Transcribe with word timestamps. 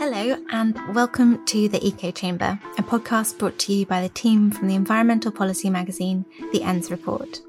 Hello, 0.00 0.34
and 0.50 0.74
welcome 0.94 1.44
to 1.44 1.68
the 1.68 1.86
Eco 1.86 2.10
Chamber, 2.10 2.58
a 2.78 2.82
podcast 2.82 3.36
brought 3.36 3.58
to 3.58 3.74
you 3.74 3.84
by 3.84 4.00
the 4.00 4.08
team 4.08 4.50
from 4.50 4.66
the 4.66 4.74
environmental 4.74 5.30
policy 5.30 5.68
magazine, 5.68 6.24
The 6.54 6.62
ENDS 6.62 6.90
Report. 6.90 7.42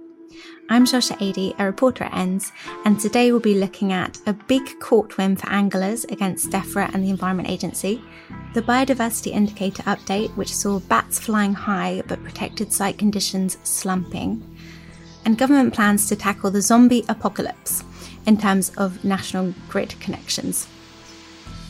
I'm 0.67 0.85
Shosha 0.85 1.15
Adi, 1.21 1.55
a 1.57 1.63
reporter 1.63 2.03
at 2.03 2.13
ENDS, 2.13 2.51
and 2.83 2.99
today 2.99 3.31
we'll 3.31 3.39
be 3.39 3.57
looking 3.57 3.93
at 3.93 4.19
a 4.27 4.33
big 4.33 4.81
court 4.81 5.17
win 5.17 5.37
for 5.37 5.47
anglers 5.47 6.03
against 6.03 6.49
DEFRA 6.49 6.93
and 6.93 7.05
the 7.05 7.09
Environment 7.09 7.49
Agency, 7.49 8.03
the 8.53 8.61
biodiversity 8.61 9.31
indicator 9.31 9.83
update, 9.83 10.35
which 10.35 10.53
saw 10.53 10.81
bats 10.81 11.19
flying 11.19 11.53
high 11.53 12.03
but 12.05 12.21
protected 12.21 12.73
site 12.73 12.97
conditions 12.97 13.59
slumping, 13.63 14.43
and 15.23 15.37
government 15.37 15.73
plans 15.73 16.09
to 16.09 16.17
tackle 16.17 16.51
the 16.51 16.61
zombie 16.61 17.05
apocalypse 17.07 17.85
in 18.25 18.37
terms 18.37 18.71
of 18.75 19.05
national 19.05 19.53
grid 19.69 19.97
connections. 20.01 20.67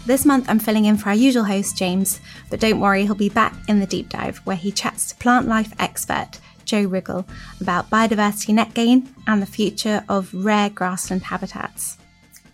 This 0.06 0.26
month 0.26 0.50
I'm 0.50 0.60
filling 0.60 0.86
in 0.86 0.98
for 0.98 1.10
our 1.10 1.16
usual 1.16 1.44
host, 1.44 1.78
James, 1.78 2.20
but 2.50 2.60
don't 2.60 2.80
worry, 2.80 3.04
he'll 3.06 3.14
be 3.14 3.30
back 3.30 3.54
in 3.68 3.80
the 3.80 3.86
deep 3.86 4.10
dive 4.10 4.40
where 4.40 4.56
he 4.56 4.72
chats 4.72 5.08
to 5.10 5.16
Plantlife 5.16 5.74
expert 5.78 6.40
Jo 6.66 6.86
Riggall 6.86 7.28
about 7.60 7.90
biodiversity 7.90 8.54
net 8.54 8.74
gain 8.74 9.14
and 9.28 9.42
the 9.42 9.46
future 9.46 10.04
of 10.10 10.34
rare 10.34 10.70
grassland 10.70 11.24
habitats. 11.24 11.98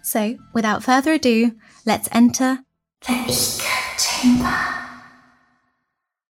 So, 0.01 0.37
without 0.53 0.83
further 0.83 1.13
ado, 1.13 1.53
let's 1.85 2.09
enter 2.11 2.59
the 3.07 3.13
Eco 3.13 3.97
Chamber. 3.97 4.57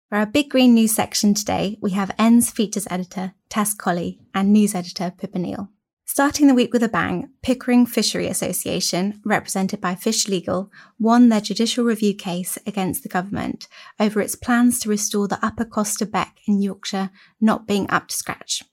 For 0.10 0.18
our 0.18 0.26
big 0.26 0.50
green 0.50 0.74
news 0.74 0.94
section 0.94 1.34
today, 1.34 1.78
we 1.82 1.92
have 1.92 2.12
ENDS 2.20 2.52
features 2.52 2.88
editor 2.90 3.34
Tess 3.50 3.74
Colley 3.74 4.20
and 4.34 4.54
news 4.54 4.76
editor 4.76 5.12
Pippa 5.18 5.40
Neal. 5.40 5.70
Starting 6.10 6.48
the 6.48 6.54
week 6.54 6.72
with 6.72 6.82
a 6.82 6.88
bang, 6.88 7.30
Pickering 7.42 7.86
Fishery 7.86 8.28
Association, 8.28 9.20
represented 9.26 9.82
by 9.82 9.94
Fish 9.94 10.30
Legal, 10.30 10.72
won 10.98 11.28
their 11.28 11.42
judicial 11.42 11.84
review 11.84 12.16
case 12.16 12.58
against 12.66 13.04
the 13.04 13.10
government 13.10 13.68
over 14.00 14.22
its 14.22 14.34
plans 14.34 14.80
to 14.80 14.90
restore 14.90 15.28
the 15.28 15.46
Upper 15.46 15.66
Costa 15.66 16.06
Beck 16.06 16.40
in 16.48 16.62
Yorkshire 16.62 17.12
not 17.42 17.68
being 17.68 17.90
up 17.90 18.08
to 18.08 18.16
scratch. 18.16 18.64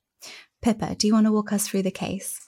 Pippa, 0.63 0.95
do 0.95 1.09
you 1.09 1.13
want 1.13 1.27
to 1.27 1.33
walk 1.33 1.53
us 1.53 1.67
through 1.67 1.83
the 1.83 1.91
case? 1.91 2.41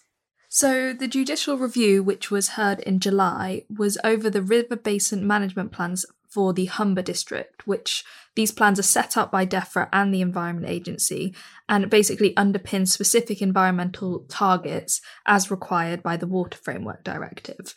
So, 0.49 0.93
the 0.93 1.09
judicial 1.09 1.59
review, 1.59 2.05
which 2.05 2.31
was 2.31 2.51
heard 2.51 2.79
in 2.79 3.01
July, 3.01 3.65
was 3.69 3.99
over 4.05 4.31
the 4.31 4.41
river 4.41 4.77
basin 4.77 5.27
management 5.27 5.73
plans 5.73 6.07
for 6.37 6.53
the 6.53 6.67
Humber 6.67 7.01
district, 7.01 7.67
which 7.67 8.05
these 8.35 8.53
plans 8.53 8.79
are 8.79 8.83
set 8.83 9.17
up 9.17 9.33
by 9.33 9.47
DEFRA 9.47 9.89
and 9.91 10.13
the 10.13 10.21
Environment 10.21 10.71
Agency 10.71 11.35
and 11.67 11.89
basically 11.89 12.35
underpin 12.35 12.87
specific 12.87 13.41
environmental 13.41 14.27
targets 14.29 15.01
as 15.25 15.51
required 15.51 16.03
by 16.03 16.19
the 16.19 16.27
Water 16.27 16.59
Framework 16.63 17.03
Directive. 17.03 17.75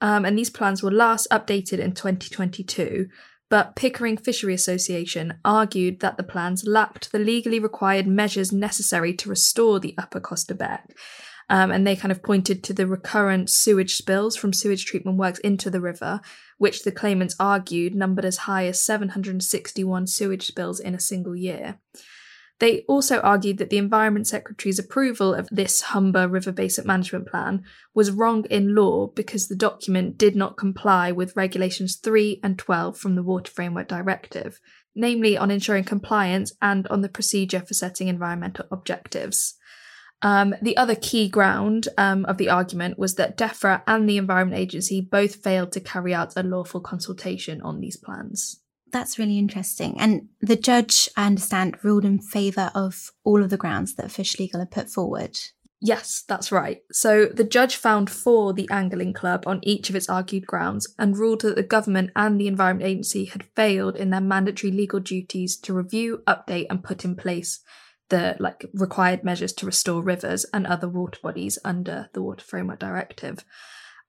Um, 0.00 0.24
and 0.24 0.38
these 0.38 0.48
plans 0.48 0.80
were 0.80 0.92
last 0.92 1.26
updated 1.32 1.80
in 1.80 1.90
2022, 1.90 3.08
but 3.50 3.74
Pickering 3.74 4.16
Fishery 4.16 4.54
Association 4.54 5.40
argued 5.44 5.98
that 5.98 6.16
the 6.16 6.22
plans 6.22 6.64
lacked 6.64 7.10
the 7.10 7.18
legally 7.18 7.58
required 7.58 8.06
measures 8.06 8.52
necessary 8.52 9.12
to 9.14 9.28
restore 9.28 9.80
the 9.80 9.96
Upper 9.98 10.20
Costa 10.20 10.54
Beck. 10.54 10.94
Um, 11.50 11.72
and 11.72 11.84
they 11.84 11.96
kind 11.96 12.12
of 12.12 12.22
pointed 12.22 12.62
to 12.64 12.74
the 12.74 12.86
recurrent 12.86 13.50
sewage 13.50 13.96
spills 13.96 14.36
from 14.36 14.52
sewage 14.52 14.84
treatment 14.84 15.16
works 15.16 15.40
into 15.40 15.68
the 15.68 15.80
river, 15.80 16.20
which 16.58 16.82
the 16.82 16.92
claimants 16.92 17.34
argued 17.40 17.94
numbered 17.94 18.24
as 18.24 18.38
high 18.38 18.66
as 18.66 18.82
761 18.82 20.06
sewage 20.06 20.46
spills 20.46 20.78
in 20.78 20.94
a 20.94 21.00
single 21.00 21.34
year. 21.34 21.78
They 22.60 22.82
also 22.82 23.20
argued 23.20 23.58
that 23.58 23.70
the 23.70 23.78
Environment 23.78 24.26
Secretary's 24.26 24.80
approval 24.80 25.32
of 25.32 25.48
this 25.50 25.80
Humber 25.82 26.26
River 26.26 26.50
Basin 26.50 26.86
Management 26.86 27.28
Plan 27.28 27.62
was 27.94 28.10
wrong 28.10 28.44
in 28.46 28.74
law 28.74 29.06
because 29.06 29.46
the 29.46 29.54
document 29.54 30.18
did 30.18 30.34
not 30.34 30.56
comply 30.56 31.12
with 31.12 31.36
Regulations 31.36 31.96
3 31.96 32.40
and 32.42 32.58
12 32.58 32.98
from 32.98 33.14
the 33.14 33.22
Water 33.22 33.50
Framework 33.50 33.86
Directive, 33.86 34.58
namely 34.96 35.36
on 35.36 35.52
ensuring 35.52 35.84
compliance 35.84 36.52
and 36.60 36.88
on 36.88 37.00
the 37.02 37.08
procedure 37.08 37.60
for 37.60 37.74
setting 37.74 38.08
environmental 38.08 38.66
objectives. 38.72 39.54
Um, 40.20 40.54
the 40.60 40.76
other 40.76 40.96
key 40.96 41.28
ground 41.28 41.88
um, 41.96 42.24
of 42.24 42.38
the 42.38 42.48
argument 42.48 42.98
was 42.98 43.14
that 43.14 43.36
DEFRA 43.36 43.82
and 43.86 44.08
the 44.08 44.16
Environment 44.16 44.60
Agency 44.60 45.00
both 45.00 45.36
failed 45.36 45.72
to 45.72 45.80
carry 45.80 46.12
out 46.12 46.36
a 46.36 46.42
lawful 46.42 46.80
consultation 46.80 47.60
on 47.62 47.80
these 47.80 47.96
plans. 47.96 48.60
That's 48.90 49.18
really 49.18 49.38
interesting. 49.38 50.00
And 50.00 50.28
the 50.40 50.56
judge, 50.56 51.08
I 51.16 51.26
understand, 51.26 51.76
ruled 51.84 52.04
in 52.04 52.20
favour 52.20 52.70
of 52.74 53.10
all 53.22 53.42
of 53.42 53.50
the 53.50 53.56
grounds 53.56 53.94
that 53.94 54.10
Fish 54.10 54.38
Legal 54.38 54.60
had 54.60 54.70
put 54.70 54.90
forward. 54.90 55.38
Yes, 55.80 56.24
that's 56.26 56.50
right. 56.50 56.80
So 56.90 57.26
the 57.26 57.44
judge 57.44 57.76
found 57.76 58.10
for 58.10 58.52
the 58.52 58.68
angling 58.70 59.12
club 59.12 59.44
on 59.46 59.60
each 59.62 59.88
of 59.88 59.94
its 59.94 60.08
argued 60.08 60.46
grounds 60.46 60.92
and 60.98 61.16
ruled 61.16 61.42
that 61.42 61.54
the 61.54 61.62
government 61.62 62.10
and 62.16 62.40
the 62.40 62.48
Environment 62.48 62.88
Agency 62.88 63.26
had 63.26 63.44
failed 63.54 63.94
in 63.94 64.10
their 64.10 64.20
mandatory 64.20 64.72
legal 64.72 64.98
duties 64.98 65.56
to 65.58 65.72
review, 65.72 66.22
update, 66.26 66.66
and 66.68 66.82
put 66.82 67.04
in 67.04 67.14
place 67.14 67.60
the 68.08 68.36
like 68.38 68.64
required 68.72 69.24
measures 69.24 69.52
to 69.54 69.66
restore 69.66 70.02
rivers 70.02 70.44
and 70.52 70.66
other 70.66 70.88
water 70.88 71.18
bodies 71.22 71.58
under 71.64 72.08
the 72.12 72.22
Water 72.22 72.44
Framework 72.44 72.78
Directive. 72.78 73.44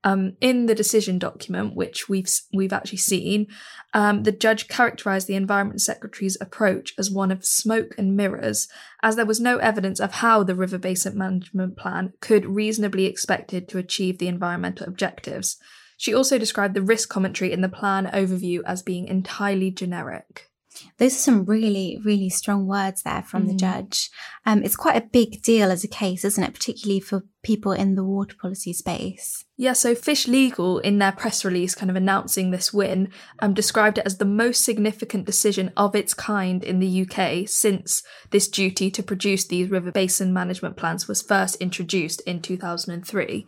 Um, 0.02 0.38
in 0.40 0.68
the 0.68 0.76
decision 0.76 1.20
document, 1.20 1.76
which 1.76 2.08
we've 2.08 2.30
we've 2.54 2.72
actually 2.72 3.00
seen, 3.00 3.48
um, 3.94 4.24
the 4.24 4.32
judge 4.32 4.70
characterised 4.70 5.28
the 5.28 5.36
Environment 5.36 5.82
Secretary's 5.82 6.38
approach 6.40 6.94
as 6.98 7.12
one 7.12 7.32
of 7.32 7.44
smoke 7.44 7.96
and 7.98 8.16
mirrors, 8.16 8.70
as 9.04 9.18
there 9.18 9.26
was 9.26 9.42
no 9.42 9.58
evidence 9.58 10.00
of 10.00 10.14
how 10.14 10.42
the 10.42 10.56
River 10.56 10.78
Basin 10.78 11.18
Management 11.18 11.76
Plan 11.76 12.14
could 12.22 12.46
reasonably 12.46 13.06
expected 13.06 13.68
to 13.68 13.78
achieve 13.78 14.20
the 14.20 14.30
environmental 14.30 14.88
objectives. 14.88 15.58
She 15.98 16.14
also 16.14 16.38
described 16.38 16.76
the 16.76 16.82
risk 16.82 17.10
commentary 17.10 17.52
in 17.52 17.60
the 17.60 17.68
plan 17.68 18.06
overview 18.06 18.62
as 18.66 18.82
being 18.82 19.10
entirely 19.10 19.70
generic. 19.70 20.49
Those 20.98 21.14
are 21.16 21.20
some 21.20 21.46
really, 21.46 22.00
really 22.04 22.30
strong 22.30 22.68
words 22.68 23.04
there 23.04 23.24
from 23.24 23.44
mm. 23.44 23.48
the 23.50 23.56
judge. 23.56 24.10
Um, 24.46 24.64
it's 24.64 24.76
quite 24.76 24.98
a 24.98 25.08
big 25.08 25.42
deal 25.42 25.72
as 25.72 25.84
a 25.84 25.88
case, 25.88 26.26
isn't 26.26 26.44
it? 26.44 26.54
Particularly 26.54 27.00
for 27.00 27.24
people 27.44 27.72
in 27.72 27.96
the 27.96 28.04
water 28.04 28.36
policy 28.40 28.74
space. 28.74 29.46
Yeah, 29.58 29.74
so 29.74 29.96
Fish 29.96 30.28
Legal, 30.28 30.80
in 30.80 31.00
their 31.00 31.12
press 31.12 31.46
release, 31.46 31.76
kind 31.76 31.90
of 31.90 31.96
announcing 31.96 32.52
this 32.52 32.74
win, 32.74 33.12
um, 33.40 33.54
described 33.54 33.98
it 33.98 34.06
as 34.06 34.18
the 34.18 34.26
most 34.26 34.64
significant 34.64 35.26
decision 35.26 35.72
of 35.78 35.96
its 35.96 36.14
kind 36.14 36.64
in 36.64 36.80
the 36.80 37.08
UK 37.08 37.48
since 37.48 38.04
this 38.32 38.48
duty 38.48 38.92
to 38.92 39.04
produce 39.04 39.46
these 39.46 39.70
river 39.70 39.92
basin 39.92 40.34
management 40.34 40.78
plans 40.78 41.08
was 41.08 41.22
first 41.22 41.56
introduced 41.58 42.22
in 42.22 42.42
2003. 42.42 43.46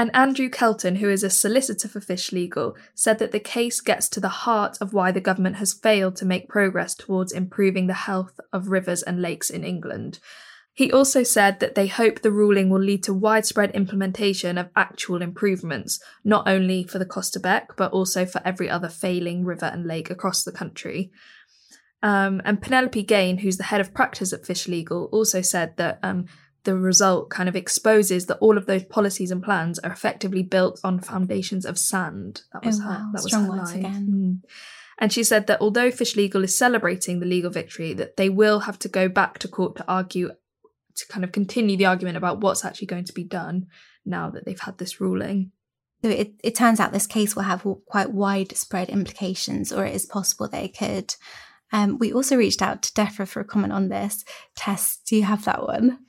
And 0.00 0.14
Andrew 0.14 0.48
Kelton, 0.48 0.96
who 0.96 1.10
is 1.10 1.24
a 1.24 1.30
solicitor 1.30 1.88
for 1.88 2.00
Fish 2.00 2.30
Legal, 2.30 2.76
said 2.94 3.18
that 3.18 3.32
the 3.32 3.40
case 3.40 3.80
gets 3.80 4.08
to 4.10 4.20
the 4.20 4.28
heart 4.28 4.78
of 4.80 4.92
why 4.92 5.10
the 5.10 5.20
government 5.20 5.56
has 5.56 5.74
failed 5.74 6.14
to 6.16 6.24
make 6.24 6.48
progress 6.48 6.94
towards 6.94 7.32
improving 7.32 7.88
the 7.88 7.94
health 7.94 8.38
of 8.52 8.68
rivers 8.68 9.02
and 9.02 9.20
lakes 9.20 9.50
in 9.50 9.64
England. 9.64 10.20
He 10.72 10.92
also 10.92 11.24
said 11.24 11.58
that 11.58 11.74
they 11.74 11.88
hope 11.88 12.22
the 12.22 12.30
ruling 12.30 12.70
will 12.70 12.80
lead 12.80 13.02
to 13.02 13.12
widespread 13.12 13.72
implementation 13.72 14.56
of 14.56 14.70
actual 14.76 15.20
improvements, 15.20 15.98
not 16.22 16.46
only 16.46 16.84
for 16.84 17.00
the 17.00 17.04
Costa 17.04 17.40
Beck, 17.40 17.76
but 17.76 17.90
also 17.90 18.24
for 18.24 18.40
every 18.44 18.70
other 18.70 18.88
failing 18.88 19.44
river 19.44 19.66
and 19.66 19.84
lake 19.84 20.08
across 20.08 20.44
the 20.44 20.52
country. 20.52 21.10
Um, 22.00 22.40
and 22.44 22.62
Penelope 22.62 23.02
Gane, 23.02 23.38
who's 23.38 23.56
the 23.56 23.64
head 23.64 23.80
of 23.80 23.92
practice 23.92 24.32
at 24.32 24.46
Fish 24.46 24.68
Legal, 24.68 25.06
also 25.06 25.42
said 25.42 25.76
that 25.78 25.98
um, 26.04 26.26
the 26.68 26.76
result 26.76 27.30
kind 27.30 27.48
of 27.48 27.56
exposes 27.56 28.26
that 28.26 28.36
all 28.42 28.58
of 28.58 28.66
those 28.66 28.84
policies 28.84 29.30
and 29.30 29.42
plans 29.42 29.78
are 29.78 29.90
effectively 29.90 30.42
built 30.42 30.78
on 30.84 31.00
foundations 31.00 31.64
of 31.64 31.78
sand. 31.78 32.42
That 32.52 32.62
was 32.62 32.78
oh, 32.78 32.82
her. 32.82 32.90
Wow. 32.90 33.10
That 33.14 33.22
was 33.22 33.32
Strong 33.32 33.44
her 33.46 33.56
line. 33.56 33.78
again. 33.78 34.42
Mm. 34.44 34.50
And 34.98 35.10
she 35.10 35.24
said 35.24 35.46
that 35.46 35.62
although 35.62 35.90
Fish 35.90 36.14
Legal 36.14 36.44
is 36.44 36.58
celebrating 36.58 37.20
the 37.20 37.26
legal 37.26 37.50
victory, 37.50 37.94
that 37.94 38.18
they 38.18 38.28
will 38.28 38.60
have 38.60 38.78
to 38.80 38.88
go 38.88 39.08
back 39.08 39.38
to 39.38 39.48
court 39.48 39.76
to 39.76 39.84
argue, 39.88 40.32
to 40.96 41.06
kind 41.08 41.24
of 41.24 41.32
continue 41.32 41.78
the 41.78 41.86
argument 41.86 42.18
about 42.18 42.42
what's 42.42 42.66
actually 42.66 42.88
going 42.88 43.04
to 43.04 43.14
be 43.14 43.24
done 43.24 43.68
now 44.04 44.28
that 44.28 44.44
they've 44.44 44.60
had 44.60 44.76
this 44.76 45.00
ruling. 45.00 45.52
So 46.02 46.10
it, 46.10 46.34
it 46.44 46.54
turns 46.54 46.80
out 46.80 46.92
this 46.92 47.06
case 47.06 47.34
will 47.34 47.44
have 47.44 47.66
quite 47.86 48.10
widespread 48.10 48.90
implications, 48.90 49.72
or 49.72 49.86
it 49.86 49.94
is 49.94 50.04
possible 50.04 50.48
they 50.48 50.68
could. 50.68 51.14
Um, 51.72 51.96
we 51.96 52.12
also 52.12 52.36
reached 52.36 52.60
out 52.60 52.82
to 52.82 52.92
DEFRA 52.92 53.26
for 53.26 53.40
a 53.40 53.44
comment 53.44 53.72
on 53.72 53.88
this. 53.88 54.22
Tess, 54.54 55.00
do 55.06 55.16
you 55.16 55.22
have 55.22 55.46
that 55.46 55.62
one? 55.62 56.00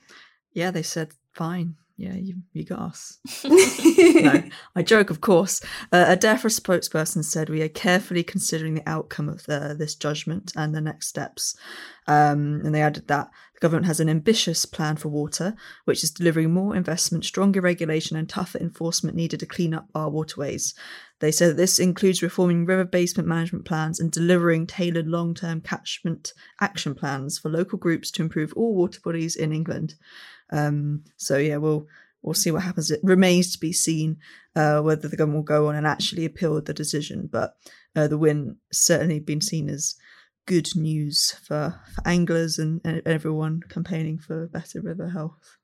Yeah, 0.52 0.70
they 0.70 0.82
said 0.82 1.12
fine. 1.32 1.76
Yeah, 2.00 2.14
you, 2.14 2.36
you 2.54 2.64
got 2.64 2.80
us. 2.80 3.18
no, 3.44 4.42
I 4.74 4.82
joke, 4.82 5.10
of 5.10 5.20
course. 5.20 5.60
Uh, 5.92 6.06
a 6.08 6.16
DEFRA 6.16 6.48
spokesperson 6.48 7.22
said 7.22 7.50
we 7.50 7.60
are 7.60 7.68
carefully 7.68 8.22
considering 8.22 8.72
the 8.72 8.88
outcome 8.88 9.28
of 9.28 9.44
the, 9.44 9.76
this 9.78 9.96
judgment 9.96 10.50
and 10.56 10.74
the 10.74 10.80
next 10.80 11.08
steps. 11.08 11.54
Um, 12.06 12.62
and 12.64 12.74
they 12.74 12.80
added 12.80 13.06
that 13.08 13.28
the 13.52 13.60
government 13.60 13.84
has 13.84 14.00
an 14.00 14.08
ambitious 14.08 14.64
plan 14.64 14.96
for 14.96 15.10
water, 15.10 15.54
which 15.84 16.02
is 16.02 16.10
delivering 16.10 16.54
more 16.54 16.74
investment, 16.74 17.26
stronger 17.26 17.60
regulation, 17.60 18.16
and 18.16 18.26
tougher 18.26 18.56
enforcement 18.56 19.14
needed 19.14 19.40
to 19.40 19.46
clean 19.46 19.74
up 19.74 19.86
our 19.94 20.08
waterways. 20.08 20.72
They 21.20 21.30
said 21.30 21.50
that 21.50 21.56
this 21.56 21.78
includes 21.78 22.22
reforming 22.22 22.64
river 22.64 22.84
basin 22.84 23.28
management 23.28 23.66
plans 23.66 24.00
and 24.00 24.10
delivering 24.10 24.66
tailored 24.66 25.06
long 25.06 25.34
term 25.34 25.60
catchment 25.60 26.32
action 26.60 26.94
plans 26.94 27.38
for 27.38 27.50
local 27.50 27.78
groups 27.78 28.10
to 28.12 28.22
improve 28.22 28.52
all 28.54 28.74
water 28.74 29.00
bodies 29.02 29.36
in 29.36 29.52
England. 29.52 29.94
Um, 30.50 31.04
so 31.16 31.36
yeah, 31.36 31.58
we'll 31.58 31.86
we'll 32.22 32.34
see 32.34 32.50
what 32.50 32.62
happens. 32.62 32.90
It 32.90 33.00
remains 33.02 33.52
to 33.52 33.58
be 33.58 33.72
seen 33.72 34.16
uh, 34.56 34.80
whether 34.80 35.08
the 35.08 35.16
government 35.16 35.38
will 35.38 35.44
go 35.44 35.68
on 35.68 35.76
and 35.76 35.86
actually 35.86 36.24
appeal 36.24 36.60
the 36.60 36.74
decision. 36.74 37.28
But 37.30 37.54
uh, 37.94 38.08
the 38.08 38.18
win 38.18 38.56
certainly 38.72 39.20
been 39.20 39.40
seen 39.40 39.68
as 39.68 39.96
good 40.46 40.74
news 40.74 41.36
for, 41.44 41.80
for 41.94 42.08
anglers 42.08 42.58
and, 42.58 42.80
and 42.84 43.02
everyone 43.06 43.60
campaigning 43.68 44.18
for 44.18 44.48
better 44.48 44.80
river 44.80 45.10
health. 45.10 45.58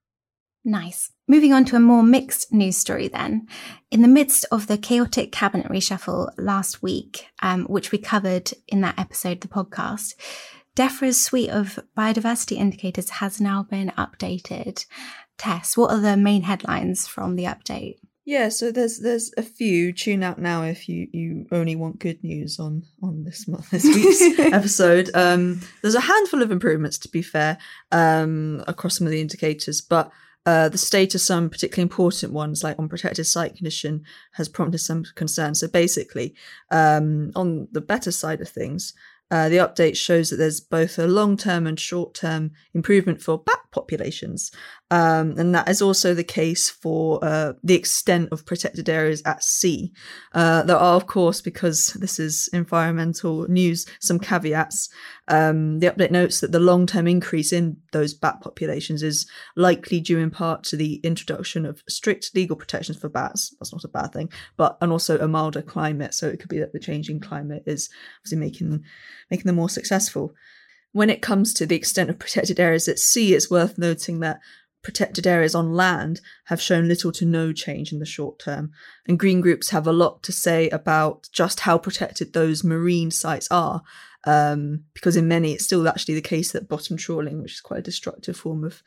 Nice. 0.64 1.12
Moving 1.28 1.52
on 1.52 1.64
to 1.66 1.76
a 1.76 1.80
more 1.80 2.04
mixed 2.04 2.52
news 2.52 2.76
story 2.76 3.08
then. 3.08 3.48
In 3.90 4.02
the 4.02 4.08
midst 4.08 4.46
of 4.52 4.68
the 4.68 4.78
chaotic 4.78 5.32
cabinet 5.32 5.66
reshuffle 5.66 6.30
last 6.38 6.82
week, 6.82 7.26
um, 7.42 7.64
which 7.64 7.90
we 7.90 7.98
covered 7.98 8.52
in 8.68 8.80
that 8.82 8.98
episode 8.98 9.38
of 9.38 9.40
the 9.40 9.48
podcast, 9.48 10.14
DEFRA's 10.76 11.20
suite 11.20 11.50
of 11.50 11.80
biodiversity 11.96 12.56
indicators 12.56 13.10
has 13.10 13.40
now 13.40 13.64
been 13.64 13.92
updated. 13.98 14.86
Tess, 15.36 15.76
what 15.76 15.90
are 15.90 16.00
the 16.00 16.16
main 16.16 16.42
headlines 16.42 17.08
from 17.08 17.34
the 17.34 17.44
update? 17.44 17.96
Yeah, 18.24 18.48
so 18.48 18.72
there's 18.72 18.98
there's 18.98 19.32
a 19.36 19.42
few. 19.42 19.92
Tune 19.92 20.24
out 20.24 20.38
now 20.38 20.64
if 20.64 20.88
you, 20.88 21.06
you 21.12 21.46
only 21.52 21.76
want 21.76 22.00
good 22.00 22.22
news 22.24 22.58
on 22.58 22.82
on 23.00 23.22
this 23.22 23.46
month, 23.46 23.70
this 23.70 23.84
week's 23.84 24.38
episode. 24.52 25.10
Um, 25.14 25.60
there's 25.80 25.94
a 25.94 26.00
handful 26.00 26.42
of 26.42 26.50
improvements, 26.50 26.98
to 26.98 27.08
be 27.08 27.22
fair, 27.22 27.56
um, 27.92 28.64
across 28.66 28.98
some 28.98 29.06
of 29.06 29.12
the 29.12 29.20
indicators, 29.20 29.80
but 29.80 30.10
uh, 30.46 30.68
the 30.68 30.78
state 30.78 31.14
of 31.14 31.20
some 31.20 31.50
particularly 31.50 31.82
important 31.82 32.32
ones, 32.32 32.62
like 32.62 32.78
on 32.78 32.88
protected 32.88 33.26
site 33.26 33.56
condition, 33.56 34.04
has 34.32 34.48
prompted 34.48 34.78
some 34.78 35.04
concern. 35.16 35.54
So 35.54 35.66
basically, 35.66 36.34
um, 36.70 37.32
on 37.34 37.68
the 37.72 37.80
better 37.80 38.12
side 38.12 38.40
of 38.40 38.48
things, 38.48 38.94
uh, 39.30 39.48
the 39.48 39.56
update 39.56 39.96
shows 39.96 40.30
that 40.30 40.36
there's 40.36 40.60
both 40.60 40.98
a 40.98 41.06
long 41.06 41.36
term 41.36 41.66
and 41.66 41.80
short 41.80 42.14
term 42.14 42.52
improvement 42.74 43.20
for 43.20 43.38
bat 43.38 43.58
populations. 43.72 44.52
Um, 44.90 45.34
and 45.36 45.52
that 45.54 45.68
is 45.68 45.82
also 45.82 46.14
the 46.14 46.22
case 46.22 46.70
for 46.70 47.18
uh, 47.24 47.54
the 47.64 47.74
extent 47.74 48.28
of 48.30 48.46
protected 48.46 48.88
areas 48.88 49.20
at 49.24 49.42
sea. 49.42 49.92
Uh, 50.32 50.62
there 50.62 50.76
are, 50.76 50.94
of 50.94 51.08
course, 51.08 51.40
because 51.40 51.88
this 51.98 52.20
is 52.20 52.48
environmental 52.52 53.48
news, 53.48 53.84
some 54.00 54.20
caveats. 54.20 54.88
Um, 55.26 55.80
the 55.80 55.90
update 55.90 56.12
notes 56.12 56.38
that 56.38 56.52
the 56.52 56.60
long 56.60 56.86
term 56.86 57.08
increase 57.08 57.52
in 57.52 57.78
those 57.90 58.14
bat 58.14 58.40
populations 58.40 59.02
is 59.02 59.28
likely 59.56 59.98
due 59.98 60.18
in 60.18 60.30
part 60.30 60.62
to 60.64 60.76
the 60.76 60.96
introduction 60.96 61.66
of 61.66 61.82
strict 61.88 62.30
legal 62.36 62.54
protections 62.54 62.96
for 62.96 63.08
bats. 63.08 63.54
That's 63.58 63.72
not 63.72 63.82
a 63.82 63.88
bad 63.88 64.12
thing, 64.12 64.30
but 64.56 64.78
and 64.80 64.92
also 64.92 65.18
a 65.18 65.26
milder 65.26 65.62
climate. 65.62 66.14
So 66.14 66.28
it 66.28 66.38
could 66.38 66.48
be 66.48 66.60
that 66.60 66.72
the 66.72 66.78
changing 66.78 67.18
climate 67.18 67.64
is 67.66 67.90
obviously 68.20 68.38
making 68.38 68.84
making 69.32 69.46
them 69.46 69.56
more 69.56 69.68
successful. 69.68 70.32
When 70.92 71.10
it 71.10 71.22
comes 71.22 71.52
to 71.54 71.66
the 71.66 71.76
extent 71.76 72.08
of 72.08 72.20
protected 72.20 72.60
areas 72.60 72.86
at 72.86 73.00
sea, 73.00 73.34
it's 73.34 73.50
worth 73.50 73.76
noting 73.76 74.20
that 74.20 74.38
protected 74.86 75.26
areas 75.26 75.52
on 75.52 75.74
land 75.74 76.20
have 76.44 76.62
shown 76.62 76.86
little 76.86 77.10
to 77.10 77.24
no 77.24 77.52
change 77.52 77.92
in 77.92 77.98
the 77.98 78.06
short 78.06 78.38
term. 78.38 78.70
And 79.08 79.18
green 79.18 79.40
groups 79.40 79.70
have 79.70 79.84
a 79.84 79.92
lot 79.92 80.22
to 80.22 80.30
say 80.30 80.68
about 80.68 81.28
just 81.32 81.58
how 81.58 81.76
protected 81.76 82.32
those 82.32 82.62
marine 82.62 83.10
sites 83.10 83.48
are. 83.50 83.82
Um, 84.22 84.84
because 84.94 85.16
in 85.16 85.26
many, 85.26 85.54
it's 85.54 85.64
still 85.64 85.88
actually 85.88 86.14
the 86.14 86.20
case 86.20 86.52
that 86.52 86.68
bottom 86.68 86.96
trawling, 86.96 87.42
which 87.42 87.54
is 87.54 87.60
quite 87.60 87.80
a 87.80 87.82
destructive 87.82 88.36
form 88.36 88.62
of 88.62 88.80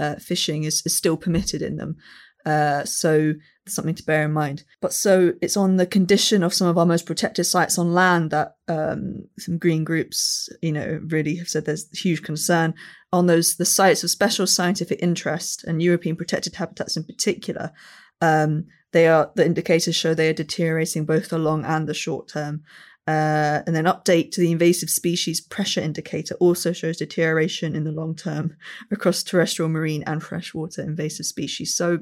uh, 0.00 0.16
fishing, 0.16 0.64
is, 0.64 0.82
is 0.84 0.96
still 0.96 1.16
permitted 1.16 1.62
in 1.62 1.76
them. 1.76 1.98
Uh, 2.44 2.84
so 2.84 3.34
something 3.66 3.94
to 3.94 4.02
bear 4.04 4.24
in 4.24 4.32
mind. 4.32 4.64
But 4.80 4.92
so 4.92 5.32
it's 5.40 5.56
on 5.56 5.76
the 5.76 5.86
condition 5.86 6.42
of 6.42 6.52
some 6.52 6.68
of 6.68 6.76
our 6.76 6.86
most 6.86 7.06
protected 7.06 7.46
sites 7.46 7.78
on 7.78 7.94
land 7.94 8.30
that 8.30 8.56
um, 8.68 9.24
some 9.38 9.58
green 9.58 9.84
groups, 9.84 10.48
you 10.60 10.72
know, 10.72 11.00
really 11.06 11.36
have 11.36 11.48
said 11.48 11.64
there's 11.64 11.88
huge 11.98 12.22
concern 12.22 12.74
on 13.12 13.26
those 13.26 13.56
the 13.56 13.64
sites 13.64 14.04
of 14.04 14.10
special 14.10 14.46
scientific 14.46 14.98
interest 15.02 15.64
and 15.64 15.82
European 15.82 16.16
protected 16.16 16.54
habitats 16.56 16.96
in 16.96 17.04
particular. 17.04 17.72
Um, 18.20 18.66
they 18.92 19.08
are 19.08 19.30
the 19.34 19.46
indicators 19.46 19.96
show 19.96 20.14
they 20.14 20.28
are 20.28 20.34
deteriorating 20.34 21.04
both 21.04 21.30
the 21.30 21.38
long 21.38 21.64
and 21.64 21.88
the 21.88 21.94
short 21.94 22.28
term. 22.28 22.62
Uh, 23.06 23.60
and 23.66 23.76
then 23.76 23.84
update 23.84 24.30
to 24.30 24.40
the 24.40 24.50
invasive 24.50 24.88
species 24.88 25.38
pressure 25.38 25.80
indicator 25.82 26.34
also 26.36 26.72
shows 26.72 26.96
deterioration 26.96 27.76
in 27.76 27.84
the 27.84 27.92
long 27.92 28.14
term 28.14 28.56
across 28.90 29.22
terrestrial, 29.22 29.68
marine, 29.68 30.02
and 30.06 30.22
freshwater 30.22 30.80
invasive 30.82 31.26
species. 31.26 31.74
So 31.74 32.00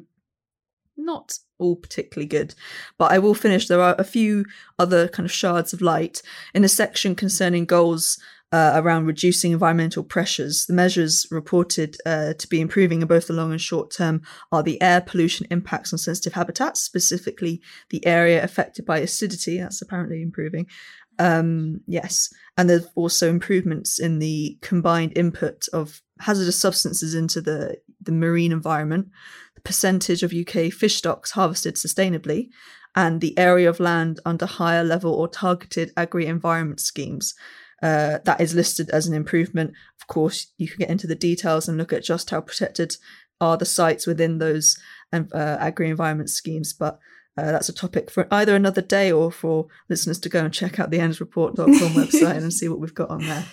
not 0.96 1.38
all 1.58 1.76
particularly 1.76 2.26
good. 2.26 2.54
But 2.98 3.12
I 3.12 3.18
will 3.18 3.34
finish. 3.34 3.68
There 3.68 3.80
are 3.80 3.96
a 3.98 4.04
few 4.04 4.44
other 4.78 5.08
kind 5.08 5.26
of 5.26 5.32
shards 5.32 5.72
of 5.72 5.80
light 5.80 6.22
in 6.54 6.64
a 6.64 6.68
section 6.68 7.14
concerning 7.14 7.64
goals 7.64 8.18
uh, 8.52 8.72
around 8.74 9.06
reducing 9.06 9.52
environmental 9.52 10.04
pressures. 10.04 10.66
The 10.66 10.74
measures 10.74 11.26
reported 11.30 11.96
uh, 12.04 12.34
to 12.34 12.48
be 12.48 12.60
improving 12.60 13.00
in 13.00 13.08
both 13.08 13.26
the 13.26 13.32
long 13.32 13.50
and 13.50 13.60
short 13.60 13.90
term 13.90 14.20
are 14.52 14.62
the 14.62 14.80
air 14.82 15.00
pollution 15.00 15.46
impacts 15.50 15.92
on 15.92 15.98
sensitive 15.98 16.34
habitats, 16.34 16.82
specifically 16.82 17.62
the 17.88 18.06
area 18.06 18.44
affected 18.44 18.84
by 18.84 18.98
acidity. 18.98 19.58
That's 19.58 19.80
apparently 19.80 20.20
improving. 20.20 20.66
Um, 21.18 21.80
yes, 21.86 22.30
and 22.58 22.68
there's 22.68 22.86
also 22.94 23.30
improvements 23.30 23.98
in 23.98 24.18
the 24.18 24.58
combined 24.60 25.16
input 25.16 25.66
of 25.72 26.02
hazardous 26.20 26.58
substances 26.58 27.14
into 27.14 27.40
the 27.40 27.78
the 28.00 28.12
marine 28.12 28.52
environment 28.52 29.08
percentage 29.64 30.22
of 30.22 30.32
UK 30.32 30.72
fish 30.72 30.96
stocks 30.96 31.32
harvested 31.32 31.76
sustainably, 31.76 32.48
and 32.94 33.20
the 33.20 33.36
area 33.38 33.68
of 33.68 33.80
land 33.80 34.20
under 34.24 34.46
higher 34.46 34.84
level 34.84 35.12
or 35.12 35.28
targeted 35.28 35.92
agri 35.96 36.26
environment 36.26 36.80
schemes. 36.80 37.34
Uh, 37.82 38.18
that 38.24 38.40
is 38.40 38.54
listed 38.54 38.88
as 38.90 39.06
an 39.06 39.14
improvement. 39.14 39.72
Of 40.00 40.06
course, 40.06 40.52
you 40.56 40.68
can 40.68 40.78
get 40.78 40.90
into 40.90 41.06
the 41.06 41.16
details 41.16 41.68
and 41.68 41.76
look 41.76 41.92
at 41.92 42.04
just 42.04 42.30
how 42.30 42.40
protected 42.40 42.96
are 43.40 43.56
the 43.56 43.64
sites 43.64 44.06
within 44.06 44.38
those 44.38 44.78
um, 45.12 45.28
uh, 45.34 45.56
agri 45.58 45.90
environment 45.90 46.30
schemes, 46.30 46.72
but 46.72 47.00
uh, 47.36 47.50
that's 47.50 47.68
a 47.68 47.72
topic 47.72 48.10
for 48.10 48.28
either 48.30 48.54
another 48.54 48.82
day 48.82 49.10
or 49.10 49.32
for 49.32 49.66
listeners 49.88 50.18
to 50.20 50.28
go 50.28 50.44
and 50.44 50.54
check 50.54 50.78
out 50.78 50.90
the 50.90 50.98
endsreport.com 50.98 51.64
website 51.74 52.36
and 52.36 52.52
see 52.52 52.68
what 52.68 52.78
we've 52.78 52.94
got 52.94 53.10
on 53.10 53.20
there. 53.26 53.44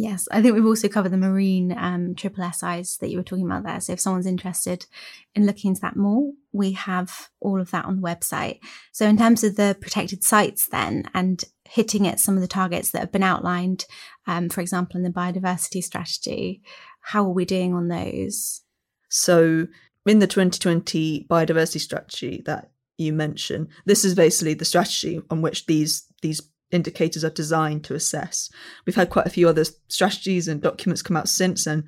Yes, 0.00 0.28
I 0.30 0.40
think 0.40 0.54
we've 0.54 0.64
also 0.64 0.86
covered 0.86 1.10
the 1.10 1.16
marine 1.16 1.76
um, 1.76 2.14
triple 2.14 2.48
SIs 2.52 2.98
that 2.98 3.10
you 3.10 3.16
were 3.16 3.24
talking 3.24 3.44
about 3.44 3.64
there. 3.64 3.80
So 3.80 3.94
if 3.94 4.00
someone's 4.00 4.26
interested 4.26 4.86
in 5.34 5.44
looking 5.44 5.70
into 5.70 5.80
that 5.80 5.96
more, 5.96 6.30
we 6.52 6.72
have 6.72 7.30
all 7.40 7.60
of 7.60 7.72
that 7.72 7.84
on 7.84 7.96
the 7.96 8.06
website. 8.06 8.60
So 8.92 9.06
in 9.06 9.18
terms 9.18 9.42
of 9.42 9.56
the 9.56 9.76
protected 9.80 10.22
sites, 10.22 10.68
then 10.68 11.10
and 11.14 11.42
hitting 11.64 12.06
at 12.06 12.20
some 12.20 12.36
of 12.36 12.42
the 12.42 12.48
targets 12.48 12.92
that 12.92 13.00
have 13.00 13.10
been 13.10 13.24
outlined, 13.24 13.86
um, 14.28 14.48
for 14.48 14.60
example, 14.60 14.96
in 14.96 15.02
the 15.02 15.10
biodiversity 15.10 15.82
strategy, 15.82 16.62
how 17.00 17.24
are 17.24 17.32
we 17.32 17.44
doing 17.44 17.74
on 17.74 17.88
those? 17.88 18.62
So 19.08 19.66
in 20.06 20.20
the 20.20 20.28
2020 20.28 21.26
biodiversity 21.28 21.80
strategy 21.80 22.40
that 22.46 22.70
you 22.98 23.12
mentioned, 23.12 23.66
this 23.84 24.04
is 24.04 24.14
basically 24.14 24.54
the 24.54 24.64
strategy 24.64 25.20
on 25.28 25.42
which 25.42 25.66
these 25.66 26.04
these 26.22 26.40
indicators 26.70 27.24
are 27.24 27.30
designed 27.30 27.84
to 27.84 27.94
assess. 27.94 28.50
We've 28.86 28.96
had 28.96 29.10
quite 29.10 29.26
a 29.26 29.30
few 29.30 29.48
other 29.48 29.64
strategies 29.88 30.48
and 30.48 30.60
documents 30.60 31.02
come 31.02 31.16
out 31.16 31.28
since, 31.28 31.66
and 31.66 31.84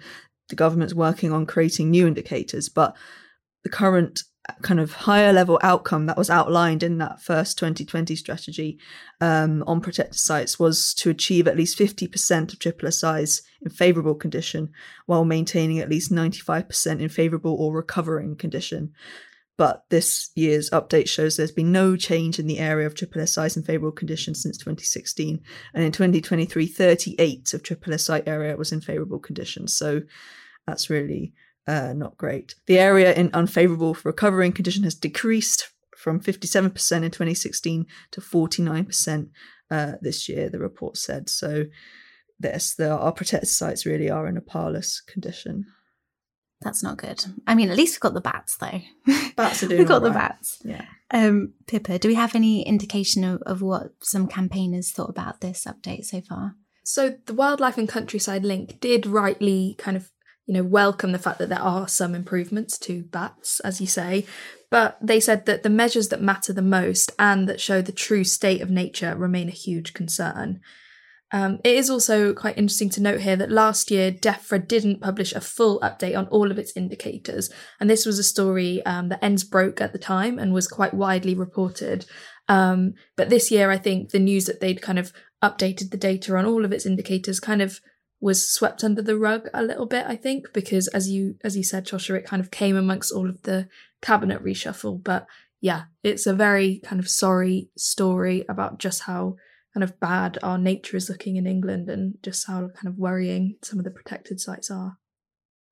the 0.49 0.57
government's 0.57 0.95
working 0.95 1.33
on 1.33 1.47
creating 1.47 1.91
new 1.91 2.07
indicators. 2.07 2.69
But 2.69 2.97
the 3.63 3.71
current 3.71 4.23
kind 4.63 4.81
of 4.81 4.93
higher 4.93 5.33
level 5.33 5.61
outcome 5.63 6.07
that 6.07 6.17
was 6.17 6.31
outlined 6.31 6.83
in 6.83 6.99
that 6.99 7.21
first 7.21 7.59
2020 7.59 8.17
strategy 8.17 8.79
um, 9.21 9.63
on 9.67 9.81
protected 9.81 10.19
sites 10.19 10.59
was 10.59 10.95
to 10.95 11.11
achieve 11.11 11.47
at 11.47 11.57
least 11.57 11.79
50% 11.79 12.53
of 12.53 12.59
triple 12.59 12.91
SIs 12.91 13.43
in 13.63 13.71
favourable 13.71 14.15
condition 14.15 14.71
while 15.07 15.25
maintaining 15.25 15.79
at 15.79 15.91
least 15.91 16.11
95% 16.11 17.01
in 17.01 17.09
favourable 17.09 17.55
or 17.55 17.75
recovering 17.75 18.35
condition. 18.35 18.93
But 19.61 19.85
this 19.91 20.31
year's 20.35 20.71
update 20.71 21.07
shows 21.07 21.37
there's 21.37 21.53
been 21.53 21.71
no 21.71 21.95
change 21.95 22.39
in 22.39 22.47
the 22.47 22.59
area 22.59 22.87
of 22.87 22.95
triple 22.95 23.27
SIs 23.27 23.59
in 23.59 23.63
favourable 23.63 23.93
conditions 23.93 24.43
since 24.43 24.57
2016. 24.57 25.39
And 25.75 25.85
in 25.85 25.93
2023, 25.93 26.67
38 26.67 27.53
of 27.53 27.63
triple 27.63 27.99
SI 27.99 28.23
area 28.27 28.57
was 28.57 28.73
in 28.73 28.81
favourable 28.81 29.19
conditions. 29.19 29.75
So 29.75 30.01
that's 30.67 30.89
really 30.89 31.35
uh, 31.67 31.93
not 31.93 32.17
great. 32.17 32.55
The 32.69 32.79
area 32.79 33.13
in 33.13 33.29
unfavourable 33.35 33.93
for 33.93 34.09
recovering 34.09 34.53
condition 34.53 34.85
has 34.85 34.95
decreased 34.95 35.69
from 35.95 36.21
57% 36.21 36.65
in 36.65 37.11
2016 37.11 37.85
to 38.13 38.21
49% 38.23 39.29
uh, 39.71 39.93
this 40.01 40.27
year, 40.27 40.49
the 40.49 40.59
report 40.59 40.97
said. 40.97 41.29
So, 41.29 41.67
this, 42.39 42.75
the, 42.77 42.89
our 42.89 43.13
protected 43.13 43.51
sites 43.51 43.85
really 43.85 44.09
are 44.09 44.27
in 44.27 44.39
a 44.39 44.41
parlous 44.41 45.03
condition. 45.03 45.67
That's 46.63 46.83
not 46.83 46.99
good. 46.99 47.25
I 47.47 47.55
mean, 47.55 47.71
at 47.71 47.77
least 47.77 47.95
we've 47.95 48.01
got 48.01 48.15
the 48.15 48.21
bats, 48.21 48.57
though. 48.59 48.81
Bats 49.37 49.63
are 49.63 49.67
doing. 49.69 49.79
Well. 49.79 49.79
We've 49.79 49.89
got 49.89 50.03
right. 50.03 50.09
the 50.09 50.19
bats. 50.19 50.59
Yeah. 50.63 50.85
Um, 51.11 51.55
Pippa, 51.67 51.99
do 51.99 52.09
we 52.09 52.15
have 52.15 52.35
any 52.35 52.67
indication 52.67 53.25
of, 53.25 53.43
of 53.43 53.63
what 53.63 53.93
some 54.03 54.29
campaigners 54.29 54.91
thought 54.91 55.09
about 55.09 55.41
this 55.41 55.65
update 55.65 56.05
so 56.05 56.21
far? 56.21 56.57
So 56.85 57.17
the 57.27 57.35
Wildlife 57.35 57.79
and 57.79 57.89
Countryside 57.89 58.45
link 58.45 58.79
did 58.81 59.07
rightly 59.07 59.75
kind 59.79 59.97
of, 59.97 60.11
you 60.47 60.55
know, 60.55 60.63
welcome 60.63 61.13
the 61.13 61.19
fact 61.19 61.39
that 61.39 61.49
there 61.49 61.63
are 61.63 61.89
some 61.89 62.15
improvements 62.15 62.79
to 62.81 63.05
bats, 63.05 63.61
as 63.61 63.81
you 63.81 63.87
say, 63.87 64.27
but 64.71 64.99
they 65.01 65.19
said 65.19 65.47
that 65.47 65.63
the 65.63 65.71
measures 65.71 66.09
that 66.09 66.23
matter 66.23 66.53
the 66.53 66.63
most 66.63 67.13
and 67.19 67.49
that 67.49 67.61
show 67.61 67.81
the 67.81 67.93
true 67.93 68.25
state 68.25 68.61
of 68.61 68.71
nature 68.71 69.17
remain 69.17 69.49
a 69.49 69.53
huge 69.53 69.95
concern. 69.95 70.61
Um, 71.33 71.61
it 71.65 71.77
is 71.77 71.89
also 71.89 72.35
quite 72.35 72.59
interesting 72.59 72.91
to 72.91 73.03
note 73.03 73.21
here 73.21 73.37
that 73.37 73.51
last 73.53 73.91
year 73.91 74.11
DEFRA 74.11 74.67
didn't 74.67 75.01
publish 75.01 75.33
a 75.33 75.41
full 75.41 75.79
update 75.81 76.19
on 76.19 76.27
all 76.29 76.51
of 76.51 76.59
its 76.59 76.77
indicators, 76.77 77.51
and 77.79 77.89
this 77.89 78.05
was 78.05 78.19
a 78.19 78.25
story 78.25 78.85
um, 78.85 79.09
that 79.11 79.23
ENDS 79.23 79.45
broke 79.45 79.81
at 79.81 79.93
the 79.93 79.99
time 79.99 80.39
and 80.39 80.53
was 80.53 80.67
quite 80.67 80.95
widely 80.95 81.35
reported. 81.35 82.05
Um, 82.49 82.95
but 83.17 83.31
this 83.31 83.51
year, 83.51 83.71
I 83.71 83.79
think 83.79 84.11
the 84.11 84.19
news 84.19 84.47
that 84.47 84.61
they'd 84.61 84.83
kind 84.83 84.99
of 84.99 85.13
updated 85.43 85.91
the 85.91 85.97
data 85.97 86.37
on 86.37 86.47
all 86.47 86.65
of 86.65 86.73
its 86.73 86.85
indicators 86.85 87.39
kind 87.39 87.63
of 87.63 87.81
was 88.21 88.47
swept 88.47 88.85
under 88.85 89.01
the 89.01 89.17
rug 89.17 89.49
a 89.55 89.63
little 89.63 89.87
bit. 89.87 90.05
I 90.07 90.17
think 90.17 90.53
because 90.53 90.89
as 90.89 91.09
you 91.09 91.37
as 91.45 91.57
you 91.57 91.63
said, 91.63 91.87
Joshua, 91.87 92.19
it 92.19 92.27
kind 92.27 92.41
of 92.41 92.51
came 92.51 92.77
amongst 92.77 93.13
all 93.13 93.29
of 93.29 93.43
the 93.43 93.69
cabinet 94.03 94.45
reshuffle. 94.45 95.03
But 95.03 95.27
yeah, 95.61 95.85
it's 96.03 96.27
a 96.27 96.35
very 96.35 96.81
kind 96.85 97.01
of 97.01 97.09
sorry 97.09 97.71
story 97.77 98.45
about 98.49 98.79
just 98.79 99.03
how 99.03 99.37
kind 99.75 99.85
of 99.85 99.99
bad 100.01 100.39
our 100.43 100.59
nature 100.59 100.97
is 100.97 101.09
looking 101.09 101.37
in 101.37 101.47
England 101.47 101.89
and 101.89 102.15
just 102.23 102.47
how 102.47 102.69
kind 102.69 102.87
of 102.87 102.99
worrying 102.99 103.57
some 103.63 103.79
of 103.79 103.85
the 103.85 103.91
protected 103.91 104.41
sites 104.41 104.71
are. 104.71 104.99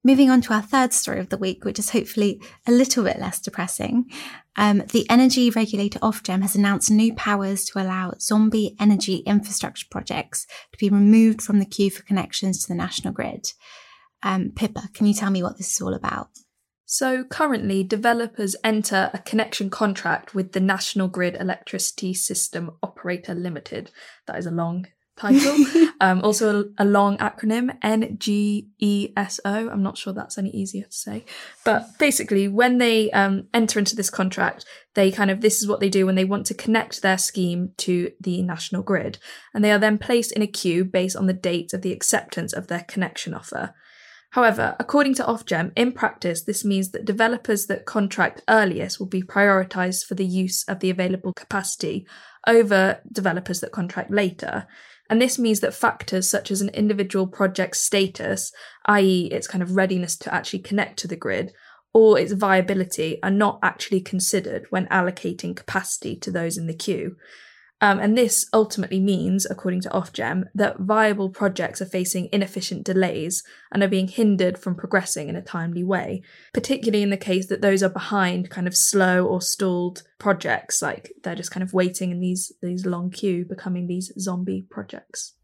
Moving 0.05 0.31
on 0.31 0.40
to 0.43 0.55
our 0.55 0.62
third 0.62 0.93
story 0.93 1.19
of 1.19 1.28
the 1.28 1.37
week, 1.37 1.64
which 1.64 1.78
is 1.78 1.90
hopefully 1.90 2.40
a 2.67 2.71
little 2.71 3.02
bit 3.02 3.19
less 3.19 3.40
depressing. 3.40 4.09
Um, 4.55 4.85
the 4.93 5.09
energy 5.11 5.50
regulator 5.50 5.99
Ofgem 5.99 6.43
has 6.43 6.55
announced 6.55 6.90
new 6.90 7.12
powers 7.14 7.64
to 7.67 7.83
allow 7.83 8.12
zombie 8.21 8.76
energy 8.78 9.17
infrastructure 9.19 9.87
projects 9.90 10.47
to 10.73 10.78
be 10.78 10.88
removed 10.88 11.43
from 11.43 11.59
the 11.59 11.67
queue 11.67 11.90
for 11.90 12.05
connections 12.05 12.62
to 12.62 12.69
the 12.69 12.76
national 12.76 13.12
grid. 13.12 13.49
Um, 14.23 14.52
Pippa, 14.55 14.88
can 14.95 15.07
you 15.07 15.14
tell 15.14 15.31
me 15.31 15.43
what 15.43 15.59
this 15.59 15.73
is 15.73 15.81
all 15.81 15.95
about? 15.95 16.28
So 16.90 17.23
currently, 17.23 17.85
developers 17.85 18.57
enter 18.64 19.11
a 19.12 19.18
connection 19.18 19.68
contract 19.68 20.35
with 20.35 20.52
the 20.52 20.61
National 20.61 21.07
Grid 21.07 21.37
Electricity 21.38 22.14
System 22.14 22.71
Operator 22.83 23.35
Limited. 23.35 23.90
That 24.26 24.38
is 24.38 24.47
a 24.47 24.50
long 24.50 24.87
title. 25.18 25.54
um, 26.00 26.23
also, 26.25 26.61
a, 26.61 26.64
a, 26.78 26.87
long 26.87 27.18
acronym 27.18 27.78
NGESO. 27.80 29.45
I'm 29.71 29.83
not 29.83 29.99
sure 29.99 30.14
that's 30.14 30.38
any 30.38 30.49
easier 30.49 30.85
to 30.85 30.97
say. 30.97 31.26
But 31.62 31.99
basically, 31.99 32.49
when 32.49 32.78
they 32.78 33.11
um, 33.11 33.49
enter 33.52 33.78
into 33.78 33.95
this 33.95 34.09
contract, 34.09 34.64
they 34.95 35.12
kind 35.12 35.30
of 35.30 35.42
this 35.42 35.61
is 35.61 35.68
what 35.68 35.80
they 35.80 35.90
do 35.90 36.07
when 36.07 36.14
they 36.14 36.25
want 36.25 36.47
to 36.47 36.54
connect 36.54 37.02
their 37.02 37.18
scheme 37.18 37.73
to 37.76 38.12
the 38.18 38.40
national 38.40 38.83
grid. 38.83 39.18
And 39.52 39.62
they 39.62 39.73
are 39.73 39.78
then 39.78 39.99
placed 39.99 40.33
in 40.33 40.40
a 40.40 40.47
queue 40.47 40.87
based 40.87 41.16
on 41.16 41.26
the 41.26 41.35
date 41.35 41.75
of 41.75 41.83
the 41.83 41.92
acceptance 41.92 42.54
of 42.54 42.68
their 42.68 42.87
connection 42.88 43.35
offer. 43.35 43.75
However, 44.30 44.76
according 44.78 45.14
to 45.14 45.25
Ofgem, 45.25 45.73
in 45.75 45.92
practice, 45.92 46.42
this 46.42 46.64
means 46.64 46.90
that 46.90 47.06
developers 47.06 47.66
that 47.66 47.87
contract 47.87 48.42
earliest 48.49 49.00
will 49.00 49.06
be 49.06 49.23
prioritised 49.23 50.04
for 50.04 50.14
the 50.14 50.26
use 50.26 50.64
of 50.68 50.80
the 50.80 50.90
available 50.90 51.32
capacity 51.32 52.06
over 52.47 53.00
developers 53.11 53.61
that 53.61 53.73
contract 53.73 54.11
later. 54.11 54.66
And 55.08 55.20
this 55.23 55.38
means 55.38 55.61
that 55.61 55.75
factors 55.75 56.28
such 56.28 56.50
as 56.50 56.61
an 56.61 56.68
individual 56.70 57.26
project's 57.26 57.80
status, 57.80 58.52
i.e., 58.85 59.28
its 59.32 59.47
kind 59.47 59.62
of 59.62 59.76
readiness 59.76 60.16
to 60.18 60.35
actually 60.35 60.58
connect 60.58 60.99
to 60.99 61.08
the 61.08 61.16
grid, 61.16 61.52
or 61.94 62.18
its 62.18 62.32
viability, 62.32 63.23
are 63.23 63.30
not 63.30 63.58
actually 63.62 64.02
considered 64.02 64.66
when 64.68 64.87
allocating 64.88 65.56
capacity 65.56 66.14
to 66.16 66.30
those 66.30 66.58
in 66.58 66.66
the 66.66 66.75
queue. 66.75 67.16
Um, 67.80 68.00
and 68.00 68.18
this 68.18 68.44
ultimately 68.52 68.99
means, 68.99 69.47
according 69.47 69.82
to 69.82 69.88
Ofgem, 69.90 70.44
that 70.54 70.80
viable 70.80 71.30
projects 71.30 71.80
are 71.80 71.87
facing 71.87 72.28
inefficient 72.32 72.85
delays 72.85 73.44
and 73.73 73.82
are 73.82 73.88
being 73.88 74.08
hindered 74.08 74.58
from 74.58 74.75
progressing 74.75 75.28
in 75.28 75.37
a 75.37 75.42
timely 75.42 75.85
way, 75.85 76.23
particularly 76.52 77.04
in 77.04 77.11
the 77.11 77.16
case 77.16 77.47
that 77.47 77.62
those 77.62 77.82
are 77.82 77.88
behind 77.88 78.50
kind 78.50 78.66
of 78.66 78.76
slow 78.76 79.25
or 79.25 79.40
stalled 79.40 80.02
projects, 80.18 80.82
like 80.82 81.12
they're 81.23 81.37
just 81.37 81.52
kind 81.52 81.62
of 81.62 81.73
waiting 81.73 82.11
in 82.11 82.18
these 82.18 82.52
these 82.62 82.85
long 82.85 83.11
queue, 83.11 83.44
becoming 83.49 83.87
these 83.87 84.12
zombie 84.18 84.66
projects. 84.68 85.35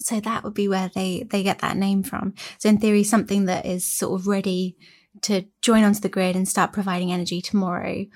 So 0.00 0.20
that 0.20 0.44
would 0.44 0.54
be 0.54 0.68
where 0.68 0.90
they 0.94 1.26
they 1.30 1.42
get 1.42 1.58
that 1.58 1.76
name 1.76 2.02
from. 2.02 2.34
So 2.58 2.70
in 2.70 2.78
theory, 2.78 3.04
something 3.04 3.44
that 3.46 3.66
is 3.66 3.84
sort 3.84 4.18
of 4.18 4.26
ready 4.26 4.76
to 5.22 5.44
join 5.60 5.84
onto 5.84 6.00
the 6.00 6.08
grid 6.08 6.36
and 6.36 6.48
start 6.48 6.72
providing 6.72 7.12
energy 7.12 7.42
tomorrow 7.42 8.06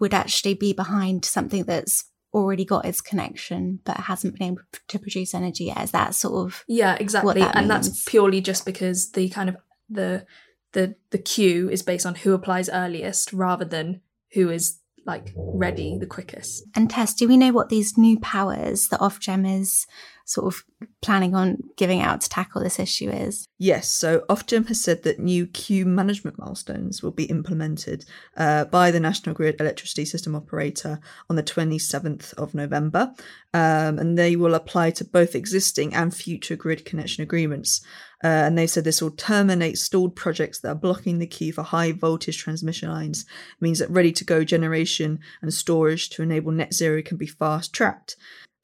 would 0.00 0.14
actually 0.14 0.54
be 0.54 0.72
behind 0.72 1.24
something 1.24 1.64
that's 1.64 2.04
already 2.38 2.64
got 2.64 2.84
its 2.84 3.00
connection 3.00 3.80
but 3.84 3.96
hasn't 3.96 4.38
been 4.38 4.48
able 4.48 4.62
to 4.88 4.98
produce 4.98 5.34
energy 5.34 5.64
yet 5.64 5.82
is 5.82 5.90
that 5.90 6.14
sort 6.14 6.46
of 6.46 6.64
yeah 6.68 6.96
exactly 6.98 7.40
that 7.40 7.56
and 7.56 7.68
means? 7.68 7.88
that's 7.88 8.04
purely 8.04 8.40
just 8.40 8.64
because 8.64 9.10
the 9.12 9.28
kind 9.28 9.48
of 9.48 9.56
the 9.88 10.26
the 10.72 10.94
the 11.10 11.18
queue 11.18 11.68
is 11.70 11.82
based 11.82 12.06
on 12.06 12.14
who 12.14 12.34
applies 12.34 12.68
earliest 12.68 13.32
rather 13.32 13.64
than 13.64 14.00
who 14.32 14.50
is 14.50 14.80
like 15.06 15.32
ready 15.36 15.96
the 15.98 16.06
quickest 16.06 16.64
and 16.74 16.90
tess 16.90 17.14
do 17.14 17.26
we 17.26 17.36
know 17.36 17.52
what 17.52 17.70
these 17.70 17.96
new 17.96 18.18
powers 18.20 18.88
that 18.88 19.00
ofgem 19.00 19.60
is 19.60 19.86
sort 20.28 20.54
of 20.54 20.62
planning 21.00 21.34
on 21.34 21.56
giving 21.76 22.02
out 22.02 22.20
to 22.20 22.28
tackle 22.28 22.62
this 22.62 22.78
issue 22.78 23.08
is? 23.08 23.48
Yes, 23.56 23.90
so 23.90 24.20
Ofgem 24.28 24.68
has 24.68 24.78
said 24.78 25.02
that 25.02 25.18
new 25.18 25.46
queue 25.46 25.86
management 25.86 26.38
milestones 26.38 27.02
will 27.02 27.12
be 27.12 27.24
implemented 27.24 28.04
uh, 28.36 28.66
by 28.66 28.90
the 28.90 29.00
National 29.00 29.34
Grid 29.34 29.56
Electricity 29.58 30.04
System 30.04 30.34
Operator 30.34 31.00
on 31.30 31.36
the 31.36 31.42
27th 31.42 32.34
of 32.34 32.54
November, 32.54 33.14
um, 33.54 33.98
and 33.98 34.18
they 34.18 34.36
will 34.36 34.54
apply 34.54 34.90
to 34.92 35.04
both 35.04 35.34
existing 35.34 35.94
and 35.94 36.14
future 36.14 36.56
grid 36.56 36.84
connection 36.84 37.22
agreements. 37.22 37.80
Uh, 38.22 38.26
and 38.26 38.58
they 38.58 38.66
said 38.66 38.84
this 38.84 39.00
will 39.00 39.12
terminate 39.12 39.78
stalled 39.78 40.14
projects 40.14 40.60
that 40.60 40.68
are 40.68 40.74
blocking 40.74 41.20
the 41.20 41.26
queue 41.26 41.52
for 41.54 41.62
high 41.62 41.92
voltage 41.92 42.36
transmission 42.36 42.90
lines. 42.90 43.22
It 43.22 43.62
means 43.62 43.78
that 43.78 43.88
ready 43.90 44.12
to 44.12 44.24
go 44.24 44.44
generation 44.44 45.20
and 45.40 45.54
storage 45.54 46.10
to 46.10 46.22
enable 46.22 46.52
net 46.52 46.74
zero 46.74 47.00
can 47.00 47.16
be 47.16 47.26
fast 47.26 47.72
tracked. 47.72 48.16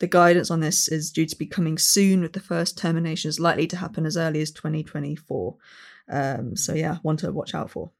The 0.04 0.08
guidance 0.08 0.50
on 0.50 0.60
this 0.60 0.86
is 0.86 1.10
due 1.10 1.24
to 1.24 1.34
be 1.34 1.46
coming 1.46 1.78
soon, 1.78 2.20
with 2.20 2.34
the 2.34 2.38
first 2.38 2.76
terminations 2.76 3.40
likely 3.40 3.66
to 3.68 3.78
happen 3.78 4.04
as 4.04 4.18
early 4.18 4.42
as 4.42 4.50
2024. 4.50 5.56
Um, 6.10 6.56
so, 6.56 6.74
yeah, 6.74 6.98
one 7.00 7.16
to 7.16 7.32
watch 7.32 7.54
out 7.54 7.70
for. 7.70 7.90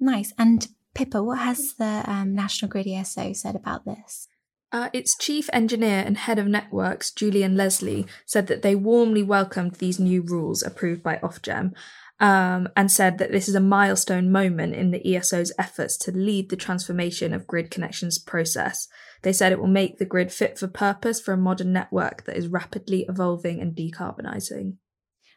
Nice. 0.00 0.32
And 0.36 0.66
Pippa, 0.94 1.22
what 1.22 1.38
has 1.38 1.74
the 1.74 2.02
um, 2.08 2.34
National 2.34 2.68
Grid 2.68 2.88
ESO 2.88 3.34
said 3.34 3.54
about 3.54 3.84
this? 3.84 4.26
Uh, 4.72 4.88
its 4.92 5.16
chief 5.16 5.48
engineer 5.52 6.02
and 6.04 6.16
head 6.16 6.40
of 6.40 6.48
networks, 6.48 7.12
Julian 7.12 7.56
Leslie, 7.56 8.04
said 8.24 8.48
that 8.48 8.62
they 8.62 8.74
warmly 8.74 9.22
welcomed 9.22 9.74
these 9.74 10.00
new 10.00 10.22
rules 10.22 10.64
approved 10.64 11.04
by 11.04 11.18
Ofgem 11.18 11.72
um, 12.18 12.68
and 12.76 12.90
said 12.90 13.18
that 13.18 13.30
this 13.30 13.48
is 13.48 13.54
a 13.54 13.60
milestone 13.60 14.32
moment 14.32 14.74
in 14.74 14.90
the 14.90 15.14
ESO's 15.14 15.52
efforts 15.56 15.96
to 15.98 16.10
lead 16.10 16.48
the 16.50 16.56
transformation 16.56 17.32
of 17.32 17.46
grid 17.46 17.70
connections 17.70 18.18
process. 18.18 18.88
They 19.22 19.32
said 19.32 19.52
it 19.52 19.58
will 19.58 19.66
make 19.66 19.98
the 19.98 20.04
grid 20.04 20.32
fit 20.32 20.58
for 20.58 20.68
purpose 20.68 21.20
for 21.20 21.32
a 21.32 21.36
modern 21.38 21.72
network 21.72 22.24
that 22.24 22.36
is 22.36 22.48
rapidly 22.48 23.06
evolving 23.08 23.60
and 23.60 23.74
decarbonising. 23.74 24.76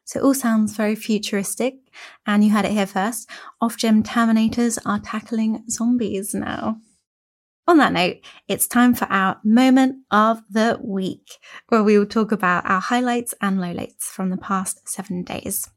So 0.05 0.19
it 0.19 0.23
all 0.23 0.33
sounds 0.33 0.75
very 0.75 0.95
futuristic, 0.95 1.75
and 2.25 2.43
you 2.43 2.49
had 2.49 2.65
it 2.65 2.71
here 2.71 2.87
first. 2.87 3.29
Ofgem 3.61 4.03
Terminators 4.03 4.79
are 4.83 4.99
tackling 4.99 5.63
zombies 5.69 6.33
now. 6.33 6.77
On 7.67 7.77
that 7.77 7.93
note, 7.93 8.17
it's 8.47 8.65
time 8.65 8.95
for 8.95 9.05
our 9.05 9.39
moment 9.43 9.97
of 10.09 10.41
the 10.49 10.79
week, 10.83 11.37
where 11.67 11.83
we 11.83 11.99
will 11.99 12.07
talk 12.07 12.31
about 12.31 12.67
our 12.67 12.81
highlights 12.81 13.35
and 13.39 13.59
lowlights 13.59 14.05
from 14.05 14.31
the 14.31 14.37
past 14.37 14.89
seven 14.89 15.23
days. 15.23 15.69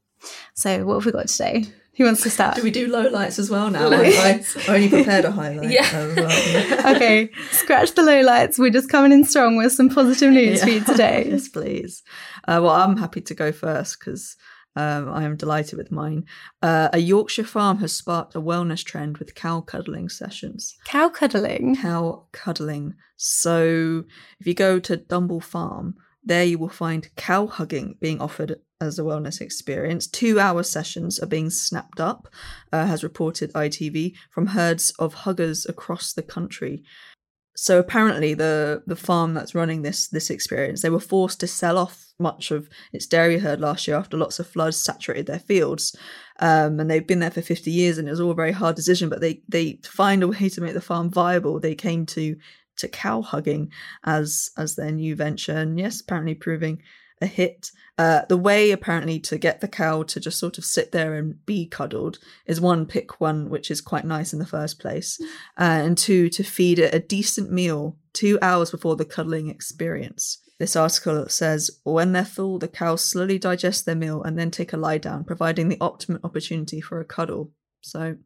So, 0.55 0.87
what 0.87 0.95
have 0.95 1.05
we 1.05 1.13
got 1.13 1.29
today? 1.29 1.67
Who 1.97 2.05
wants 2.05 2.23
to 2.23 2.31
start? 2.31 2.57
Do 2.57 2.63
we 2.63 2.71
do 2.71 2.89
low 2.89 3.09
lights 3.09 3.39
as 3.39 3.51
well 3.51 3.71
now? 3.71 3.89
I, 3.93 4.43
I 4.67 4.75
only 4.75 4.89
prepared 4.89 5.27
a 5.27 5.31
highlight. 5.31 5.71
Yeah. 5.71 5.91
Well. 5.93 6.97
okay, 6.97 7.31
scratch 7.51 7.93
the 7.93 8.03
low 8.03 8.23
lights. 8.23 8.59
We're 8.59 8.71
just 8.71 8.89
coming 8.89 9.13
in 9.13 9.25
strong 9.25 9.57
with 9.57 9.73
some 9.73 9.91
positive 9.91 10.33
news 10.33 10.61
yeah. 10.61 10.65
for 10.65 10.71
you 10.71 10.81
today. 10.81 11.27
yes, 11.31 11.49
please. 11.49 12.03
Uh, 12.49 12.61
well, 12.63 12.71
I'm 12.71 12.97
happy 12.97 13.21
to 13.21 13.35
go 13.35 13.53
first 13.53 13.99
because 13.99 14.37
um, 14.75 15.11
I 15.11 15.25
am 15.25 15.37
delighted 15.37 15.77
with 15.77 15.93
mine. 15.93 16.25
Uh, 16.63 16.89
a 16.95 16.99
Yorkshire 16.99 17.45
farm 17.45 17.79
has 17.79 17.93
sparked 17.93 18.35
a 18.35 18.41
wellness 18.41 18.83
trend 18.83 19.19
with 19.19 19.35
cow 19.35 19.61
cuddling 19.61 20.09
sessions. 20.09 20.75
Cow 20.87 21.11
cuddling? 21.11 21.77
Cow 21.77 22.25
cuddling. 22.33 22.95
So 23.17 24.05
if 24.41 24.47
you 24.47 24.55
go 24.55 24.79
to 24.79 24.97
Dumble 24.97 25.43
Farm, 25.43 25.97
there 26.25 26.45
you 26.45 26.59
will 26.59 26.71
find 26.71 27.15
cow 27.17 27.47
hugging 27.47 27.97
being 28.01 28.21
offered 28.21 28.57
as 28.83 28.99
a 28.99 29.03
wellness 29.03 29.41
experience. 29.41 30.07
Two 30.07 30.39
hour 30.39 30.63
sessions 30.63 31.19
are 31.19 31.27
being 31.27 31.51
snapped 31.51 32.01
up, 32.01 32.29
uh, 32.73 32.87
has 32.87 33.03
reported 33.03 33.53
ITV, 33.53 34.15
from 34.31 34.49
herds 34.49 34.91
of 34.99 35.15
huggers 35.15 35.65
across 35.67 36.13
the 36.13 36.23
country. 36.23 36.83
So 37.55 37.79
apparently, 37.79 38.35
the 38.35 38.83
the 38.87 38.97
farm 38.97 39.35
that's 39.35 39.55
running 39.55 39.83
this 39.83 40.09
this 40.09 40.31
experience, 40.31 40.81
they 40.83 40.91
were 40.91 41.01
forced 41.01 41.41
to 41.41 41.47
sell 41.47 41.77
off 41.77 42.07
much 42.19 42.51
of 42.51 42.69
its 42.93 43.07
dairy 43.07 43.39
herd 43.39 43.61
last 43.61 43.87
year 43.87 43.97
after 43.97 44.17
lots 44.17 44.39
of 44.39 44.47
floods 44.47 44.83
saturated 44.83 45.27
their 45.27 45.39
fields, 45.39 45.95
um, 46.41 46.81
and 46.81 46.91
they've 46.91 47.07
been 47.07 47.21
there 47.21 47.31
for 47.31 47.43
fifty 47.43 47.71
years, 47.71 47.99
and 47.99 48.09
it 48.09 48.11
was 48.11 48.21
all 48.21 48.31
a 48.31 48.35
very 48.35 48.53
hard 48.53 48.75
decision. 48.75 49.11
But 49.11 49.21
they 49.21 49.43
they 49.49 49.81
find 49.85 50.23
a 50.23 50.29
way 50.29 50.49
to 50.49 50.61
make 50.63 50.75
the 50.75 50.81
farm 50.81 51.11
viable, 51.11 51.61
they 51.61 51.75
came 51.75 52.07
to 52.07 52.37
to 52.79 52.89
cow 52.89 53.21
hugging 53.21 53.71
as 54.05 54.51
as 54.57 54.75
their 54.75 54.91
new 54.91 55.15
venture, 55.15 55.57
and 55.57 55.79
yes, 55.79 56.01
apparently 56.01 56.35
proving 56.35 56.83
a 57.23 57.27
hit. 57.27 57.71
Uh, 57.99 58.23
the 58.29 58.37
way 58.37 58.71
apparently 58.71 59.21
to 59.21 59.39
get 59.39 59.61
the 59.61 59.69
cow 59.69 60.03
to 60.03 60.19
just 60.19 60.39
sort 60.39 60.59
of 60.59 60.65
sit 60.65 60.93
there 60.93 61.15
and 61.15 61.45
be 61.47 61.67
cuddled 61.67 62.19
is 62.47 62.61
one, 62.61 62.87
pick 62.87 63.21
one, 63.21 63.51
which 63.51 63.71
is 63.71 63.81
quite 63.81 64.05
nice 64.05 64.33
in 64.33 64.39
the 64.39 64.47
first 64.47 64.79
place, 64.79 65.21
uh, 65.59 65.81
and 65.85 65.99
two, 65.99 66.29
to 66.29 66.43
feed 66.43 66.79
it 66.79 66.95
a 66.95 66.99
decent 66.99 67.53
meal 67.53 67.97
two 68.13 68.39
hours 68.41 68.71
before 68.71 68.97
the 68.97 69.05
cuddling 69.05 69.49
experience. 69.49 70.39
This 70.59 70.77
article 70.77 71.29
says 71.29 71.71
when 71.85 72.13
they're 72.13 72.25
full, 72.25 72.59
the 72.59 72.69
cows 72.69 73.05
slowly 73.05 73.39
digest 73.39 73.85
their 73.85 73.95
meal 73.95 74.23
and 74.23 74.39
then 74.39 74.51
take 74.51 74.73
a 74.73 74.77
lie 74.77 74.99
down, 74.99 75.25
providing 75.25 75.69
the 75.69 75.79
optimum 75.81 76.21
opportunity 76.25 76.81
for 76.81 77.01
a 77.01 77.05
cuddle. 77.05 77.51
So 77.81 78.17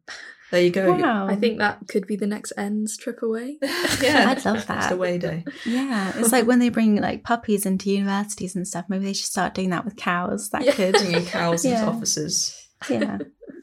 there 0.51 0.61
you 0.61 0.69
go. 0.69 0.93
Wow. 0.93 1.27
I 1.27 1.35
think 1.35 1.59
that 1.59 1.87
could 1.87 2.07
be 2.07 2.15
the 2.15 2.27
next 2.27 2.53
ends 2.57 2.97
trip 2.97 3.21
away. 3.21 3.57
yeah, 4.01 4.29
I'd 4.29 4.43
love 4.45 4.65
that. 4.67 4.83
It's 4.83 4.91
away 4.91 5.17
day. 5.17 5.43
Yeah, 5.65 6.13
it's 6.15 6.31
like 6.31 6.47
when 6.47 6.59
they 6.59 6.69
bring 6.69 6.95
like 7.01 7.23
puppies 7.23 7.65
into 7.65 7.89
universities 7.91 8.55
and 8.55 8.67
stuff. 8.67 8.85
Maybe 8.89 9.05
they 9.05 9.13
should 9.13 9.25
start 9.27 9.53
doing 9.53 9.69
that 9.71 9.85
with 9.85 9.95
cows. 9.97 10.49
That 10.51 10.63
Yeah. 10.65 10.71
could, 10.73 10.93
Bringing 10.93 11.25
cows 11.25 11.65
into 11.65 11.77
Yeah. 11.77 11.87
offices. 11.87 12.55
yeah. 12.89 13.17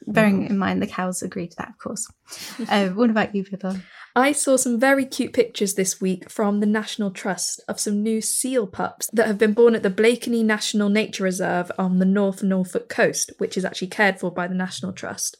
Bearing 0.07 0.45
in 0.45 0.57
mind 0.59 0.81
the 0.83 0.87
cows 0.87 1.23
agree 1.23 1.47
to 1.47 1.55
that, 1.57 1.69
of 1.69 1.77
course. 1.79 2.07
Uh, 2.69 2.89
what 2.89 3.09
about 3.09 3.33
you, 3.35 3.43
Pippa? 3.43 3.81
I 4.15 4.31
saw 4.31 4.55
some 4.55 4.79
very 4.79 5.05
cute 5.05 5.33
pictures 5.33 5.73
this 5.73 5.99
week 5.99 6.29
from 6.29 6.59
the 6.61 6.65
National 6.65 7.11
Trust 7.11 7.61
of 7.67 7.79
some 7.81 8.01
new 8.01 8.21
seal 8.21 8.65
pups 8.65 9.09
that 9.11 9.27
have 9.27 9.37
been 9.37 9.51
born 9.53 9.75
at 9.75 9.83
the 9.83 9.89
Blakeney 9.89 10.41
National 10.41 10.87
Nature 10.89 11.25
Reserve 11.25 11.69
on 11.77 11.99
the 11.99 12.05
North 12.05 12.41
Norfolk 12.41 12.87
coast, 12.87 13.31
which 13.39 13.57
is 13.57 13.65
actually 13.65 13.89
cared 13.89 14.17
for 14.19 14.31
by 14.31 14.47
the 14.47 14.55
National 14.55 14.93
Trust. 14.93 15.35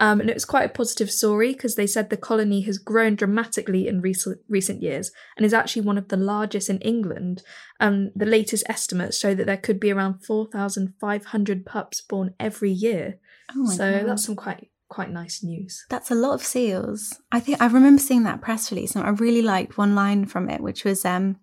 Um, 0.00 0.18
and 0.18 0.30
it 0.30 0.34
was 0.34 0.46
quite 0.46 0.64
a 0.64 0.72
positive 0.72 1.10
story 1.10 1.52
because 1.52 1.74
they 1.74 1.86
said 1.86 2.08
the 2.08 2.16
colony 2.16 2.62
has 2.62 2.78
grown 2.78 3.16
dramatically 3.16 3.86
in 3.86 4.00
recent 4.00 4.40
recent 4.48 4.82
years 4.82 5.12
and 5.36 5.44
is 5.44 5.52
actually 5.52 5.82
one 5.82 5.98
of 5.98 6.08
the 6.08 6.16
largest 6.16 6.70
in 6.70 6.78
England. 6.78 7.42
Um, 7.80 8.10
the 8.16 8.24
latest 8.24 8.64
estimates 8.66 9.18
show 9.18 9.34
that 9.34 9.46
there 9.46 9.58
could 9.58 9.78
be 9.78 9.92
around 9.92 10.24
4,500 10.24 11.66
pups 11.66 12.00
born 12.00 12.34
every 12.40 12.70
year. 12.70 13.18
Oh 13.54 13.64
my 13.64 13.74
so 13.74 13.92
God. 13.92 14.08
that's 14.08 14.24
some 14.24 14.36
quite 14.36 14.70
quite 14.90 15.10
nice 15.10 15.42
news. 15.42 15.86
That's 15.88 16.10
a 16.10 16.14
lot 16.14 16.34
of 16.34 16.42
seals. 16.44 17.18
I 17.32 17.40
think 17.40 17.62
I 17.62 17.66
remember 17.66 18.02
seeing 18.02 18.24
that 18.24 18.42
press 18.42 18.70
release 18.70 18.94
and 18.94 19.06
I 19.06 19.10
really 19.10 19.40
liked 19.40 19.78
one 19.78 19.94
line 19.94 20.26
from 20.26 20.50
it, 20.50 20.60
which 20.60 20.84
was 20.84 21.04
um, 21.06 21.36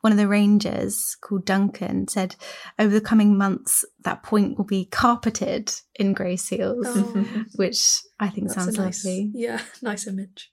one 0.00 0.12
of 0.12 0.18
the 0.18 0.26
rangers 0.26 1.16
called 1.20 1.44
Duncan 1.46 2.08
said, 2.08 2.34
over 2.78 2.92
the 2.92 3.00
coming 3.00 3.38
months, 3.38 3.84
that 4.04 4.22
point 4.24 4.58
will 4.58 4.64
be 4.64 4.86
carpeted 4.86 5.70
in 5.94 6.14
grey 6.14 6.34
seals, 6.36 6.86
Oh, 6.88 7.26
which 7.54 8.00
I 8.18 8.28
think 8.30 8.48
that's 8.48 8.64
sounds 8.64 8.76
nice, 8.78 9.04
lovely. 9.04 9.30
yeah, 9.34 9.60
nice 9.82 10.06
image. 10.08 10.50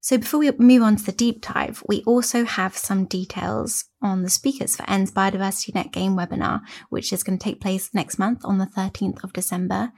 So 0.00 0.18
before 0.18 0.40
we 0.40 0.50
move 0.52 0.82
on 0.82 0.96
to 0.96 1.04
the 1.04 1.12
deep 1.12 1.42
dive, 1.42 1.82
we 1.88 2.02
also 2.04 2.44
have 2.44 2.76
some 2.76 3.04
details 3.04 3.84
on 4.02 4.22
the 4.22 4.30
speakers 4.30 4.76
for 4.76 4.88
END's 4.88 5.10
Biodiversity 5.12 5.74
Net 5.74 5.92
Gain 5.92 6.16
webinar, 6.16 6.60
which 6.88 7.12
is 7.12 7.22
going 7.22 7.38
to 7.38 7.42
take 7.44 7.60
place 7.60 7.90
next 7.92 8.18
month 8.18 8.40
on 8.44 8.58
the 8.58 8.66
13th 8.66 9.22
of 9.22 9.32
December. 9.32 9.92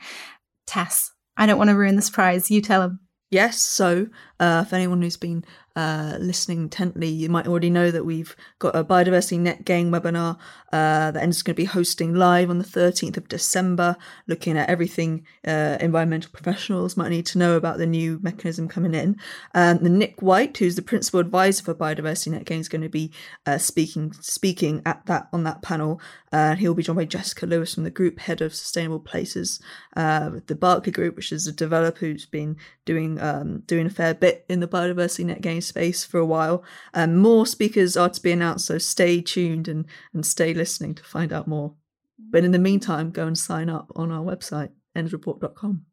Tess, 0.67 1.13
I 1.41 1.47
don't 1.47 1.59
want 1.59 1.71
to 1.71 1.77
ruin 1.77 1.97
the 1.97 2.03
surprise. 2.03 2.51
You 2.51 2.61
tell 2.61 2.83
them. 2.83 3.01
Yes, 3.31 3.61
so 3.61 4.09
uh, 4.39 4.65
for 4.65 4.77
anyone 4.77 5.01
who's 5.01 5.17
been 5.17 5.45
uh, 5.77 6.17
listening 6.19 6.63
intently, 6.63 7.09
you 7.09 7.29
might 7.29 7.47
already 7.47 7.71
know 7.71 7.91
that 7.91 8.05
we've 8.05 8.35
got 8.59 8.75
a 8.75 8.85
Biodiversity 8.85 9.39
Net 9.39 9.65
gain 9.65 9.91
webinar 9.91 10.37
uh, 10.73 11.11
that 11.11 11.23
End's 11.23 11.43
going 11.43 11.55
to 11.55 11.63
be 11.63 11.65
hosting 11.65 12.15
live 12.15 12.51
on 12.51 12.59
the 12.59 12.65
13th 12.65 13.17
of 13.17 13.29
December, 13.29 13.97
looking 14.27 14.59
at 14.59 14.69
everything 14.69 15.27
uh, 15.47 15.79
environmental 15.81 16.31
professionals 16.33 16.97
might 16.97 17.11
need 17.11 17.27
to 17.27 17.39
know 17.39 17.57
about 17.57 17.79
the 17.79 17.87
new 17.87 18.19
mechanism 18.23 18.69
coming 18.69 18.95
in. 18.95 19.17
Um, 19.55 19.79
the 19.79 19.89
Nick 19.89 20.21
White, 20.21 20.57
who's 20.59 20.77
the 20.77 20.83
principal 20.83 21.21
advisor 21.21 21.65
for 21.65 21.75
Biodiversity 21.75 22.33
Net 22.33 22.45
gain, 22.45 22.61
is 22.61 22.69
going 22.69 22.83
to 22.83 22.89
be 22.89 23.13
uh, 23.47 23.59
speaking 23.59 24.13
speaking 24.21 24.83
at 24.85 25.07
that 25.07 25.29
on 25.33 25.45
that 25.45 25.63
panel. 25.63 26.01
Uh, 26.33 26.55
he'll 26.55 26.75
be 26.75 26.83
joined 26.83 26.99
by 26.99 27.05
Jessica 27.05 27.47
Lewis 27.47 27.75
from 27.75 27.85
the 27.85 27.91
group 27.91 28.21
head 28.21 28.41
of 28.41 28.55
sustainable 28.55 29.01
places 29.01 29.61
uh, 29.97 30.31
the 30.47 30.55
Berkeley 30.55 30.93
Group, 30.93 31.17
which 31.17 31.33
is 31.33 31.47
a 31.47 31.53
developer 31.53 32.01
who's 32.01 32.27
been 32.27 32.57
doing 32.85 33.21
um, 33.21 33.61
doing 33.61 33.87
a 33.87 33.91
fair 33.91 34.15
bit 34.15 34.45
in 34.49 34.61
the 34.61 34.69
biodiversity 34.69 35.25
net 35.25 35.41
gain 35.41 35.60
space 35.61 36.05
for 36.05 36.19
a 36.19 36.27
while. 36.27 36.65
Um, 36.95 37.17
more 37.17 37.47
speakers 37.47 37.97
are 37.97 38.09
to 38.09 38.23
be 38.23 38.33
announced, 38.33 38.67
so 38.67 38.79
stay 38.79 39.21
tuned 39.21 39.69
and 39.69 39.87
and 40.13 40.25
stay 40.25 40.55
listening 40.55 40.95
to 40.97 41.05
find 41.05 41.33
out 41.33 41.49
more. 41.49 41.75
But 42.19 42.45
in 42.45 42.53
the 42.53 42.59
meantime, 42.59 43.11
go 43.11 43.27
and 43.27 43.37
sign 43.37 43.69
up 43.69 43.91
on 43.97 44.11
our 44.11 44.25
website 44.25 44.71
endsreport.com. 44.97 45.87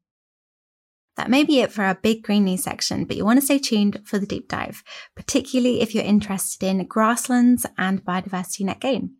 That 1.16 1.32
may 1.32 1.44
be 1.44 1.62
it 1.62 1.72
for 1.72 1.84
our 1.84 1.96
big 1.96 2.22
green 2.22 2.46
news 2.46 2.64
section, 2.64 3.06
but 3.06 3.18
you 3.18 3.26
want 3.26 3.40
to 3.40 3.46
stay 3.46 3.58
tuned 3.58 4.02
for 4.06 4.20
the 4.20 4.28
deep 4.28 4.48
dive, 4.48 4.84
particularly 5.16 5.82
if 5.82 5.96
you're 5.96 6.04
interested 6.04 6.68
in 6.68 6.86
grasslands 6.86 7.66
and 7.78 8.06
biodiversity 8.06 8.66
net 8.66 8.80
gain. 8.80 9.16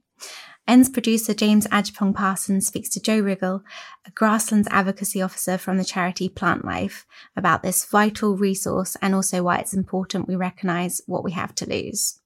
END's 0.68 0.90
producer 0.90 1.34
James 1.34 1.66
Ajapong 1.68 2.14
Parsons 2.14 2.68
speaks 2.68 2.90
to 2.90 3.00
Jo 3.00 3.22
Riggall, 3.22 3.64
a 4.06 4.12
grasslands 4.12 4.68
advocacy 4.70 5.22
officer 5.22 5.58
from 5.58 5.78
the 5.78 5.86
charity 5.86 6.28
Plantlife, 6.28 7.06
about 7.38 7.64
this 7.64 7.86
vital 7.86 8.36
resource 8.36 8.98
and 9.02 9.16
also 9.16 9.44
why 9.44 9.60
it's 9.60 9.74
important 9.74 10.28
we 10.28 10.36
recognise 10.36 11.02
what 11.06 11.24
we 11.24 11.32
have 11.32 11.56
to 11.56 11.70
lose. 11.70 12.20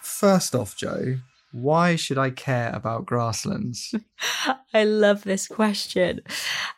First 0.00 0.54
off, 0.54 0.76
Jo, 0.76 1.16
why 1.52 1.96
should 1.96 2.18
I 2.18 2.30
care 2.30 2.70
about 2.72 3.06
grasslands? 3.06 3.94
I 4.74 4.84
love 4.84 5.24
this 5.24 5.48
question. 5.48 6.20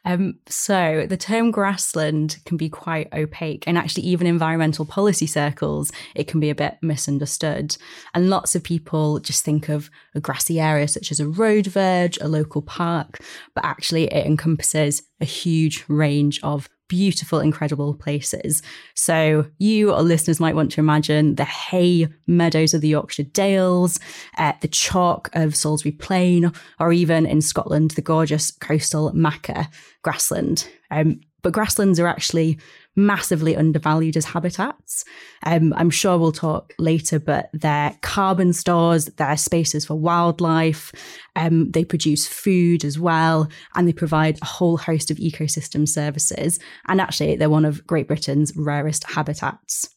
Um, 0.05 0.39
so, 0.49 1.07
the 1.09 1.17
term 1.17 1.51
grassland 1.51 2.39
can 2.47 2.57
be 2.57 2.71
quite 2.71 3.13
opaque, 3.13 3.65
and 3.67 3.77
actually, 3.77 4.05
even 4.05 4.27
environmental 4.27 4.87
policy 4.87 5.27
circles, 5.27 5.93
it 6.15 6.27
can 6.27 6.41
be 6.41 6.51
a 6.51 6.55
bit 6.55 6.79
misunderstood. 6.81 7.77
And 8.15 8.31
lots 8.31 8.55
of 8.55 8.63
people 8.63 9.21
just 9.21 9.45
think 9.45 9.69
of 9.69 9.91
a 10.15 10.21
grassy 10.21 10.59
area 10.59 10.89
such 10.89 11.11
as 11.11 11.21
a 11.21 11.29
road 11.29 11.67
verge, 11.67 12.19
a 12.21 12.29
local 12.29 12.63
park, 12.63 13.19
but 13.55 13.65
actually, 13.65 14.05
it 14.05 14.27
encompasses 14.27 15.03
a 15.21 15.27
huge 15.27 15.85
range 15.89 16.41
of 16.43 16.69
beautiful, 16.92 17.40
incredible 17.40 17.94
places. 17.94 18.62
So, 18.94 19.46
you 19.57 19.90
or 19.94 20.02
listeners 20.02 20.38
might 20.38 20.55
want 20.55 20.70
to 20.72 20.81
imagine 20.81 21.37
the 21.37 21.44
hay 21.46 22.07
meadows 22.26 22.74
of 22.74 22.83
the 22.83 22.88
Yorkshire 22.88 23.22
Dales, 23.22 23.98
uh, 24.37 24.52
the 24.61 24.68
chalk 24.68 25.31
of 25.33 25.57
Salisbury 25.57 25.92
Plain, 25.92 26.52
or 26.78 26.92
even 26.92 27.24
in 27.24 27.40
Scotland, 27.40 27.92
the 27.92 28.02
gorgeous 28.02 28.50
coastal 28.50 29.11
machair 29.12 29.68
grassland. 30.02 30.68
Um, 30.90 31.20
but 31.40 31.55
grasslands 31.55 31.98
are 31.98 32.07
actually 32.07 32.59
massively 32.94 33.57
undervalued 33.57 34.16
as 34.16 34.26
habitats. 34.26 35.05
Um, 35.44 35.72
I'm 35.76 35.90
sure 35.90 36.18
we'll 36.18 36.33
talk 36.33 36.74
later, 36.78 37.18
but 37.18 37.48
they're 37.52 37.96
carbon 38.02 38.52
stores, 38.52 39.07
they're 39.16 39.37
spaces 39.37 39.87
for 39.87 39.94
wildlife, 39.94 40.92
um, 41.35 41.70
they 41.70 41.85
produce 41.85 42.26
food 42.26 42.85
as 42.85 42.98
well, 42.98 43.48
and 43.74 43.88
they 43.88 43.92
provide 43.92 44.38
a 44.42 44.46
whole 44.46 44.76
host 44.76 45.11
of 45.11 45.16
ecosystem 45.16 45.88
services. 45.88 46.59
And 46.87 47.00
actually, 47.00 47.37
they're 47.37 47.48
one 47.50 47.64
of 47.64 47.87
Great 47.87 48.09
Britain's 48.09 48.55
rarest 48.57 49.05
habitats. 49.05 49.88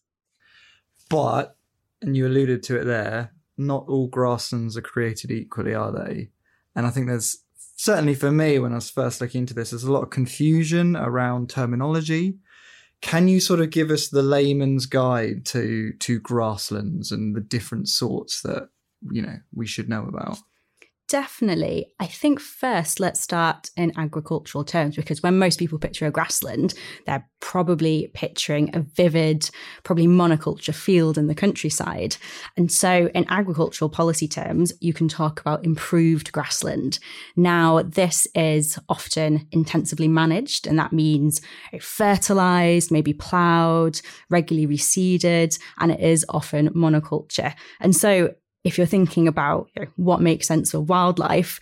But, 1.10 1.58
and 2.02 2.16
you 2.16 2.28
alluded 2.28 2.64
to 2.64 2.80
it 2.80 2.86
there, 2.86 3.34
not 3.58 3.86
all 3.88 4.08
grasslands 4.08 4.78
are 4.78 4.82
created 4.82 5.32
equally, 5.32 5.74
are 5.74 5.92
they? 5.92 6.30
And 6.76 6.86
I 6.86 6.90
think 6.90 7.08
there's 7.08 7.38
certainly 7.76 8.16
for 8.16 8.32
me, 8.32 8.60
when 8.60 8.72
I 8.72 8.76
was 8.76 8.90
first 8.90 9.22
looking 9.22 9.42
into 9.42 9.54
this, 9.54 9.70
there's 9.70 9.84
a 9.84 9.92
lot 9.92 10.04
of 10.04 10.10
confusion 10.10 10.96
around 10.96 11.50
terminology. 11.50 12.38
Can 13.06 13.28
you 13.28 13.40
sort 13.40 13.60
of 13.60 13.70
give 13.70 13.92
us 13.92 14.08
the 14.08 14.24
layman's 14.24 14.88
guide 14.88 15.46
to 15.46 15.94
to 16.00 16.20
grasslands 16.20 17.12
and 17.12 17.36
the 17.36 17.40
different 17.40 17.88
sorts 17.88 18.42
that 18.42 18.70
you 19.12 19.22
know 19.22 19.38
we 19.54 19.68
should 19.68 19.88
know 19.88 20.08
about? 20.08 20.40
Definitely. 21.08 21.92
I 22.00 22.08
think 22.08 22.40
first 22.40 23.00
let's 23.00 23.22
start 23.22 23.70
in 23.78 23.94
agricultural 23.96 24.64
terms 24.64 24.96
because 24.96 25.22
when 25.22 25.38
most 25.38 25.60
people 25.60 25.78
picture 25.78 26.08
a 26.08 26.12
grassland, 26.12 26.74
they're 27.06 27.28
probably 27.42 28.10
picturing 28.16 28.76
a 28.76 28.80
vivid, 28.80 29.48
probably 29.84 30.08
monoculture 30.08 30.74
field 30.74 31.20
in 31.20 31.28
the 31.28 31.36
countryside. 31.36 32.18
And 32.58 32.72
so 32.72 33.12
in 33.14 33.28
agricultural 33.30 33.90
policy 33.90 34.28
terms, 34.28 34.74
you 34.82 34.94
can 34.94 35.08
talk 35.08 35.40
about 35.40 35.64
improved 35.64 36.32
grassland. 36.32 36.98
Now, 37.36 37.84
this 37.84 38.26
is 38.34 38.80
often 38.90 39.48
intensively 39.52 40.08
managed, 40.08 40.66
and 40.66 40.80
that 40.80 40.92
means 40.92 41.40
fertilized, 41.80 42.92
maybe 42.92 43.14
plowed, 43.14 44.02
regularly 44.32 44.76
reseeded, 44.76 45.60
and 45.78 45.92
it 45.92 46.00
is 46.00 46.26
often 46.30 46.70
monoculture. 46.70 47.54
And 47.80 47.96
so 47.96 48.34
if 48.66 48.78
you're 48.78 48.88
thinking 48.88 49.28
about 49.28 49.70
you 49.76 49.84
know, 49.84 49.92
what 49.96 50.20
makes 50.20 50.48
sense 50.48 50.72
for 50.72 50.82
wildlife, 50.82 51.60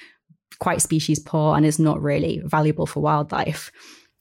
quite 0.59 0.81
species 0.81 1.19
poor 1.19 1.55
and 1.55 1.65
is 1.65 1.77
not 1.77 2.01
really 2.01 2.41
valuable 2.45 2.87
for 2.87 3.01
wildlife. 3.01 3.71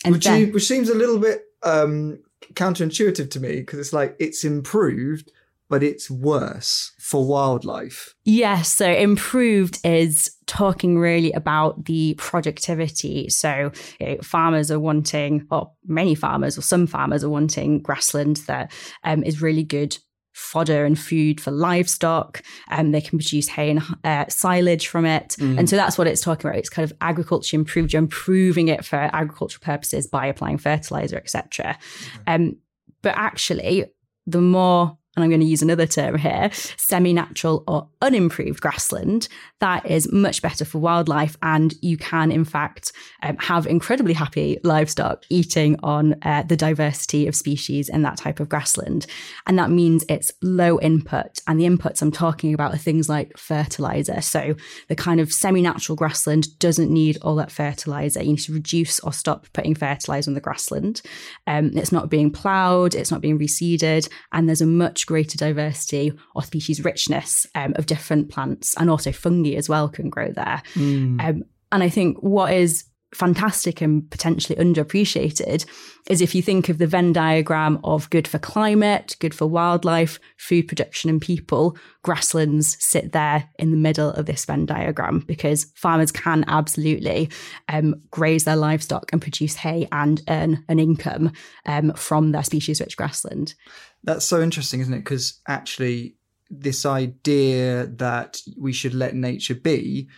And 0.04 0.12
which, 0.12 0.24
then- 0.24 0.40
you, 0.40 0.52
which 0.52 0.66
seems 0.66 0.90
a 0.90 0.94
little 0.94 1.18
bit 1.18 1.44
um, 1.62 2.18
counterintuitive 2.54 3.30
to 3.30 3.40
me 3.40 3.60
because 3.60 3.78
it's 3.78 3.92
like 3.92 4.16
it's 4.18 4.44
improved, 4.44 5.30
but 5.70 5.84
it's 5.84 6.10
worse 6.10 6.92
for 6.98 7.24
wildlife. 7.24 8.14
Yes, 8.24 8.74
so 8.74 8.90
improved 8.90 9.78
is 9.84 10.36
talking 10.46 10.98
really 10.98 11.30
about 11.32 11.84
the 11.84 12.14
productivity. 12.18 13.28
So 13.28 13.70
you 14.00 14.06
know, 14.06 14.16
farmers 14.22 14.72
are 14.72 14.80
wanting, 14.80 15.46
or 15.52 15.70
many 15.86 16.16
farmers, 16.16 16.58
or 16.58 16.62
some 16.62 16.88
farmers 16.88 17.22
are 17.22 17.30
wanting 17.30 17.80
grassland 17.80 18.38
that 18.48 18.72
um, 19.04 19.22
is 19.22 19.40
really 19.40 19.62
good 19.62 19.96
fodder 20.32 20.84
and 20.84 20.98
food 20.98 21.40
for 21.40 21.50
livestock. 21.50 22.42
and 22.68 22.86
um, 22.86 22.92
they 22.92 23.00
can 23.00 23.18
produce 23.18 23.48
hay 23.48 23.70
and 23.70 23.82
uh, 24.04 24.24
silage 24.28 24.88
from 24.88 25.04
it. 25.04 25.36
Mm. 25.38 25.58
And 25.58 25.70
so 25.70 25.76
that's 25.76 25.98
what 25.98 26.06
it's 26.06 26.20
talking 26.20 26.48
about. 26.48 26.58
It's 26.58 26.70
kind 26.70 26.90
of 26.90 26.96
agriculture 27.00 27.56
improved. 27.56 27.92
You're 27.92 28.02
improving 28.02 28.68
it 28.68 28.84
for 28.84 28.96
agricultural 28.96 29.62
purposes 29.62 30.06
by 30.06 30.26
applying 30.26 30.58
fertilizer, 30.58 31.16
etc. 31.16 31.78
Um, 32.26 32.56
but 33.02 33.14
actually, 33.16 33.86
the 34.26 34.40
more 34.40 34.96
and 35.14 35.22
I'm 35.22 35.30
going 35.30 35.40
to 35.40 35.46
use 35.46 35.62
another 35.62 35.86
term 35.86 36.16
here, 36.16 36.50
semi 36.76 37.12
natural 37.12 37.64
or 37.68 37.88
unimproved 38.00 38.62
grassland, 38.62 39.28
that 39.60 39.84
is 39.84 40.10
much 40.10 40.40
better 40.40 40.64
for 40.64 40.78
wildlife. 40.78 41.36
And 41.42 41.74
you 41.82 41.98
can, 41.98 42.32
in 42.32 42.44
fact, 42.44 42.92
um, 43.22 43.36
have 43.36 43.66
incredibly 43.66 44.14
happy 44.14 44.58
livestock 44.64 45.24
eating 45.28 45.78
on 45.82 46.16
uh, 46.22 46.44
the 46.44 46.56
diversity 46.56 47.26
of 47.26 47.36
species 47.36 47.90
in 47.90 48.02
that 48.02 48.16
type 48.16 48.40
of 48.40 48.48
grassland. 48.48 49.06
And 49.46 49.58
that 49.58 49.70
means 49.70 50.04
it's 50.08 50.32
low 50.42 50.80
input. 50.80 51.40
And 51.46 51.60
the 51.60 51.66
inputs 51.66 52.00
I'm 52.00 52.10
talking 52.10 52.54
about 52.54 52.74
are 52.74 52.78
things 52.78 53.08
like 53.08 53.36
fertilizer. 53.36 54.22
So 54.22 54.54
the 54.88 54.96
kind 54.96 55.20
of 55.20 55.30
semi 55.30 55.60
natural 55.60 55.96
grassland 55.96 56.58
doesn't 56.58 56.90
need 56.90 57.18
all 57.20 57.36
that 57.36 57.52
fertilizer. 57.52 58.22
You 58.22 58.30
need 58.30 58.38
to 58.40 58.54
reduce 58.54 58.98
or 59.00 59.12
stop 59.12 59.46
putting 59.52 59.74
fertilizer 59.74 60.30
on 60.30 60.34
the 60.34 60.40
grassland. 60.40 61.02
Um, 61.46 61.70
it's 61.76 61.92
not 61.92 62.08
being 62.08 62.30
ploughed, 62.30 62.94
it's 62.94 63.10
not 63.10 63.20
being 63.20 63.38
reseeded, 63.38 64.08
and 64.32 64.48
there's 64.48 64.62
a 64.62 64.66
much 64.66 65.01
much 65.02 65.06
greater 65.06 65.36
diversity 65.36 66.12
or 66.34 66.42
species 66.42 66.84
richness 66.84 67.46
um, 67.54 67.72
of 67.76 67.86
different 67.86 68.30
plants 68.30 68.74
and 68.78 68.90
also 68.90 69.12
fungi 69.12 69.54
as 69.54 69.68
well 69.68 69.88
can 69.88 70.10
grow 70.10 70.30
there. 70.32 70.62
Mm. 70.74 71.20
Um, 71.20 71.42
and 71.70 71.82
I 71.82 71.88
think 71.88 72.18
what 72.18 72.52
is 72.52 72.84
fantastic 73.14 73.80
and 73.80 74.10
potentially 74.10 74.58
underappreciated 74.58 75.66
is 76.08 76.20
if 76.20 76.34
you 76.34 76.42
think 76.42 76.68
of 76.68 76.78
the 76.78 76.86
Venn 76.86 77.12
diagram 77.12 77.78
of 77.84 78.10
good 78.10 78.26
for 78.26 78.38
climate, 78.38 79.16
good 79.20 79.34
for 79.34 79.46
wildlife, 79.46 80.18
food 80.38 80.66
production, 80.66 81.10
and 81.10 81.20
people, 81.20 81.76
grasslands 82.02 82.76
sit 82.80 83.12
there 83.12 83.48
in 83.58 83.70
the 83.70 83.76
middle 83.76 84.10
of 84.10 84.26
this 84.26 84.44
Venn 84.44 84.66
diagram 84.66 85.20
because 85.20 85.70
farmers 85.76 86.10
can 86.10 86.44
absolutely 86.48 87.30
um, 87.68 87.94
graze 88.10 88.44
their 88.44 88.56
livestock 88.56 89.10
and 89.12 89.22
produce 89.22 89.54
hay 89.54 89.86
and 89.92 90.22
earn 90.28 90.64
an 90.68 90.78
income 90.78 91.32
um, 91.66 91.92
from 91.94 92.32
their 92.32 92.44
species 92.44 92.80
rich 92.80 92.96
grassland. 92.96 93.54
That's 94.02 94.24
so 94.24 94.40
interesting, 94.40 94.80
isn't 94.80 94.94
it? 94.94 94.98
Because 94.98 95.40
actually, 95.46 96.16
this 96.50 96.84
idea 96.84 97.86
that 97.86 98.40
we 98.58 98.72
should 98.72 98.92
let 98.92 99.14
nature 99.14 99.54
be 99.54 100.08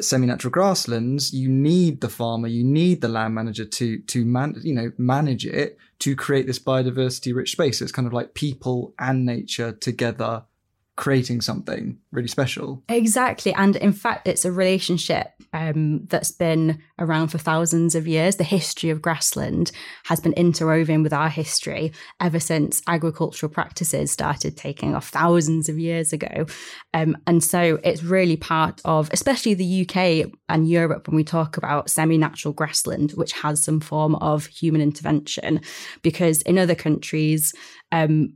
semi-natural 0.00 0.50
grasslands 0.50 1.32
you 1.32 1.48
need 1.48 2.00
the 2.00 2.08
farmer 2.08 2.48
you 2.48 2.64
need 2.64 3.00
the 3.00 3.08
land 3.08 3.34
manager 3.34 3.64
to 3.64 3.98
to 4.02 4.24
man 4.24 4.54
you 4.62 4.74
know 4.74 4.92
manage 4.98 5.46
it 5.46 5.78
to 6.02 6.16
create 6.16 6.48
this 6.48 6.58
biodiversity 6.58 7.32
rich 7.32 7.52
space. 7.52 7.78
So 7.78 7.84
it's 7.84 7.92
kind 7.92 8.08
of 8.08 8.12
like 8.12 8.34
people 8.34 8.92
and 8.98 9.24
nature 9.24 9.70
together 9.70 10.42
creating 10.96 11.40
something 11.40 11.98
really 12.10 12.28
special. 12.28 12.82
Exactly. 12.88 13.54
And 13.54 13.76
in 13.76 13.92
fact, 13.92 14.28
it's 14.28 14.44
a 14.44 14.52
relationship 14.52 15.28
um, 15.54 16.04
that's 16.06 16.30
been 16.30 16.82
around 16.98 17.28
for 17.28 17.38
thousands 17.38 17.94
of 17.94 18.06
years. 18.06 18.36
The 18.36 18.44
history 18.44 18.90
of 18.90 19.00
grassland 19.00 19.72
has 20.04 20.20
been 20.20 20.34
interwoven 20.34 21.02
with 21.02 21.12
our 21.12 21.30
history 21.30 21.92
ever 22.20 22.38
since 22.38 22.82
agricultural 22.86 23.50
practices 23.50 24.10
started 24.10 24.56
taking 24.56 24.94
off 24.94 25.08
thousands 25.08 25.70
of 25.70 25.78
years 25.78 26.12
ago. 26.12 26.46
Um, 26.92 27.16
and 27.26 27.42
so 27.42 27.78
it's 27.82 28.02
really 28.02 28.36
part 28.36 28.80
of, 28.84 29.08
especially 29.12 29.54
the 29.54 29.88
UK 29.88 30.30
and 30.50 30.68
Europe, 30.68 31.08
when 31.08 31.16
we 31.16 31.24
talk 31.24 31.56
about 31.56 31.88
semi 31.88 32.18
natural 32.18 32.52
grassland, 32.52 33.12
which 33.12 33.32
has 33.32 33.64
some 33.64 33.80
form 33.80 34.14
of 34.16 34.46
human 34.46 34.82
intervention, 34.82 35.62
because 36.02 36.42
in 36.42 36.58
other 36.58 36.74
countries, 36.74 37.54
um, 37.92 38.34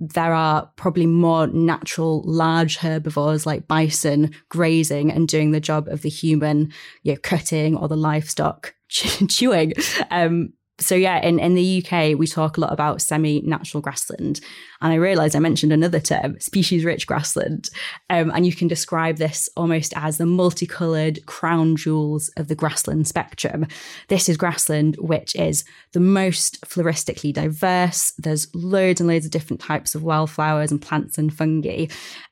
there 0.00 0.32
are 0.32 0.70
probably 0.76 1.06
more 1.06 1.48
natural 1.48 2.22
large 2.24 2.76
herbivores 2.76 3.46
like 3.46 3.66
bison 3.66 4.30
grazing 4.48 5.10
and 5.10 5.26
doing 5.26 5.50
the 5.50 5.60
job 5.60 5.88
of 5.88 6.02
the 6.02 6.08
human 6.08 6.72
you 7.02 7.12
know, 7.12 7.18
cutting 7.22 7.76
or 7.76 7.88
the 7.88 7.96
livestock 7.96 8.74
chewing. 8.88 9.72
Um, 10.10 10.52
so 10.80 10.94
yeah, 10.94 11.18
in, 11.18 11.40
in 11.40 11.54
the 11.54 11.84
UK, 11.84 12.16
we 12.16 12.26
talk 12.26 12.56
a 12.56 12.60
lot 12.60 12.72
about 12.72 13.02
semi-natural 13.02 13.80
grassland. 13.80 14.40
And 14.80 14.92
I 14.92 14.96
realized 14.96 15.34
I 15.34 15.40
mentioned 15.40 15.72
another 15.72 15.98
term, 15.98 16.38
species-rich 16.38 17.06
grassland. 17.06 17.68
Um, 18.10 18.30
and 18.30 18.46
you 18.46 18.54
can 18.54 18.68
describe 18.68 19.16
this 19.16 19.48
almost 19.56 19.92
as 19.96 20.18
the 20.18 20.26
multicolored 20.26 21.26
crown 21.26 21.74
jewels 21.74 22.28
of 22.36 22.46
the 22.46 22.54
grassland 22.54 23.08
spectrum. 23.08 23.66
This 24.06 24.28
is 24.28 24.36
grassland, 24.36 24.96
which 25.00 25.34
is 25.34 25.64
the 25.92 26.00
most 26.00 26.64
floristically 26.64 27.32
diverse. 27.32 28.12
There's 28.16 28.46
loads 28.54 29.00
and 29.00 29.08
loads 29.08 29.24
of 29.24 29.32
different 29.32 29.60
types 29.60 29.96
of 29.96 30.04
wildflowers 30.04 30.70
and 30.70 30.80
plants 30.80 31.18
and 31.18 31.34
fungi. 31.34 31.86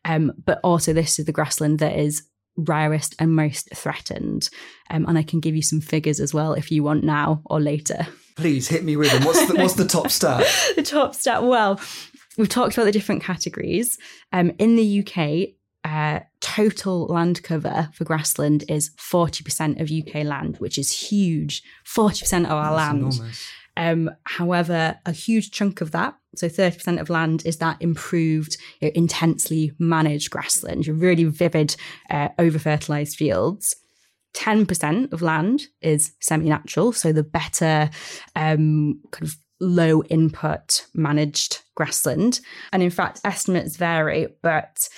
Um, 0.04 0.32
but 0.44 0.60
also 0.62 0.92
this 0.92 1.18
is 1.18 1.26
the 1.26 1.32
grassland 1.32 1.80
that 1.80 1.98
is 1.98 2.22
rarest 2.56 3.16
and 3.18 3.34
most 3.34 3.74
threatened. 3.74 4.48
Um, 4.88 5.04
and 5.08 5.18
I 5.18 5.24
can 5.24 5.40
give 5.40 5.56
you 5.56 5.62
some 5.62 5.80
figures 5.80 6.20
as 6.20 6.32
well 6.32 6.52
if 6.52 6.70
you 6.70 6.84
want 6.84 7.02
now 7.02 7.42
or 7.46 7.60
later. 7.60 8.06
Please 8.36 8.68
hit 8.68 8.84
me 8.84 8.96
with 8.96 9.10
them. 9.10 9.24
What's 9.24 9.46
the, 9.46 9.54
what's 9.54 9.74
the 9.74 9.86
top 9.86 10.10
stat? 10.10 10.46
the 10.76 10.82
top 10.82 11.14
stat. 11.14 11.42
Well, 11.42 11.80
we've 12.36 12.48
talked 12.48 12.76
about 12.76 12.84
the 12.84 12.92
different 12.92 13.22
categories. 13.22 13.98
Um, 14.32 14.52
in 14.58 14.76
the 14.76 15.00
UK, 15.00 15.54
uh, 15.84 16.20
total 16.40 17.06
land 17.06 17.42
cover 17.42 17.88
for 17.94 18.04
grassland 18.04 18.64
is 18.68 18.90
40% 18.98 19.80
of 19.80 19.90
UK 19.90 20.24
land, 20.24 20.56
which 20.58 20.78
is 20.78 20.90
huge. 20.90 21.62
40% 21.86 22.44
of 22.44 22.52
our 22.52 22.76
That's 22.76 23.18
land. 23.18 23.36
Um, 23.78 24.10
however, 24.24 24.98
a 25.04 25.12
huge 25.12 25.50
chunk 25.50 25.80
of 25.80 25.90
that, 25.92 26.14
so 26.34 26.48
30% 26.48 27.00
of 27.00 27.10
land, 27.10 27.44
is 27.44 27.58
that 27.58 27.76
improved, 27.80 28.56
you 28.80 28.88
know, 28.88 28.92
intensely 28.94 29.72
managed 29.78 30.30
grassland, 30.30 30.86
really 30.88 31.24
vivid, 31.24 31.76
uh, 32.10 32.28
over 32.38 32.58
fertilized 32.58 33.16
fields. 33.16 33.74
10% 34.36 35.12
of 35.12 35.22
land 35.22 35.62
is 35.80 36.12
semi 36.20 36.48
natural, 36.48 36.92
so 36.92 37.12
the 37.12 37.22
better 37.22 37.90
um, 38.36 39.00
kind 39.10 39.24
of 39.24 39.36
low 39.60 40.02
input 40.04 40.86
managed 40.94 41.62
grassland. 41.74 42.40
And 42.72 42.82
in 42.82 42.90
fact, 42.90 43.20
estimates 43.24 43.76
vary, 43.76 44.28
but 44.42 44.88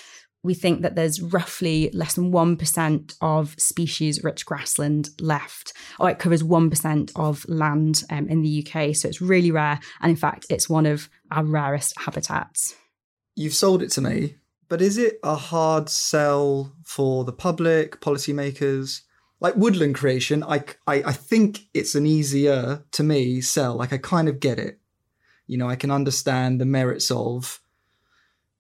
we 0.43 0.55
think 0.55 0.83
that 0.83 0.97
there's 0.97 1.21
roughly 1.21 1.91
less 1.93 2.15
than 2.15 2.33
1% 2.33 3.15
of 3.21 3.55
species 3.59 4.23
rich 4.25 4.45
grassland 4.45 5.11
left, 5.21 5.73
or 5.99 6.11
it 6.11 6.19
covers 6.19 6.43
1% 6.43 7.13
of 7.17 7.49
land 7.49 8.03
um, 8.11 8.29
in 8.29 8.43
the 8.43 8.67
UK. 8.67 8.95
So 8.95 9.09
it's 9.09 9.21
really 9.21 9.51
rare. 9.51 9.79
And 10.01 10.11
in 10.11 10.17
fact, 10.17 10.47
it's 10.51 10.69
one 10.69 10.87
of 10.87 11.09
our 11.31 11.45
rarest 11.45 11.95
habitats. 11.99 12.75
You've 13.37 13.55
sold 13.55 13.83
it 13.83 13.91
to 13.93 14.01
me, 14.01 14.37
but 14.69 14.83
is 14.83 14.99
it 14.99 15.19
a 15.23 15.37
hard 15.37 15.89
sell 15.89 16.73
for 16.85 17.25
the 17.25 17.33
public, 17.33 18.01
policymakers? 18.01 19.03
Like 19.41 19.57
woodland 19.57 19.95
creation, 19.95 20.43
I, 20.43 20.65
I, 20.87 21.03
I 21.07 21.13
think 21.13 21.67
it's 21.73 21.95
an 21.95 22.07
easier 22.07 22.85
to 22.93 23.03
me 23.03 23.41
sell. 23.41 23.77
Like 23.77 23.93
I 23.93 23.99
kind 23.99 24.29
of 24.29 24.41
get 24.41 24.59
it. 24.59 24.79
You 25.47 25.57
know, 25.57 25.69
I 25.69 25.77
can 25.77 25.91
understand 25.91 26.61
the 26.61 26.67
merits 26.67 27.11
of, 27.11 27.61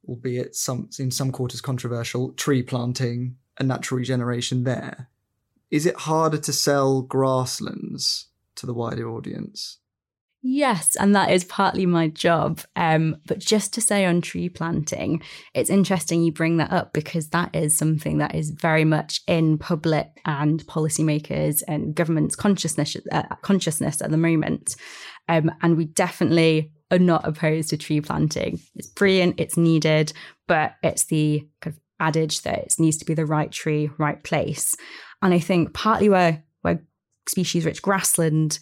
albeit 0.08 0.54
some 0.54 0.88
in 0.98 1.10
some 1.10 1.32
quarters 1.32 1.60
controversial, 1.60 2.32
tree 2.32 2.62
planting 2.62 3.36
and 3.58 3.68
natural 3.68 3.98
regeneration 3.98 4.64
there. 4.64 5.08
Is 5.70 5.84
it 5.84 5.96
harder 5.96 6.38
to 6.38 6.52
sell 6.52 7.02
grasslands 7.02 8.28
to 8.54 8.64
the 8.64 8.72
wider 8.72 9.10
audience? 9.10 9.78
Yes, 10.40 10.94
and 10.94 11.16
that 11.16 11.32
is 11.32 11.42
partly 11.44 11.84
my 11.84 12.08
job. 12.08 12.60
Um, 12.76 13.16
but 13.26 13.40
just 13.40 13.74
to 13.74 13.80
say 13.80 14.04
on 14.04 14.20
tree 14.20 14.48
planting, 14.48 15.20
it's 15.52 15.68
interesting 15.68 16.22
you 16.22 16.30
bring 16.30 16.58
that 16.58 16.72
up 16.72 16.92
because 16.92 17.30
that 17.30 17.54
is 17.56 17.76
something 17.76 18.18
that 18.18 18.36
is 18.36 18.50
very 18.50 18.84
much 18.84 19.20
in 19.26 19.58
public 19.58 20.08
and 20.24 20.64
policymakers 20.66 21.62
and 21.66 21.94
government's 21.94 22.36
consciousness 22.36 22.96
uh, 23.10 23.22
consciousness 23.42 24.00
at 24.00 24.12
the 24.12 24.16
moment. 24.16 24.76
Um, 25.28 25.50
and 25.60 25.76
we 25.76 25.86
definitely 25.86 26.70
are 26.92 27.00
not 27.00 27.26
opposed 27.26 27.70
to 27.70 27.76
tree 27.76 28.00
planting. 28.00 28.60
It's 28.76 28.86
brilliant, 28.88 29.40
it's 29.40 29.56
needed, 29.56 30.12
but 30.46 30.74
it's 30.84 31.04
the 31.06 31.46
kind 31.60 31.74
of 31.74 31.80
adage 32.00 32.42
that 32.42 32.58
it 32.58 32.74
needs 32.78 32.96
to 32.98 33.04
be 33.04 33.14
the 33.14 33.26
right 33.26 33.50
tree, 33.50 33.90
right 33.98 34.22
place. 34.22 34.74
And 35.20 35.34
I 35.34 35.40
think 35.40 35.74
partly 35.74 36.08
where 36.08 36.44
where 36.62 36.80
species 37.28 37.64
rich 37.64 37.82
grassland 37.82 38.60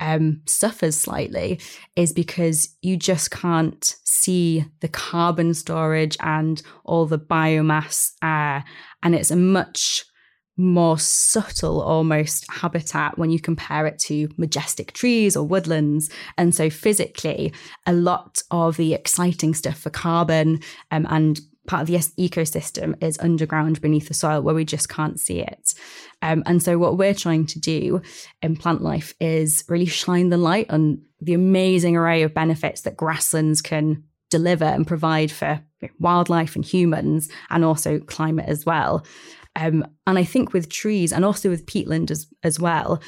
um, 0.00 0.42
suffers 0.46 0.96
slightly 0.96 1.60
is 1.96 2.12
because 2.12 2.76
you 2.82 2.96
just 2.96 3.30
can't 3.30 3.96
see 4.04 4.64
the 4.80 4.88
carbon 4.88 5.54
storage 5.54 6.16
and 6.20 6.62
all 6.84 7.06
the 7.06 7.18
biomass, 7.18 8.12
uh, 8.22 8.62
and 9.02 9.14
it's 9.14 9.30
a 9.30 9.36
much 9.36 10.04
more 10.58 10.98
subtle 10.98 11.80
almost 11.80 12.44
habitat 12.50 13.16
when 13.16 13.30
you 13.30 13.38
compare 13.38 13.86
it 13.86 13.96
to 13.96 14.28
majestic 14.36 14.92
trees 14.92 15.36
or 15.36 15.46
woodlands. 15.46 16.10
And 16.36 16.52
so 16.52 16.68
physically, 16.68 17.52
a 17.86 17.92
lot 17.92 18.42
of 18.50 18.76
the 18.76 18.92
exciting 18.92 19.54
stuff 19.54 19.78
for 19.78 19.90
carbon 19.90 20.60
um, 20.90 21.06
and 21.08 21.40
part 21.68 21.82
of 21.82 21.86
the 21.86 21.94
ecosystem 22.18 23.00
is 23.02 23.18
underground 23.20 23.80
beneath 23.80 24.08
the 24.08 24.14
soil 24.14 24.40
where 24.42 24.54
we 24.54 24.64
just 24.64 24.88
can't 24.88 25.20
see 25.20 25.38
it. 25.40 25.74
Um, 26.20 26.42
and 26.46 26.62
so, 26.62 26.78
what 26.78 26.98
we're 26.98 27.14
trying 27.14 27.46
to 27.46 27.60
do 27.60 28.02
in 28.42 28.56
Plantlife 28.56 29.14
is 29.20 29.64
really 29.68 29.86
shine 29.86 30.30
the 30.30 30.36
light 30.36 30.70
on 30.70 31.02
the 31.20 31.34
amazing 31.34 31.96
array 31.96 32.22
of 32.22 32.34
benefits 32.34 32.82
that 32.82 32.96
grasslands 32.96 33.62
can 33.62 34.04
deliver 34.30 34.64
and 34.64 34.86
provide 34.86 35.30
for 35.30 35.60
wildlife 35.98 36.56
and 36.56 36.64
humans 36.64 37.28
and 37.50 37.64
also 37.64 37.98
climate 37.98 38.46
as 38.48 38.66
well. 38.66 39.04
Um, 39.56 39.86
and 40.06 40.18
I 40.18 40.24
think 40.24 40.52
with 40.52 40.68
trees 40.68 41.12
and 41.12 41.24
also 41.24 41.48
with 41.48 41.66
peatland 41.66 42.10
as, 42.10 42.26
as 42.42 42.60
well, 42.60 43.02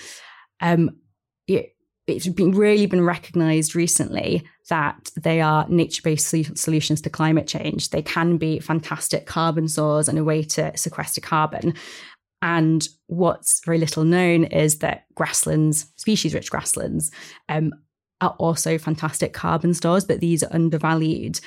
um, 0.61 0.91
it, 1.47 1.75
it's 2.07 2.27
been 2.29 2.53
really 2.53 2.87
been 2.87 3.05
recognized 3.05 3.77
recently 3.77 4.43
that 4.69 5.11
they 5.21 5.41
are 5.41 5.67
nature-based 5.69 6.57
solutions 6.57 7.01
to 7.03 7.11
climate 7.11 7.47
change. 7.47 7.91
They 7.91 8.03
can 8.03 8.37
be 8.37 8.59
fantastic 8.59 9.27
carbon 9.27 9.69
stores 9.69 10.09
and 10.09 10.19
a 10.19 10.25
way 10.25 10.43
to 10.43 10.77
sequester 10.77 11.21
carbon. 11.21 11.75
And 12.43 12.89
what's 13.07 13.61
very 13.65 13.79
little 13.79 14.05
known 14.05 14.45
is 14.45 14.79
that 14.79 15.05
grasslands, 15.15 15.87
species-rich 15.97 16.51
grasslands, 16.51 17.11
um, 17.49 17.73
are 18.21 18.37
also 18.39 18.79
fantastic 18.79 19.33
carbon 19.33 19.75
stores, 19.75 20.05
but 20.05 20.21
these 20.21 20.43
are 20.43 20.53
undervalued. 20.53 21.41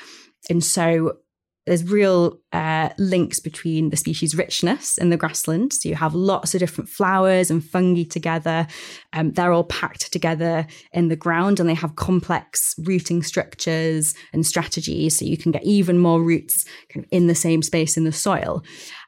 And 0.50 0.64
so 0.64 1.18
there's 1.66 1.90
real 1.90 2.40
uh, 2.52 2.90
links 2.98 3.40
between 3.40 3.90
the 3.90 3.96
species 3.96 4.36
richness 4.36 4.98
in 4.98 5.10
the 5.10 5.18
grassland. 5.18 5.72
So 5.72 5.88
you 5.88 5.96
have 5.96 6.14
lots 6.14 6.54
of 6.54 6.60
different 6.60 6.90
flowers 6.90 7.50
and 7.50 7.64
fungi 7.64 8.04
together. 8.04 8.68
Um, 9.14 9.32
they're 9.32 9.54
all 9.54 9.64
packed 9.64 10.12
together 10.12 10.68
in 10.92 11.08
the 11.08 11.16
ground 11.16 11.60
and 11.60 11.70
they 11.70 11.74
have 11.74 11.96
complex 11.96 12.76
rooting 12.80 13.24
structures 13.24 14.14
and 14.34 14.46
strategies. 14.46 15.18
So 15.18 15.26
you 15.26 15.38
can 15.38 15.54
get 15.54 15.64
even 15.64 16.00
more 16.00 16.22
roots 16.22 16.66
kind 16.90 17.06
of 17.06 17.10
in 17.12 17.28
the 17.28 17.36
same 17.36 17.62
space 17.62 17.96
in 17.96 18.04
the 18.04 18.12
soil. 18.12 18.62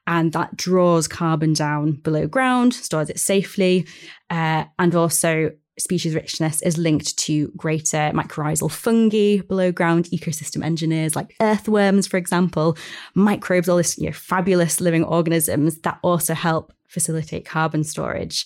And 0.07 0.33
that 0.33 0.55
draws 0.55 1.07
carbon 1.07 1.53
down 1.53 1.93
below 1.93 2.27
ground, 2.27 2.73
stores 2.73 3.09
it 3.09 3.19
safely, 3.19 3.87
uh, 4.29 4.65
and 4.77 4.95
also 4.95 5.51
species 5.77 6.15
richness 6.15 6.61
is 6.61 6.77
linked 6.77 7.17
to 7.17 7.51
greater 7.57 8.11
mycorrhizal 8.13 8.71
fungi 8.71 9.41
below 9.41 9.71
ground 9.71 10.05
ecosystem 10.05 10.63
engineers 10.63 11.17
like 11.17 11.35
earthworms 11.41 12.07
for 12.07 12.15
example 12.15 12.77
microbes 13.13 13.67
all 13.67 13.75
this 13.77 13.97
you 13.97 14.05
know, 14.05 14.13
fabulous 14.13 14.79
living 14.79 15.03
organisms 15.03 15.79
that 15.79 15.99
also 16.01 16.33
help 16.33 16.71
facilitate 16.87 17.45
carbon 17.45 17.83
storage. 17.83 18.45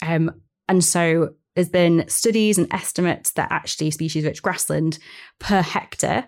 Um, 0.00 0.30
and 0.68 0.82
so 0.82 1.34
there's 1.54 1.68
been 1.68 2.08
studies 2.08 2.56
and 2.56 2.72
estimates 2.72 3.32
that 3.32 3.52
actually 3.52 3.90
species 3.90 4.24
rich 4.24 4.42
grassland 4.42 4.98
per 5.38 5.60
hectare 5.60 6.26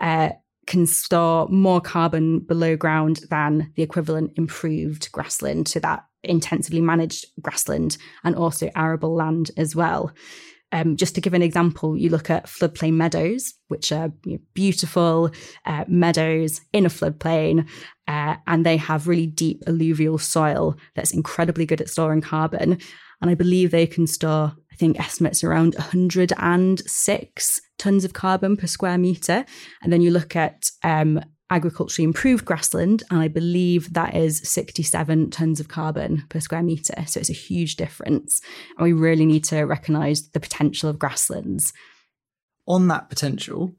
uh, 0.00 0.30
can 0.66 0.86
store 0.86 1.48
more 1.48 1.80
carbon 1.80 2.40
below 2.40 2.76
ground 2.76 3.20
than 3.30 3.72
the 3.76 3.82
equivalent 3.82 4.32
improved 4.36 5.10
grassland. 5.12 5.66
to 5.68 5.80
that 5.80 6.04
intensively 6.22 6.80
managed 6.80 7.26
grassland 7.40 7.96
and 8.24 8.34
also 8.34 8.70
arable 8.74 9.14
land 9.14 9.50
as 9.56 9.76
well. 9.76 10.12
Um, 10.72 10.96
just 10.96 11.14
to 11.14 11.20
give 11.20 11.32
an 11.32 11.42
example, 11.42 11.96
you 11.96 12.10
look 12.10 12.28
at 12.28 12.46
floodplain 12.46 12.94
meadows, 12.94 13.54
which 13.68 13.92
are 13.92 14.12
you 14.24 14.32
know, 14.32 14.38
beautiful 14.52 15.30
uh, 15.64 15.84
meadows 15.86 16.60
in 16.72 16.84
a 16.84 16.88
floodplain, 16.88 17.68
uh, 18.08 18.36
and 18.46 18.66
they 18.66 18.76
have 18.76 19.06
really 19.06 19.28
deep 19.28 19.62
alluvial 19.68 20.18
soil 20.18 20.76
that's 20.94 21.12
incredibly 21.12 21.66
good 21.66 21.80
at 21.80 21.88
storing 21.88 22.20
carbon. 22.20 22.78
And 23.22 23.30
I 23.30 23.34
believe 23.34 23.70
they 23.70 23.86
can 23.86 24.06
store, 24.06 24.54
I 24.72 24.76
think, 24.76 24.98
estimates 24.98 25.44
around 25.44 25.76
106 25.76 27.60
tons 27.78 28.04
of 28.04 28.12
carbon 28.12 28.56
per 28.56 28.66
square 28.66 28.98
meter. 28.98 29.44
And 29.82 29.92
then 29.92 30.00
you 30.00 30.10
look 30.10 30.36
at 30.36 30.70
um, 30.82 31.20
agriculturally 31.50 32.04
improved 32.04 32.44
grassland, 32.44 33.02
and 33.10 33.20
I 33.20 33.28
believe 33.28 33.92
that 33.94 34.14
is 34.14 34.40
67 34.44 35.30
tons 35.30 35.60
of 35.60 35.68
carbon 35.68 36.24
per 36.28 36.40
square 36.40 36.62
metre. 36.62 37.04
So 37.06 37.20
it's 37.20 37.30
a 37.30 37.34
huge 37.34 37.76
difference. 37.76 38.40
And 38.76 38.84
we 38.84 38.92
really 38.92 39.26
need 39.26 39.44
to 39.44 39.62
recognise 39.62 40.28
the 40.28 40.40
potential 40.40 40.90
of 40.90 40.98
grasslands. 40.98 41.72
On 42.66 42.88
that 42.88 43.08
potential, 43.08 43.74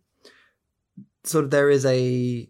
sort 1.26 1.44
of 1.44 1.52
there 1.52 1.70
is 1.70 1.86
a 1.86 2.50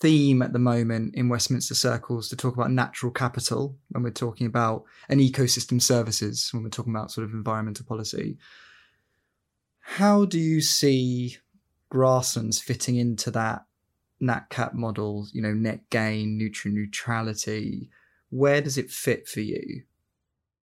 theme 0.00 0.42
at 0.42 0.52
the 0.52 0.58
moment 0.58 1.14
in 1.14 1.28
Westminster 1.28 1.74
circles 1.74 2.28
to 2.28 2.36
talk 2.36 2.54
about 2.54 2.70
natural 2.70 3.12
capital 3.12 3.76
when 3.90 4.02
we're 4.02 4.10
talking 4.10 4.46
about 4.46 4.84
an 5.08 5.20
ecosystem 5.20 5.80
services, 5.80 6.50
when 6.52 6.62
we're 6.62 6.70
talking 6.70 6.94
about 6.94 7.10
sort 7.10 7.26
of 7.26 7.32
environmental 7.32 7.86
policy. 7.86 8.36
How 9.84 10.24
do 10.24 10.38
you 10.38 10.60
see 10.60 11.36
grasslands 11.90 12.60
fitting 12.60 12.96
into 12.96 13.30
that 13.32 13.64
NatCap 14.20 14.72
model, 14.74 15.28
you 15.32 15.42
know, 15.42 15.52
net 15.52 15.88
gain, 15.90 16.38
nutrient 16.38 16.76
neutrality, 16.76 17.90
where 18.30 18.60
does 18.60 18.78
it 18.78 18.90
fit 18.90 19.28
for 19.28 19.40
you? 19.40 19.82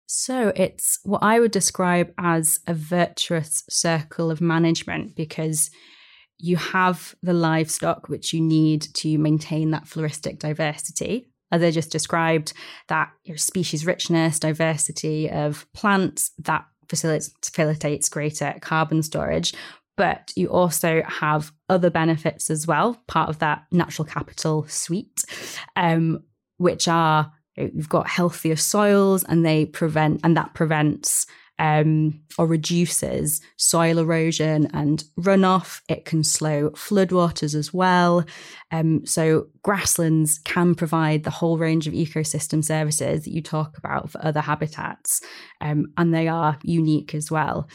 So 0.07 0.51
it's 0.55 0.99
what 1.03 1.21
I 1.21 1.39
would 1.39 1.51
describe 1.51 2.11
as 2.17 2.61
a 2.65 2.73
virtuous 2.73 3.63
circle 3.69 4.31
of 4.31 4.41
management 4.41 5.15
because 5.15 5.69
you 6.39 6.55
have 6.55 7.13
the 7.21 7.33
livestock 7.33 8.07
which 8.07 8.33
you 8.33 8.41
need 8.41 8.81
to 8.95 9.17
maintain 9.17 9.71
that 9.71 9.85
floristic 9.85 10.39
diversity. 10.39 11.29
As 11.51 11.61
I 11.61 11.71
just 11.71 11.91
described, 11.91 12.53
that 12.87 13.11
your 13.23 13.37
species 13.37 13.85
richness, 13.85 14.39
diversity 14.39 15.29
of 15.29 15.67
plants 15.73 16.31
that 16.39 16.65
facilitates 16.89 18.09
greater 18.09 18.55
carbon 18.61 19.03
storage, 19.03 19.53
but 19.95 20.31
you 20.35 20.47
also 20.47 21.03
have 21.05 21.51
other 21.67 21.89
benefits 21.89 22.49
as 22.49 22.65
well, 22.65 23.01
part 23.07 23.29
of 23.29 23.39
that 23.39 23.65
natural 23.71 24.05
capital 24.05 24.65
suite, 24.67 25.23
um, 25.75 26.23
which 26.57 26.87
are 26.87 27.31
you've 27.55 27.89
got 27.89 28.07
healthier 28.07 28.55
soils 28.55 29.23
and 29.25 29.45
they 29.45 29.65
prevent, 29.65 30.21
and 30.23 30.37
that 30.37 30.53
prevents 30.53 31.25
um, 31.59 32.19
or 32.37 32.47
reduces 32.47 33.41
soil 33.57 33.99
erosion 33.99 34.69
and 34.73 35.03
runoff. 35.19 35.81
It 35.87 36.05
can 36.05 36.23
slow 36.23 36.71
floodwaters 36.71 37.53
as 37.53 37.73
well. 37.73 38.25
Um, 38.71 39.05
so, 39.05 39.47
grasslands 39.61 40.39
can 40.39 40.73
provide 40.73 41.23
the 41.23 41.29
whole 41.29 41.57
range 41.57 41.85
of 41.85 41.93
ecosystem 41.93 42.63
services 42.63 43.25
that 43.25 43.31
you 43.31 43.41
talk 43.41 43.77
about 43.77 44.09
for 44.09 44.25
other 44.25 44.41
habitats, 44.41 45.21
um, 45.61 45.87
and 45.97 46.13
they 46.13 46.27
are 46.27 46.57
unique 46.63 47.13
as 47.13 47.29
well. 47.29 47.67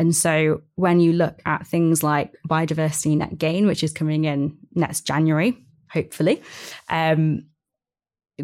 And 0.00 0.16
so 0.16 0.62
when 0.76 0.98
you 0.98 1.12
look 1.12 1.42
at 1.44 1.66
things 1.66 2.02
like 2.02 2.32
biodiversity 2.48 3.18
net 3.18 3.36
gain, 3.36 3.66
which 3.66 3.84
is 3.84 3.92
coming 3.92 4.24
in 4.24 4.56
next 4.74 5.02
January, 5.02 5.58
hopefully, 5.90 6.40
um, 6.88 7.42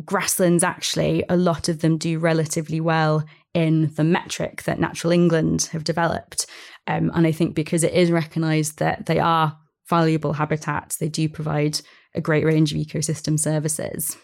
grasslands 0.04 0.62
actually, 0.62 1.24
a 1.30 1.36
lot 1.36 1.70
of 1.70 1.80
them 1.80 1.96
do 1.96 2.18
relatively 2.18 2.78
well 2.78 3.24
in 3.56 3.90
the 3.94 4.04
metric 4.04 4.64
that 4.64 4.78
Natural 4.78 5.10
England 5.10 5.70
have 5.72 5.82
developed. 5.82 6.44
Um, 6.86 7.10
and 7.14 7.26
I 7.26 7.32
think 7.32 7.54
because 7.54 7.82
it 7.82 7.94
is 7.94 8.10
recognised 8.10 8.78
that 8.80 9.06
they 9.06 9.18
are 9.18 9.56
valuable 9.88 10.34
habitats, 10.34 10.98
they 10.98 11.08
do 11.08 11.26
provide 11.26 11.80
a 12.14 12.20
great 12.20 12.44
range 12.44 12.72
of 12.72 12.78
ecosystem 12.78 13.40
services. 13.40 14.14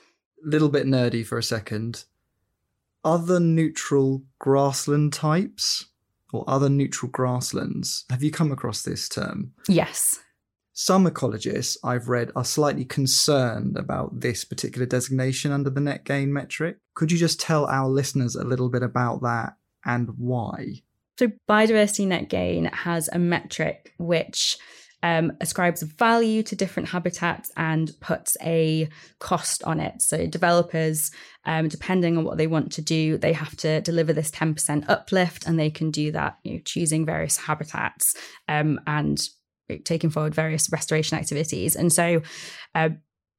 Little 0.44 0.68
bit 0.68 0.86
nerdy 0.86 1.24
for 1.24 1.38
a 1.38 1.42
second. 1.42 2.04
Other 3.04 3.40
neutral 3.40 4.22
grassland 4.38 5.14
types 5.14 5.86
or 6.34 6.44
other 6.46 6.68
neutral 6.68 7.10
grasslands. 7.10 8.04
Have 8.10 8.22
you 8.22 8.30
come 8.30 8.52
across 8.52 8.82
this 8.82 9.08
term? 9.08 9.52
Yes. 9.66 10.20
Some 10.74 11.06
ecologists 11.06 11.76
I've 11.84 12.08
read 12.08 12.32
are 12.34 12.44
slightly 12.44 12.84
concerned 12.84 13.76
about 13.76 14.20
this 14.20 14.44
particular 14.44 14.86
designation 14.86 15.52
under 15.52 15.68
the 15.68 15.80
net 15.80 16.04
gain 16.04 16.32
metric. 16.32 16.78
Could 16.94 17.12
you 17.12 17.18
just 17.18 17.40
tell 17.40 17.66
our 17.66 17.88
listeners 17.88 18.36
a 18.36 18.44
little 18.44 18.70
bit 18.70 18.82
about 18.82 19.20
that 19.22 19.54
and 19.84 20.08
why? 20.16 20.82
So, 21.18 21.30
biodiversity 21.48 22.06
net 22.06 22.30
gain 22.30 22.64
has 22.66 23.10
a 23.12 23.18
metric 23.18 23.92
which 23.98 24.56
um, 25.02 25.32
ascribes 25.40 25.82
value 25.82 26.42
to 26.44 26.56
different 26.56 26.88
habitats 26.88 27.50
and 27.56 27.90
puts 28.00 28.36
a 28.42 28.88
cost 29.18 29.62
on 29.64 29.80
it. 29.80 30.00
So 30.00 30.26
developers, 30.26 31.10
um, 31.44 31.68
depending 31.68 32.16
on 32.16 32.24
what 32.24 32.38
they 32.38 32.46
want 32.46 32.72
to 32.72 32.82
do, 32.82 33.18
they 33.18 33.32
have 33.32 33.56
to 33.58 33.80
deliver 33.80 34.12
this 34.12 34.30
10% 34.30 34.88
uplift, 34.88 35.46
and 35.46 35.58
they 35.58 35.70
can 35.70 35.90
do 35.90 36.12
that 36.12 36.38
you 36.44 36.54
know, 36.54 36.60
choosing 36.64 37.04
various 37.04 37.36
habitats 37.36 38.14
um, 38.48 38.80
and 38.86 39.20
taking 39.78 40.10
forward 40.10 40.34
various 40.34 40.70
restoration 40.70 41.18
activities. 41.18 41.76
And 41.76 41.92
so 41.92 42.22
uh, 42.74 42.90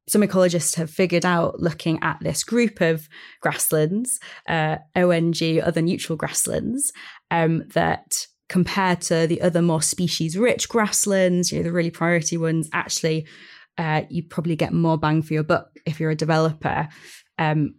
some 0.08 0.22
ecologists 0.22 0.76
have 0.76 0.90
figured 0.90 1.26
out 1.26 1.60
looking 1.60 2.00
at 2.02 2.20
this 2.22 2.44
group 2.44 2.82
of 2.82 3.08
grasslands, 3.42 4.20
uh, 4.48 4.78
ONG, 4.96 5.62
other 5.62 5.82
neutral 5.82 6.18
grasslands, 6.18 6.92
um, 7.32 7.64
that 7.70 8.28
compared 8.50 9.02
to 9.02 9.26
the 9.28 9.42
other 9.42 9.62
more 9.62 9.82
species 9.82 10.38
rich 10.38 10.68
grasslands, 10.70 11.52
you 11.52 11.58
know, 11.58 11.64
the 11.64 11.72
really 11.72 11.90
priority 11.90 12.38
ones, 12.38 12.70
actually, 12.74 13.26
uh, 13.78 14.02
you 14.10 14.24
probably 14.24 14.56
get 14.56 14.74
more 14.74 14.98
bang 14.98 15.22
for 15.22 15.34
your 15.34 15.44
buck 15.44 15.70
if 15.86 16.00
you're 16.00 16.12
a 16.12 16.16
developer 16.16 16.88
um, 17.40 17.76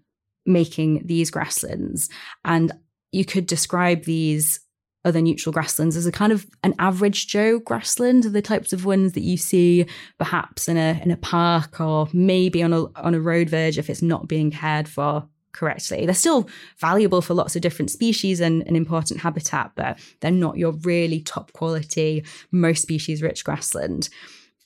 making 0.47 1.07
these 1.07 1.31
grasslands. 1.31 2.09
And 2.45 2.73
you 3.13 3.25
could 3.25 3.47
describe 3.47 4.05
these 4.05 4.61
other 5.05 5.21
neutral 5.21 5.53
grasslands 5.53 5.97
as 5.97 6.07
a 6.07 6.13
kind 6.13 6.33
of 6.33 6.47
an 6.63 6.75
average 6.79 7.27
Joe 7.27 7.59
grassland, 7.59 8.25
the 8.25 8.43
types 8.43 8.73
of 8.73 8.85
ones 8.85 9.13
that 9.13 9.21
you 9.23 9.37
see 9.37 9.87
perhaps 10.19 10.69
in 10.69 10.77
a 10.77 11.01
in 11.03 11.11
a 11.11 11.17
park 11.17 11.81
or 11.81 12.09
maybe 12.13 12.63
on 12.63 12.73
a 12.73 12.85
on 12.97 13.15
a 13.15 13.21
road 13.21 13.51
verge 13.51 13.79
if 13.79 13.91
it's 13.91 14.03
not 14.03 14.29
being 14.29 14.51
cared 14.51 14.89
for 14.89 15.29
correctly. 15.53 16.05
They're 16.05 16.15
still 16.15 16.49
valuable 16.79 17.23
for 17.23 17.35
lots 17.35 17.57
of 17.57 17.63
different 17.63 17.91
species 17.91 18.41
and 18.41 18.63
an 18.67 18.77
important 18.77 19.21
habitat, 19.21 19.73
but 19.77 19.99
they're 20.21 20.31
not 20.31 20.59
your 20.59 20.73
really 20.73 21.21
top 21.21 21.53
quality, 21.53 22.25
most 22.51 22.83
species 22.83 23.23
rich 23.23 23.45
grassland. 23.45 24.09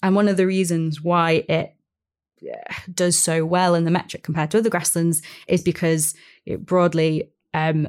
and 0.03 0.15
one 0.15 0.29
of 0.29 0.37
the 0.37 0.47
reasons 0.47 1.03
why 1.03 1.45
it 1.49 1.75
does 2.95 3.19
so 3.19 3.45
well 3.45 3.75
in 3.75 3.85
the 3.85 3.91
metric 3.91 4.23
compared 4.23 4.51
to 4.51 4.59
other 4.59 4.71
grasslands 4.71 5.23
is 5.47 5.63
because 5.63 6.15
it 6.47 6.65
broadly, 6.65 7.31
um, 7.55 7.89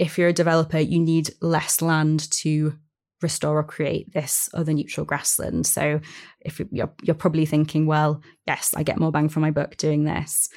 if 0.00 0.16
you're 0.16 0.28
a 0.28 0.32
developer, 0.32 0.78
you 0.78 0.98
need 0.98 1.30
less 1.42 1.82
land 1.82 2.28
to 2.30 2.74
restore 3.20 3.58
or 3.58 3.62
create 3.62 4.10
this 4.14 4.48
other 4.54 4.72
neutral 4.72 5.04
grassland. 5.04 5.66
So 5.66 6.00
if 6.40 6.58
you're 6.72 6.90
you're 7.02 7.14
probably 7.14 7.44
thinking, 7.44 7.84
well, 7.84 8.22
yes, 8.46 8.72
I 8.74 8.82
get 8.82 8.98
more 8.98 9.12
bang 9.12 9.28
for 9.28 9.40
my 9.40 9.50
buck 9.50 9.76
doing 9.76 10.04
this, 10.04 10.48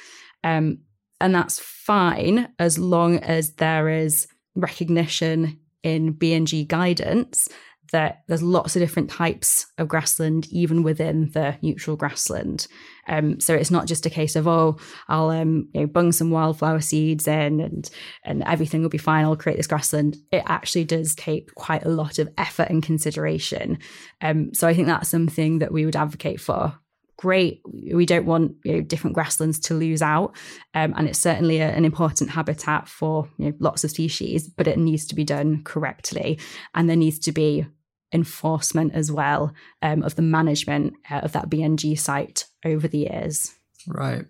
um, 0.42 0.78
and 1.20 1.34
that's 1.34 1.60
fine 1.60 2.48
as 2.58 2.78
long 2.78 3.18
as 3.18 3.52
there 3.56 3.90
is 3.90 4.26
recognition 4.54 5.60
in 5.82 6.14
BNG 6.14 6.66
guidance 6.66 7.46
that 7.92 8.22
there's 8.28 8.42
lots 8.42 8.76
of 8.76 8.80
different 8.80 9.10
types 9.10 9.66
of 9.78 9.88
grassland, 9.88 10.46
even 10.50 10.82
within 10.82 11.30
the 11.32 11.56
neutral 11.62 11.96
grassland. 11.96 12.66
Um, 13.06 13.38
so 13.40 13.54
it's 13.54 13.70
not 13.70 13.86
just 13.86 14.06
a 14.06 14.10
case 14.10 14.36
of 14.36 14.48
oh, 14.48 14.78
I'll 15.08 15.30
um, 15.30 15.68
you 15.74 15.82
know, 15.82 15.86
bung 15.86 16.12
some 16.12 16.30
wildflower 16.30 16.80
seeds 16.80 17.28
in 17.28 17.60
and 17.60 17.88
and 18.24 18.42
everything 18.44 18.82
will 18.82 18.88
be 18.88 18.98
fine. 18.98 19.24
I'll 19.24 19.36
create 19.36 19.56
this 19.56 19.66
grassland. 19.66 20.16
It 20.32 20.42
actually 20.46 20.84
does 20.84 21.14
take 21.14 21.54
quite 21.54 21.84
a 21.84 21.90
lot 21.90 22.18
of 22.18 22.28
effort 22.38 22.70
and 22.70 22.82
consideration. 22.82 23.78
Um, 24.20 24.54
so 24.54 24.66
I 24.66 24.74
think 24.74 24.86
that's 24.86 25.08
something 25.08 25.58
that 25.58 25.72
we 25.72 25.84
would 25.84 25.96
advocate 25.96 26.40
for. 26.40 26.78
Great, 27.16 27.62
we 27.92 28.06
don't 28.06 28.26
want 28.26 28.56
you 28.64 28.72
know, 28.72 28.80
different 28.80 29.14
grasslands 29.14 29.60
to 29.60 29.74
lose 29.74 30.02
out, 30.02 30.36
um, 30.74 30.92
and 30.96 31.08
it's 31.08 31.18
certainly 31.18 31.58
a, 31.58 31.68
an 31.68 31.84
important 31.84 32.30
habitat 32.30 32.88
for 32.88 33.28
you 33.38 33.46
know, 33.46 33.52
lots 33.60 33.84
of 33.84 33.90
species. 33.90 34.48
But 34.48 34.66
it 34.66 34.78
needs 34.78 35.06
to 35.06 35.14
be 35.14 35.24
done 35.24 35.62
correctly, 35.62 36.38
and 36.74 36.88
there 36.88 36.96
needs 36.96 37.18
to 37.20 37.32
be 37.32 37.66
enforcement 38.12 38.94
as 38.94 39.10
well 39.10 39.52
um, 39.82 40.02
of 40.02 40.14
the 40.14 40.22
management 40.22 40.94
uh, 41.10 41.16
of 41.16 41.32
that 41.32 41.50
BNG 41.50 41.98
site 41.98 42.46
over 42.64 42.88
the 42.88 42.98
years. 42.98 43.52
Right. 43.86 44.24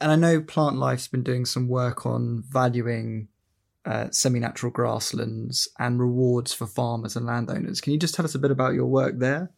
And 0.00 0.12
I 0.12 0.16
know 0.16 0.40
Plantlife's 0.40 1.08
been 1.08 1.22
doing 1.22 1.46
some 1.46 1.68
work 1.68 2.04
on 2.04 2.42
valuing 2.48 3.28
uh, 3.86 4.10
semi 4.10 4.40
natural 4.40 4.72
grasslands 4.72 5.68
and 5.78 6.00
rewards 6.00 6.52
for 6.52 6.66
farmers 6.66 7.16
and 7.16 7.24
landowners. 7.24 7.80
Can 7.80 7.92
you 7.92 7.98
just 7.98 8.14
tell 8.14 8.24
us 8.24 8.34
a 8.34 8.38
bit 8.38 8.50
about 8.50 8.74
your 8.74 8.86
work 8.86 9.18
there? 9.18 9.50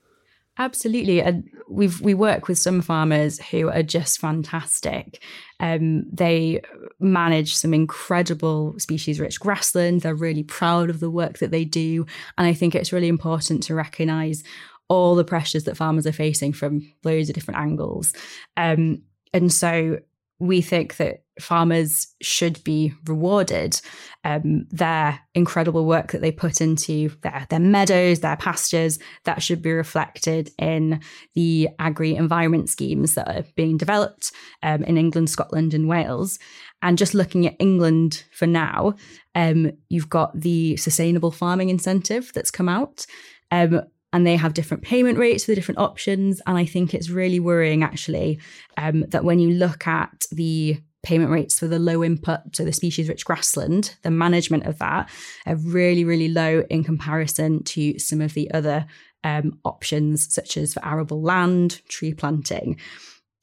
Absolutely, 0.61 1.23
and 1.23 1.49
we've 1.69 2.01
we 2.01 2.15
work 2.15 2.49
with 2.49 2.59
some 2.59 2.83
farmers 2.83 3.39
who 3.39 3.69
are 3.69 3.83
just 3.85 4.19
fantastic. 4.19 5.23
Um, 5.61 6.05
they 6.11 6.61
manage 6.99 7.55
some 7.55 7.73
incredible 7.73 8.75
species-rich 8.79 9.39
grassland. 9.39 10.01
They're 10.01 10.17
really 10.17 10.43
proud 10.43 10.91
of 10.91 10.99
the 10.99 11.11
work 11.11 11.39
that 11.39 11.53
they 11.53 11.65
do, 11.65 12.07
and 12.37 12.47
I 12.47 12.55
think 12.55 12.75
it's 12.75 12.93
really 12.93 13.07
important 13.07 13.63
to 13.65 13.75
recognise 13.75 14.43
all 14.89 15.15
the 15.15 15.25
pressures 15.25 15.65
that 15.65 15.77
farmers 15.77 16.07
are 16.07 16.13
facing 16.13 16.53
from 16.53 16.93
loads 17.05 17.29
of 17.29 17.35
different 17.37 17.61
angles. 17.61 18.13
Um, 18.57 19.03
and 19.33 19.53
so 19.53 19.99
we 20.39 20.61
think 20.61 20.97
that 20.97 21.23
farmers 21.41 22.09
should 22.21 22.63
be 22.65 22.93
rewarded 23.07 23.81
um, 24.25 24.67
their 24.71 25.21
incredible 25.35 25.85
work 25.85 26.13
that 26.13 26.21
they 26.21 26.33
put 26.33 26.61
into 26.61 27.11
their, 27.23 27.47
their 27.51 27.61
meadows, 27.61 28.21
their 28.21 28.37
pastures, 28.37 28.99
that 29.25 29.43
should 29.43 29.63
be 29.63 29.73
reflected 29.73 30.51
in 30.59 31.01
the 31.35 31.69
agri 31.79 32.15
environment 32.15 32.69
schemes 32.69 33.15
that 33.15 33.29
are 33.29 33.45
being 33.57 33.77
developed 33.77 34.33
um, 34.63 34.83
in 34.85 34.97
England, 34.97 35.31
Scotland, 35.31 35.75
and 35.75 35.89
Wales. 35.89 36.39
And 36.83 36.99
just 36.99 37.15
looking 37.15 37.47
at 37.47 37.57
England 37.59 38.25
for 38.33 38.47
now, 38.47 38.95
um, 39.35 39.73
you've 39.89 40.11
got 40.11 40.39
the 40.39 40.77
sustainable 40.77 41.31
farming 41.31 41.69
incentive 41.69 42.33
that's 42.33 42.51
come 42.51 42.69
out. 42.69 43.07
Um, 43.51 43.83
and 44.13 44.27
they 44.27 44.37
have 44.37 44.55
different 44.55 44.83
payment 44.83 45.19
rates 45.19 45.45
for 45.45 45.51
the 45.51 45.55
different 45.55 45.79
options. 45.79 46.41
And 46.47 46.57
I 46.57 46.65
think 46.65 46.95
it's 46.95 47.11
really 47.11 47.41
worrying, 47.41 47.83
actually, 47.83 48.41
um, 48.77 49.05
that 49.09 49.25
when 49.25 49.39
you 49.39 49.51
look 49.51 49.87
at 49.87 50.27
the 50.33 50.81
payment 51.03 51.31
rates 51.31 51.59
for 51.59 51.69
the 51.69 51.79
low 51.79 52.03
input, 52.03 52.41
so 52.53 52.65
the 52.65 52.73
species 52.73 53.09
rich 53.09 53.25
grassland, 53.25 53.97
the 54.03 54.11
management 54.11 54.65
of 54.65 54.79
that 54.79 55.11
are 55.47 55.57
really, 55.57 56.05
really 56.05 56.29
low 56.29 56.65
in 56.71 56.85
comparison 56.85 57.63
to 57.65 57.99
some 57.99 58.21
of 58.21 58.35
the 58.35 58.51
other 58.53 58.87
um, 59.25 59.59
options, 59.65 60.33
such 60.33 60.57
as 60.57 60.75
for 60.75 60.85
arable 60.85 61.23
land, 61.23 61.83
tree 61.89 62.15
planting. 62.15 62.79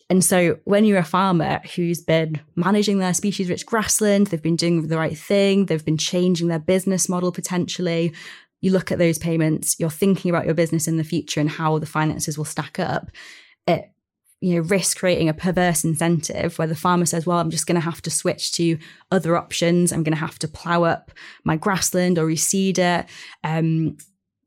And 0.08 0.24
so, 0.24 0.60
when 0.66 0.86
you're 0.86 1.00
a 1.00 1.04
farmer 1.04 1.62
who's 1.76 2.00
been 2.00 2.40
managing 2.56 3.00
their 3.00 3.16
species 3.16 3.50
rich 3.50 3.66
grassland, 3.66 4.28
they've 4.28 4.42
been 4.42 4.56
doing 4.56 4.88
the 4.88 4.98
right 4.98 5.18
thing, 5.18 5.66
they've 5.66 5.84
been 5.84 5.98
changing 5.98 6.48
their 6.48 6.60
business 6.60 7.10
model 7.10 7.32
potentially, 7.32 8.14
you 8.66 8.72
look 8.72 8.92
at 8.92 8.98
those 8.98 9.20
payments, 9.20 9.80
you're 9.80 9.92
thinking 9.92 10.30
about 10.30 10.46
your 10.46 10.56
business 10.56 10.88
in 10.88 10.98
the 10.98 11.04
future 11.04 11.40
and 11.40 11.50
how 11.50 11.78
the 11.78 11.86
finances 11.86 12.36
will 12.36 12.46
stack 12.46 12.80
up, 12.80 13.12
it 13.68 13.92
you 14.42 14.56
know 14.56 14.62
risk 14.62 14.98
creating 14.98 15.30
a 15.30 15.34
perverse 15.34 15.86
incentive 15.86 16.60
where 16.60 16.68
the 16.68 16.76
farmer 16.76 17.06
says 17.06 17.26
well 17.26 17.40
i'm 17.40 17.50
just 17.50 17.66
going 17.66 17.76
to 17.76 17.82
have 17.82 18.02
to 18.02 18.12
switch 18.12 18.52
to 18.52 18.78
other 19.10 19.38
options. 19.38 19.94
I'm 19.94 20.04
going 20.04 20.14
to 20.14 20.20
have 20.20 20.38
to 20.40 20.48
plow 20.48 20.84
up 20.84 21.12
my 21.46 21.56
grassland 21.56 22.20
or 22.20 22.28
reseed 22.28 22.78
it. 22.78 23.06
Um, 23.44 23.98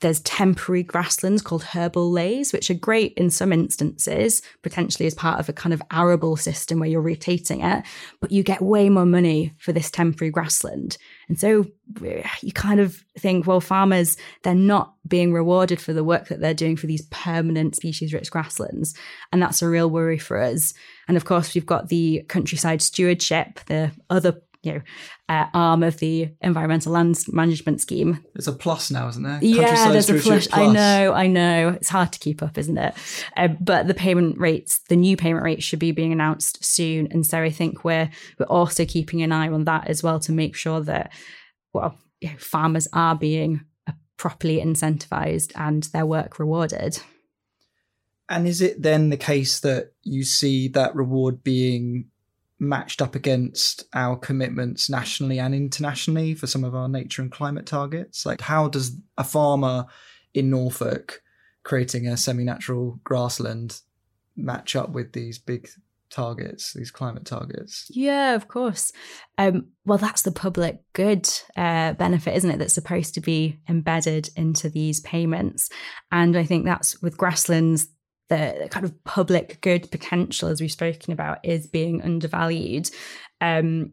there's 0.01 0.21
temporary 0.21 0.83
grasslands 0.83 1.43
called 1.43 1.65
herbal 1.65 2.11
leys, 2.11 2.53
which 2.53 2.71
are 2.71 2.75
great 2.75 3.15
in 3.15 3.31
some 3.31 3.53
instances, 3.53 4.43
potentially 4.63 5.07
as 5.07 5.15
part 5.15 5.41
of 5.41 5.49
a 5.49 5.53
kind 5.53 5.73
of 5.73 5.83
arable 5.91 6.37
system 6.37 6.79
where 6.79 6.89
you're 6.89 7.01
rotating 7.01 7.63
it, 7.63 7.85
but 8.21 8.31
you 8.31 8.43
get 8.43 8.63
way 8.63 8.89
more 8.89 9.07
money 9.07 9.53
for 9.59 9.73
this 9.73 9.91
temporary 9.91 10.31
grassland. 10.31 10.99
And 11.29 11.39
so 11.39 11.67
eh, 12.05 12.29
you 12.43 12.53
kind 12.53 12.79
of 12.79 13.03
think, 13.19 13.47
well, 13.47 13.61
farmers, 13.61 14.17
they're 14.45 14.55
not 14.55 14.95
being 15.07 15.33
rewarded 15.33 15.81
for 15.81 15.93
the 15.93 16.05
work 16.05 16.29
that 16.29 16.41
they're 16.41 16.55
doing 16.55 16.77
for 16.77 16.87
these 16.87 17.07
permanent 17.11 17.75
species 17.75 18.15
rich 18.15 18.31
grasslands. 18.31 18.95
And 19.33 19.43
that's 19.43 19.63
a 19.63 19.69
real 19.69 19.91
worry 19.91 20.19
for 20.19 20.41
us. 20.41 20.75
And 21.09 21.17
of 21.17 21.25
course, 21.25 21.55
we've 21.55 21.67
got 21.67 21.89
the 21.89 22.25
countryside 22.29 22.83
stewardship, 22.83 23.61
the 23.67 23.91
other 24.11 24.41
you 24.63 24.73
know, 24.73 24.81
uh, 25.29 25.47
arm 25.55 25.83
of 25.83 25.99
the 25.99 26.31
environmental 26.41 26.93
land 26.93 27.19
management 27.29 27.81
scheme. 27.81 28.25
There's 28.35 28.49
a 28.49 28.53
plus 28.53 28.91
now, 28.91 29.09
isn't 29.09 29.23
there? 29.23 29.39
Yeah, 29.41 29.93
there's 29.93 30.11
a 30.11 30.15
plus. 30.15 30.49
I 30.53 30.67
know, 30.67 31.13
I 31.13 31.27
know. 31.29 31.71
It's 31.71 31.89
hard 31.89 32.13
to 32.13 32.19
keep 32.19 32.43
up, 32.43 32.59
isn't 32.59 32.77
it? 32.77 32.95
Uh, 33.37 33.49
but 33.61 33.87
the 33.87 33.95
payment 33.95 34.39
rates, 34.39 34.81
the 34.89 34.97
new 34.97 35.17
payment 35.17 35.45
rates, 35.45 35.65
should 35.65 35.79
be 35.79 35.93
being 35.93 36.13
announced 36.13 36.65
soon, 36.65 37.09
and 37.11 37.25
so 37.27 37.41
I 37.41 37.51
think 37.51 37.85
we're 37.85 38.11
we're 38.39 38.47
also 38.47 38.85
keeping 38.85 39.23
an 39.23 39.33
eye 39.33 39.49
on 39.49 39.65
that 39.65 39.89
as 39.89 40.03
well 40.03 40.19
to 40.21 40.33
make 40.33 40.57
sure 40.57 40.81
that 40.81 41.13
well, 41.73 41.97
you 42.21 42.31
know, 42.31 42.37
farmers 42.39 42.89
are 42.93 43.15
being 43.15 43.61
uh, 43.87 43.93
properly 44.17 44.59
incentivized 44.59 45.53
and 45.55 45.85
their 45.85 46.07
work 46.07 46.39
rewarded. 46.39 47.01
And 48.29 48.47
is 48.47 48.61
it 48.61 48.83
then 48.83 49.09
the 49.09 49.17
case 49.17 49.61
that 49.61 49.93
you 50.03 50.23
see 50.23 50.69
that 50.69 50.95
reward 50.95 51.43
being 51.43 52.11
matched 52.61 53.01
up 53.01 53.15
against 53.15 53.85
our 53.95 54.17
commitments 54.17 54.91
nationally 54.91 55.39
and 55.39 55.55
internationally 55.55 56.35
for 56.35 56.47
some 56.47 56.65
of 56.65 56.75
our 56.75 56.89
nature 56.89 57.23
and 57.23 57.31
climate 57.31 57.67
targets? 57.67 58.27
Like, 58.27 58.41
how 58.41 58.69
does 58.69 58.97
a 59.17 59.25
farmer 59.25 59.87
in 60.35 60.51
Norfolk 60.51 61.23
creating 61.63 62.07
a 62.07 62.17
semi 62.17 62.45
natural 62.45 63.01
grassland 63.05 63.81
match 64.37 64.77
up 64.77 64.91
with 64.91 65.13
these 65.13 65.39
big 65.39 65.69
targets, 66.11 66.73
these 66.73 66.91
climate 66.91 67.25
targets? 67.25 67.87
Yeah, 67.91 68.35
of 68.35 68.49
course. 68.49 68.93
Um, 69.37 69.69
well, 69.85 69.99
that's 69.99 70.23
the 70.23 70.33
public 70.33 70.81
good 70.93 71.29
uh, 71.57 71.93
benefit, 71.95 72.37
isn't 72.37 72.51
it? 72.51 72.59
That's 72.59 72.73
supposed 72.73 73.15
to 73.15 73.21
be 73.21 73.61
embedded 73.69 74.31
into 74.37 74.69
these 74.69 75.01
payments. 75.01 75.71
And 76.11 76.37
I 76.37 76.45
think 76.45 76.65
that's 76.65 77.01
with 77.03 77.17
grasslands, 77.17 77.89
the 78.29 78.69
kind 78.71 78.85
of 78.85 79.05
public 79.05 79.61
good 79.61 79.91
potential, 79.91 80.49
as 80.49 80.61
we've 80.61 80.73
spoken 80.73 81.13
about, 81.13 81.39
is 81.45 81.67
being 81.67 82.03
undervalued. 82.03 82.91
Um, 83.41 83.93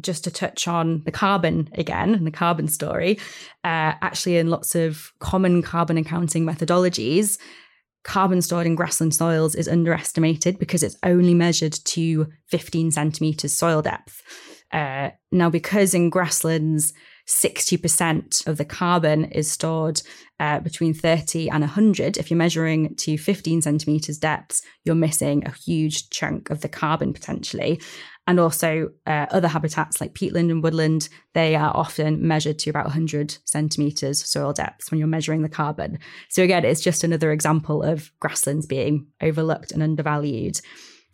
just 0.00 0.24
to 0.24 0.30
touch 0.30 0.66
on 0.66 1.02
the 1.04 1.12
carbon 1.12 1.68
again 1.74 2.14
and 2.14 2.26
the 2.26 2.30
carbon 2.30 2.68
story, 2.68 3.18
uh, 3.64 3.92
actually, 4.00 4.38
in 4.38 4.48
lots 4.48 4.74
of 4.74 5.12
common 5.18 5.62
carbon 5.62 5.98
accounting 5.98 6.46
methodologies, 6.46 7.38
carbon 8.02 8.40
stored 8.40 8.66
in 8.66 8.74
grassland 8.74 9.14
soils 9.14 9.54
is 9.54 9.68
underestimated 9.68 10.58
because 10.58 10.82
it's 10.82 10.96
only 11.02 11.34
measured 11.34 11.74
to 11.84 12.28
15 12.46 12.92
centimeters 12.92 13.52
soil 13.52 13.82
depth. 13.82 14.22
Uh, 14.72 15.10
now, 15.32 15.50
because 15.50 15.94
in 15.94 16.10
grasslands, 16.10 16.92
60% 17.30 18.46
of 18.48 18.56
the 18.58 18.64
carbon 18.64 19.26
is 19.26 19.48
stored 19.48 20.02
uh, 20.40 20.58
between 20.58 20.92
30 20.92 21.48
and 21.48 21.60
100. 21.60 22.18
If 22.18 22.28
you're 22.28 22.36
measuring 22.36 22.96
to 22.96 23.16
15 23.16 23.62
centimeters 23.62 24.18
depths, 24.18 24.62
you're 24.84 24.96
missing 24.96 25.46
a 25.46 25.52
huge 25.52 26.10
chunk 26.10 26.50
of 26.50 26.60
the 26.60 26.68
carbon 26.68 27.12
potentially. 27.12 27.80
And 28.26 28.40
also, 28.40 28.90
uh, 29.06 29.26
other 29.30 29.48
habitats 29.48 30.00
like 30.00 30.14
peatland 30.14 30.50
and 30.50 30.62
woodland, 30.62 31.08
they 31.34 31.54
are 31.54 31.74
often 31.74 32.26
measured 32.26 32.58
to 32.60 32.70
about 32.70 32.84
100 32.84 33.38
centimeters 33.44 34.28
soil 34.28 34.52
depths 34.52 34.90
when 34.90 34.98
you're 34.98 35.08
measuring 35.08 35.42
the 35.42 35.48
carbon. 35.48 35.98
So, 36.28 36.42
again, 36.42 36.64
it's 36.64 36.80
just 36.80 37.04
another 37.04 37.32
example 37.32 37.82
of 37.82 38.10
grasslands 38.20 38.66
being 38.66 39.06
overlooked 39.20 39.72
and 39.72 39.82
undervalued. 39.82 40.60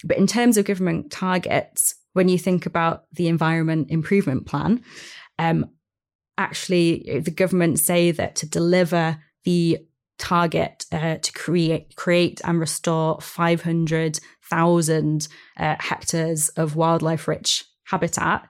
But 0.05 0.17
in 0.17 0.27
terms 0.27 0.57
of 0.57 0.65
government 0.65 1.11
targets, 1.11 1.95
when 2.15 2.29
you 2.29 2.39
think 2.39 2.65
about 2.67 3.05
the 3.13 3.29
Environment 3.29 3.91
Improvement 3.91 4.47
Plan, 4.47 4.83
um, 5.39 5.67
actually 6.39 7.21
the 7.21 7.31
government 7.31 7.79
say 7.79 8.11
that 8.11 8.37
to 8.37 8.49
deliver 8.49 9.19
the 9.45 9.79
target 10.19 10.87
uh, 10.93 11.17
to 11.17 11.33
create 11.33 11.95
create 11.97 12.41
and 12.45 12.59
restore 12.59 13.21
500,000 13.21 15.29
uh, 15.59 15.77
hectares 15.79 16.49
of 16.51 16.77
wildlife 16.77 17.29
rich 17.29 17.65
habitat. 17.85 18.49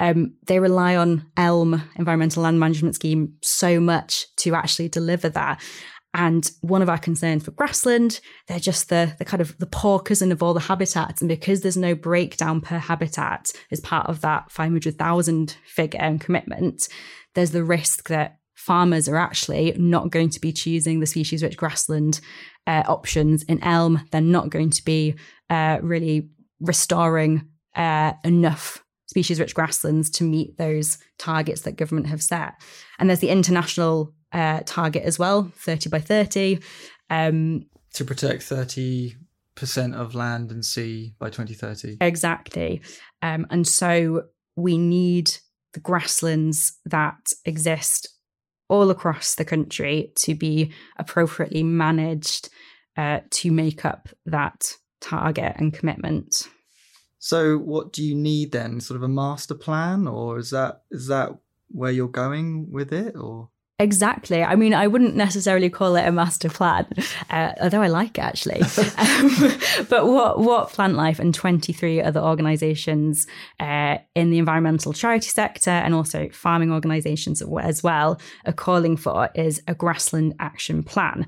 Um, 0.00 0.34
they 0.46 0.58
rely 0.58 0.96
on 0.96 1.26
ELM, 1.36 1.82
Environmental 1.96 2.42
Land 2.42 2.58
Management 2.58 2.94
Scheme, 2.96 3.34
so 3.40 3.78
much 3.78 4.26
to 4.38 4.54
actually 4.54 4.88
deliver 4.88 5.28
that. 5.28 5.62
And 6.14 6.50
one 6.60 6.82
of 6.82 6.90
our 6.90 6.98
concerns 6.98 7.44
for 7.44 7.52
grassland, 7.52 8.20
they're 8.46 8.58
just 8.58 8.90
the, 8.90 9.14
the 9.18 9.24
kind 9.24 9.40
of 9.40 9.56
the 9.58 9.66
poor 9.66 9.98
cousin 9.98 10.30
of 10.30 10.42
all 10.42 10.52
the 10.52 10.60
habitats. 10.60 11.22
And 11.22 11.28
because 11.28 11.62
there's 11.62 11.76
no 11.76 11.94
breakdown 11.94 12.60
per 12.60 12.78
habitat 12.78 13.50
as 13.70 13.80
part 13.80 14.08
of 14.08 14.20
that 14.20 14.50
500,000 14.50 15.56
figure 15.64 16.00
and 16.00 16.20
commitment, 16.20 16.88
there's 17.34 17.52
the 17.52 17.64
risk 17.64 18.08
that 18.08 18.36
farmers 18.54 19.08
are 19.08 19.16
actually 19.16 19.74
not 19.78 20.10
going 20.10 20.28
to 20.30 20.40
be 20.40 20.52
choosing 20.52 21.00
the 21.00 21.06
species 21.06 21.42
rich 21.42 21.56
grassland 21.56 22.20
uh, 22.66 22.82
options 22.86 23.42
in 23.44 23.62
elm. 23.64 24.06
They're 24.12 24.20
not 24.20 24.50
going 24.50 24.70
to 24.70 24.84
be 24.84 25.14
uh, 25.48 25.78
really 25.82 26.28
restoring 26.60 27.48
uh, 27.74 28.12
enough 28.22 28.84
species 29.06 29.40
rich 29.40 29.54
grasslands 29.54 30.10
to 30.10 30.24
meet 30.24 30.56
those 30.58 30.98
targets 31.18 31.62
that 31.62 31.76
government 31.76 32.06
have 32.06 32.22
set. 32.22 32.54
And 32.98 33.08
there's 33.08 33.20
the 33.20 33.30
international 33.30 34.14
uh, 34.32 34.60
target 34.64 35.02
as 35.04 35.18
well 35.18 35.50
30 35.56 35.90
by 35.90 36.00
30. 36.00 36.58
Um, 37.10 37.66
to 37.94 38.04
protect 38.04 38.42
30% 38.42 39.14
of 39.94 40.14
land 40.14 40.50
and 40.50 40.64
sea 40.64 41.14
by 41.18 41.28
2030. 41.28 41.98
Exactly. 42.00 42.80
Um, 43.20 43.46
and 43.50 43.66
so 43.66 44.24
we 44.56 44.78
need 44.78 45.32
the 45.72 45.80
grasslands 45.80 46.78
that 46.84 47.32
exist 47.44 48.08
all 48.68 48.90
across 48.90 49.34
the 49.34 49.44
country 49.44 50.12
to 50.16 50.34
be 50.34 50.72
appropriately 50.98 51.62
managed 51.62 52.48
uh, 52.96 53.20
to 53.30 53.50
make 53.50 53.84
up 53.84 54.08
that 54.26 54.74
target 55.00 55.54
and 55.56 55.74
commitment. 55.74 56.48
So, 57.18 57.56
what 57.56 57.92
do 57.92 58.02
you 58.02 58.14
need 58.14 58.52
then? 58.52 58.80
Sort 58.80 58.96
of 58.96 59.02
a 59.02 59.08
master 59.08 59.54
plan, 59.54 60.06
or 60.06 60.38
is 60.38 60.50
that 60.50 60.82
is 60.90 61.06
that 61.06 61.36
where 61.68 61.92
you're 61.92 62.08
going 62.08 62.70
with 62.70 62.92
it, 62.92 63.14
or? 63.16 63.50
Exactly. 63.82 64.44
I 64.44 64.54
mean, 64.54 64.74
I 64.74 64.86
wouldn't 64.86 65.16
necessarily 65.16 65.68
call 65.68 65.96
it 65.96 66.06
a 66.06 66.12
master 66.12 66.48
plan, 66.48 66.86
uh, 67.30 67.52
although 67.60 67.82
I 67.82 67.88
like 67.88 68.16
it 68.16 68.20
actually. 68.20 68.60
um, 68.96 69.58
but 69.88 70.06
what 70.06 70.38
what 70.38 70.68
Plantlife 70.68 71.18
and 71.18 71.34
23 71.34 72.00
other 72.00 72.20
organisations 72.20 73.26
uh, 73.58 73.98
in 74.14 74.30
the 74.30 74.38
environmental 74.38 74.92
charity 74.92 75.30
sector 75.30 75.70
and 75.70 75.94
also 75.94 76.28
farming 76.28 76.70
organisations 76.70 77.42
as 77.60 77.82
well 77.82 78.20
are 78.46 78.52
calling 78.52 78.96
for 78.96 79.30
is 79.34 79.60
a 79.66 79.74
grassland 79.74 80.34
action 80.38 80.84
plan 80.84 81.26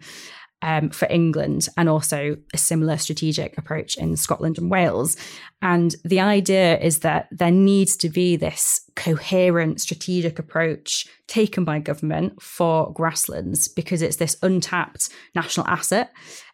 um, 0.65 0.89
for 0.89 1.07
England 1.11 1.69
and 1.77 1.91
also 1.91 2.37
a 2.55 2.59
similar 2.59 2.97
strategic 2.97 3.57
approach 3.59 3.99
in 3.99 4.17
Scotland 4.17 4.57
and 4.57 4.71
Wales. 4.71 5.15
And 5.61 5.95
the 6.05 6.21
idea 6.21 6.79
is 6.81 7.01
that 7.01 7.29
there 7.31 7.51
needs 7.51 7.97
to 7.99 8.09
be 8.09 8.37
this 8.37 8.81
coherent 8.97 9.83
strategic 9.83 10.39
approach 10.39 11.07
taken 11.27 11.65
by 11.65 11.81
government 11.81 12.41
for 12.43 12.93
grasslands 12.95 13.69
because 13.69 14.01
it's 14.01 14.17
this 14.17 14.37
untapped 14.43 15.11
national 15.35 15.69
asset. 15.69 16.11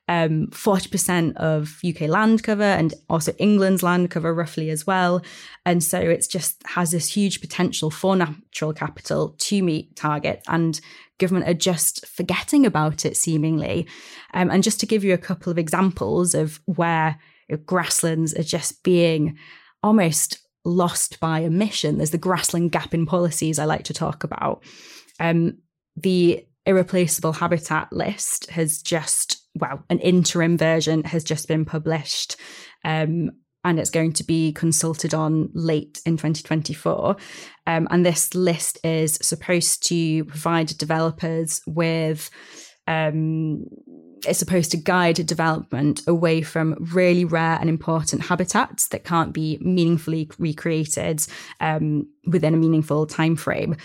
Um, 0.09 0.49
40% 0.49 1.37
of 1.37 1.79
UK 1.87 2.09
land 2.09 2.43
cover 2.43 2.65
and 2.65 2.93
also 3.09 3.33
England's 3.39 3.85
land 3.85 4.11
cover 4.11 4.35
roughly 4.35 4.69
as 4.71 4.85
well. 4.85 5.23
And 5.65 5.85
so 5.85 6.01
it's 6.01 6.27
just 6.27 6.61
has 6.67 6.91
this 6.91 7.07
huge 7.15 7.41
potential 7.41 7.93
for 7.93 8.17
natural 8.17 8.73
capital 8.73 9.37
to 9.39 9.63
meet 9.63 9.95
targets 9.95 10.43
and 10.49 10.81
government 11.21 11.49
are 11.49 11.55
just 11.55 12.07
forgetting 12.07 12.67
about 12.67 13.05
it 13.05 13.17
seemingly. 13.17 13.87
Um, 14.35 14.51
and 14.51 14.63
just 14.63 14.81
to 14.81 14.87
give 14.87 15.05
you 15.05 15.15
a 15.15 15.19
couple 15.19 15.51
of 15.51 15.59
examples 15.59 16.35
of 16.35 16.61
where 16.67 17.19
grasslands 17.67 18.35
are 18.35 18.43
just 18.43 18.83
being 18.83 19.39
almost 19.83 20.39
lost 20.65 21.21
by 21.21 21.45
omission, 21.45 21.99
there's 21.99 22.11
the 22.11 22.19
grassland 22.19 22.73
gap 22.73 22.93
in 22.95 23.07
policies 23.07 23.59
I 23.59 23.65
like 23.65 23.85
to 23.85 23.95
talk 23.95 24.25
about. 24.25 24.65
Um, 25.21 25.59
the 25.97 26.45
irreplaceable 26.67 27.33
habitat 27.33 27.93
list 27.93 28.51
has 28.51 28.83
just, 28.83 29.43
well, 29.55 29.85
an 29.89 29.99
interim 30.01 30.57
version 30.59 31.05
has 31.05 31.25
just 31.25 31.49
been 31.49 31.65
published. 31.65 32.37
Um, 32.85 33.31
and 33.65 33.79
it's 33.79 33.91
going 33.91 34.13
to 34.15 34.25
be 34.25 34.53
consulted 34.53 35.15
on 35.15 35.51
late 35.53 36.01
in 36.07 36.17
2024. 36.17 37.17
Um, 37.67 37.89
and 37.91 38.05
this 38.05 38.35
list 38.35 38.79
is 38.85 39.19
supposed 39.21 39.87
to 39.89 40.25
provide 40.25 40.69
developers 40.79 41.61
with. 41.67 42.31
Um, 42.87 43.67
it's 44.27 44.39
supposed 44.39 44.71
to 44.73 44.77
guide 44.77 45.15
development 45.15 46.03
away 46.07 46.43
from 46.43 46.77
really 46.93 47.25
rare 47.25 47.57
and 47.59 47.71
important 47.71 48.23
habitats 48.23 48.89
that 48.89 49.05
can't 49.05 49.33
be 49.33 49.59
meaningfully 49.63 50.29
recreated 50.39 51.27
um, 51.61 52.07
within 52.27 52.53
a 52.53 52.59
meaningful 52.59 53.07
time 53.07 53.37
frame 53.37 53.77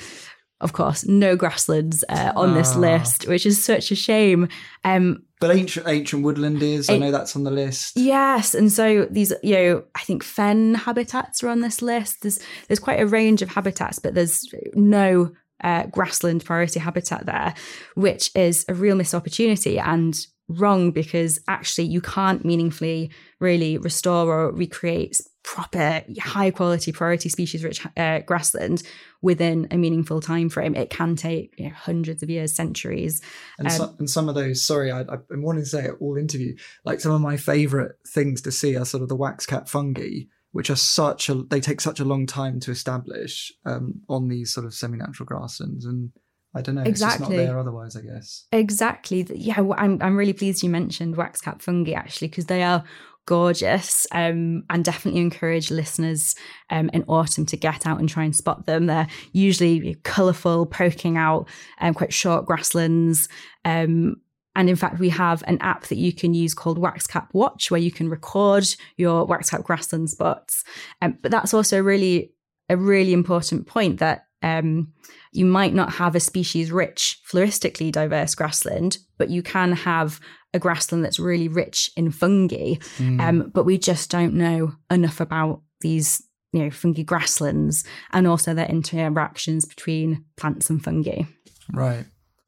of 0.61 0.73
course, 0.73 1.05
no 1.05 1.35
grasslands 1.35 2.03
uh, 2.07 2.31
on 2.35 2.53
this 2.53 2.75
ah. 2.75 2.79
list, 2.79 3.27
which 3.27 3.45
is 3.45 3.63
such 3.63 3.91
a 3.91 3.95
shame. 3.95 4.47
Um, 4.83 5.23
but 5.41 5.55
ancient 5.55 5.87
ancient 5.87 6.23
woodland 6.23 6.63
is. 6.63 6.89
I 6.89 6.97
know 6.97 7.11
that's 7.11 7.35
on 7.35 7.43
the 7.43 7.51
list. 7.51 7.97
Yes, 7.97 8.53
and 8.53 8.71
so 8.71 9.05
these, 9.11 9.33
you 9.43 9.55
know, 9.55 9.83
I 9.95 10.01
think 10.01 10.23
fen 10.23 10.75
habitats 10.75 11.43
are 11.43 11.49
on 11.49 11.59
this 11.59 11.81
list. 11.81 12.21
There's 12.21 12.39
there's 12.67 12.79
quite 12.79 13.01
a 13.01 13.07
range 13.07 13.41
of 13.41 13.49
habitats, 13.49 13.99
but 13.99 14.13
there's 14.13 14.45
no 14.73 15.31
uh, 15.61 15.87
grassland 15.87 16.45
priority 16.45 16.79
habitat 16.79 17.25
there, 17.25 17.53
which 17.95 18.31
is 18.33 18.65
a 18.69 18.73
real 18.73 18.95
missed 18.95 19.15
opportunity 19.15 19.77
and 19.77 20.25
wrong 20.47 20.91
because 20.91 21.39
actually 21.47 21.85
you 21.85 21.99
can't 21.99 22.45
meaningfully 22.45 23.11
really 23.39 23.77
restore 23.77 24.27
or 24.31 24.51
recreate 24.51 25.19
proper 25.45 26.03
high 26.19 26.49
quality 26.49 26.91
priority 26.91 27.29
species 27.29 27.63
rich 27.63 27.85
uh, 27.97 28.19
grassland 28.19 28.81
within 29.21 29.67
a 29.69 29.77
meaningful 29.77 30.19
time 30.19 30.49
frame 30.49 30.73
it 30.73 30.89
can 30.89 31.15
take 31.15 31.53
you 31.59 31.65
know, 31.65 31.75
hundreds 31.75 32.23
of 32.23 32.31
years 32.31 32.51
centuries 32.51 33.21
and, 33.59 33.67
um, 33.67 33.73
so, 33.73 33.95
and 33.99 34.09
some 34.09 34.27
of 34.27 34.33
those 34.33 34.65
sorry 34.65 34.91
I, 34.91 35.01
i've 35.01 35.27
been 35.29 35.43
wanting 35.43 35.61
to 35.61 35.69
say 35.69 35.85
it 35.85 35.95
all 35.99 36.17
interview 36.17 36.55
like 36.83 36.99
some 36.99 37.11
of 37.11 37.21
my 37.21 37.37
favorite 37.37 37.91
things 38.07 38.41
to 38.41 38.51
see 38.51 38.75
are 38.75 38.85
sort 38.85 39.03
of 39.03 39.09
the 39.09 39.15
wax 39.15 39.45
cap 39.45 39.69
fungi 39.69 40.21
which 40.51 40.71
are 40.71 40.75
such 40.75 41.29
a 41.29 41.35
they 41.35 41.61
take 41.61 41.79
such 41.79 41.99
a 41.99 42.05
long 42.05 42.25
time 42.25 42.59
to 42.61 42.71
establish 42.71 43.53
um, 43.65 44.01
on 44.09 44.29
these 44.29 44.51
sort 44.51 44.65
of 44.65 44.73
semi-natural 44.73 45.27
grasslands 45.27 45.85
and 45.85 46.11
I 46.57 46.61
don't 46.61 46.75
know. 46.75 46.83
Exactly. 46.83 46.91
It's 46.91 47.19
just 47.19 47.29
not 47.29 47.45
there 47.45 47.59
otherwise, 47.59 47.97
I 47.97 48.01
guess. 48.01 48.45
Exactly. 48.53 49.27
Yeah, 49.29 49.59
I'm, 49.77 50.01
I'm 50.01 50.15
really 50.15 50.31
pleased 50.31 50.63
you 50.63 50.69
mentioned 50.69 51.17
wax 51.17 51.41
cap 51.41 51.61
fungi 51.61 51.91
actually, 51.91 52.29
because 52.29 52.45
they 52.45 52.63
are 52.63 52.85
gorgeous 53.25 54.05
um, 54.11 54.63
and 54.69 54.85
definitely 54.85 55.21
encourage 55.21 55.71
listeners 55.71 56.35
um, 56.69 56.89
in 56.93 57.03
autumn 57.07 57.45
to 57.47 57.57
get 57.57 57.85
out 57.85 57.99
and 57.99 58.09
try 58.09 58.23
and 58.23 58.35
spot 58.35 58.65
them. 58.65 58.85
They're 58.85 59.07
usually 59.31 59.95
colourful, 60.03 60.67
poking 60.67 61.17
out 61.17 61.47
um, 61.79 61.93
quite 61.93 62.13
short 62.13 62.45
grasslands. 62.45 63.27
Um, 63.63 64.17
and 64.55 64.69
in 64.69 64.75
fact, 64.75 64.99
we 64.99 65.09
have 65.09 65.43
an 65.47 65.57
app 65.59 65.87
that 65.87 65.97
you 65.97 66.13
can 66.13 66.33
use 66.33 66.53
called 66.53 66.79
Waxcap 66.79 67.27
Watch, 67.33 67.69
where 67.69 67.81
you 67.81 67.91
can 67.91 68.09
record 68.09 68.65
your 68.95 69.27
Waxcap 69.27 69.63
grassland 69.63 70.09
spots. 70.09 70.63
Um, 71.01 71.17
but 71.21 71.31
that's 71.31 71.53
also 71.53 71.81
really 71.81 72.31
a 72.69 72.77
really 72.77 73.13
important 73.13 73.67
point 73.67 73.99
that 73.99 74.27
um, 74.41 74.93
you 75.31 75.45
might 75.45 75.73
not 75.73 75.93
have 75.93 76.15
a 76.15 76.19
species 76.19 76.71
rich, 76.71 77.19
floristically 77.23 77.91
diverse 77.91 78.35
grassland, 78.35 78.99
but 79.17 79.29
you 79.29 79.41
can 79.43 79.73
have 79.73 80.19
a 80.55 80.59
grassland 80.59 81.03
that's 81.03 81.19
really 81.19 81.47
rich 81.47 81.91
in 81.95 82.11
fungi. 82.11 82.75
Mm. 82.97 83.21
Um, 83.21 83.51
but 83.53 83.65
we 83.65 83.77
just 83.77 84.09
don't 84.09 84.33
know 84.33 84.73
enough 84.89 85.19
about 85.19 85.61
these, 85.81 86.23
you 86.53 86.63
know, 86.63 86.71
fungi 86.71 87.03
grasslands 87.03 87.83
and 88.11 88.25
also 88.25 88.53
their 88.53 88.67
interactions 88.67 89.65
between 89.65 90.23
plants 90.37 90.69
and 90.69 90.83
fungi. 90.83 91.23
Right. 91.71 92.05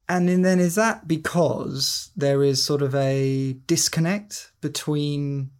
And 0.08 0.42
then 0.42 0.58
is 0.58 0.74
that 0.76 1.06
because 1.06 2.10
there 2.16 2.42
is 2.42 2.64
sort 2.64 2.80
of 2.80 2.94
a 2.94 3.52
disconnect 3.66 4.52
between 4.62 5.50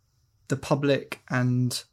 the 0.48 0.56
public 0.56 1.20
and, 1.28 1.84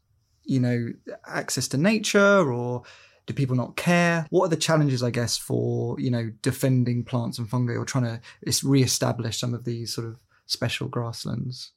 you 0.45 0.61
know, 0.61 0.93
access 1.27 1.67
to 1.69 1.77
nature 1.77 2.49
or 2.49 2.83
do 3.25 3.33
people 3.33 3.55
not 3.55 3.75
care? 3.75 4.25
What 4.29 4.45
are 4.45 4.49
the 4.49 4.55
challenges, 4.55 5.01
I 5.03 5.09
guess, 5.09 5.37
for 5.37 5.99
you 5.99 6.11
know 6.11 6.31
defending 6.41 7.03
plants 7.03 7.39
and 7.39 7.49
fungi 7.49 7.73
or 7.73 7.85
trying 7.85 8.03
to 8.05 8.21
re-establish 8.63 9.39
some 9.39 9.53
of 9.53 9.65
these 9.65 9.93
sort 9.93 10.07
of 10.07 10.19
special 10.45 10.87
grasslands? 10.87 11.71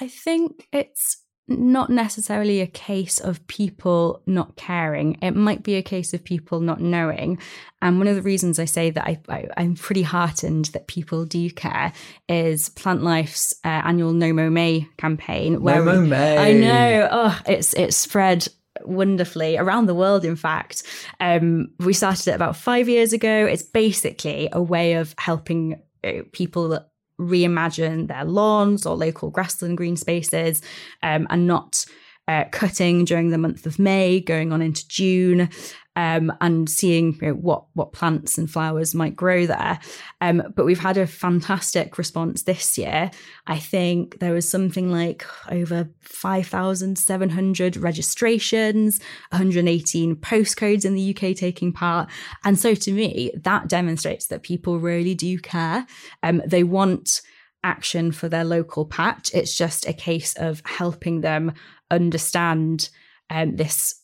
I 0.00 0.08
think 0.08 0.68
it's 0.72 1.22
not 1.48 1.90
necessarily 1.90 2.60
a 2.60 2.66
case 2.66 3.18
of 3.18 3.46
people 3.46 4.22
not 4.26 4.56
caring. 4.56 5.18
It 5.22 5.34
might 5.34 5.62
be 5.62 5.74
a 5.74 5.82
case 5.82 6.14
of 6.14 6.24
people 6.24 6.60
not 6.60 6.80
knowing. 6.80 7.38
And 7.80 7.98
one 7.98 8.06
of 8.06 8.14
the 8.14 8.22
reasons 8.22 8.58
I 8.58 8.64
say 8.64 8.90
that 8.90 9.04
I, 9.04 9.48
am 9.56 9.74
pretty 9.74 10.02
heartened 10.02 10.66
that 10.66 10.86
people 10.86 11.24
do 11.24 11.50
care 11.50 11.92
is 12.28 12.70
Plantlife's 12.70 13.54
uh, 13.64 13.68
annual 13.68 14.12
No 14.12 14.32
Mow 14.32 14.50
May 14.50 14.88
campaign. 14.98 15.62
Where 15.62 15.84
no 15.84 16.00
Mow 16.00 16.00
May. 16.06 16.38
I 16.38 16.52
know. 16.52 17.08
Oh, 17.10 17.40
it's 17.46 17.74
it's 17.74 17.96
spread 17.96 18.48
wonderfully 18.84 19.56
around 19.56 19.86
the 19.86 19.94
world 19.94 20.24
in 20.24 20.34
fact 20.34 20.82
um, 21.20 21.68
we 21.78 21.92
started 21.92 22.26
it 22.28 22.34
about 22.34 22.56
five 22.56 22.88
years 22.88 23.12
ago 23.12 23.46
it's 23.46 23.62
basically 23.62 24.48
a 24.50 24.62
way 24.62 24.94
of 24.94 25.14
helping 25.18 25.80
uh, 26.02 26.22
people 26.32 26.80
reimagine 27.20 28.08
their 28.08 28.24
lawns 28.24 28.86
or 28.86 28.96
local 28.96 29.30
grassland 29.30 29.76
green 29.76 29.96
spaces 29.96 30.62
um, 31.02 31.26
and 31.30 31.46
not 31.46 31.84
uh, 32.28 32.44
cutting 32.52 33.04
during 33.04 33.30
the 33.30 33.38
month 33.38 33.66
of 33.66 33.78
May, 33.78 34.20
going 34.20 34.52
on 34.52 34.62
into 34.62 34.86
June, 34.86 35.50
um, 35.94 36.32
and 36.40 36.68
seeing 36.68 37.18
you 37.20 37.28
know, 37.28 37.34
what 37.34 37.64
what 37.74 37.92
plants 37.92 38.38
and 38.38 38.50
flowers 38.50 38.94
might 38.94 39.14
grow 39.14 39.46
there. 39.46 39.78
Um, 40.20 40.42
but 40.54 40.64
we've 40.64 40.78
had 40.78 40.96
a 40.96 41.06
fantastic 41.06 41.98
response 41.98 42.44
this 42.44 42.78
year. 42.78 43.10
I 43.46 43.58
think 43.58 44.18
there 44.18 44.32
was 44.32 44.48
something 44.48 44.90
like 44.90 45.24
over 45.50 45.88
five 46.00 46.46
thousand 46.46 46.98
seven 46.98 47.28
hundred 47.28 47.76
registrations, 47.76 49.00
one 49.30 49.38
hundred 49.38 49.68
eighteen 49.68 50.16
postcodes 50.16 50.84
in 50.84 50.94
the 50.94 51.16
UK 51.16 51.36
taking 51.36 51.72
part, 51.72 52.08
and 52.44 52.58
so 52.58 52.74
to 52.74 52.92
me 52.92 53.30
that 53.42 53.68
demonstrates 53.68 54.26
that 54.28 54.42
people 54.42 54.78
really 54.78 55.14
do 55.14 55.38
care. 55.38 55.86
Um, 56.22 56.42
they 56.46 56.64
want 56.64 57.20
action 57.64 58.12
for 58.12 58.28
their 58.28 58.44
local 58.44 58.86
patch. 58.86 59.30
It's 59.34 59.56
just 59.56 59.86
a 59.86 59.92
case 59.92 60.34
of 60.36 60.62
helping 60.64 61.20
them 61.20 61.52
understand 61.90 62.88
um, 63.30 63.56
this 63.56 64.01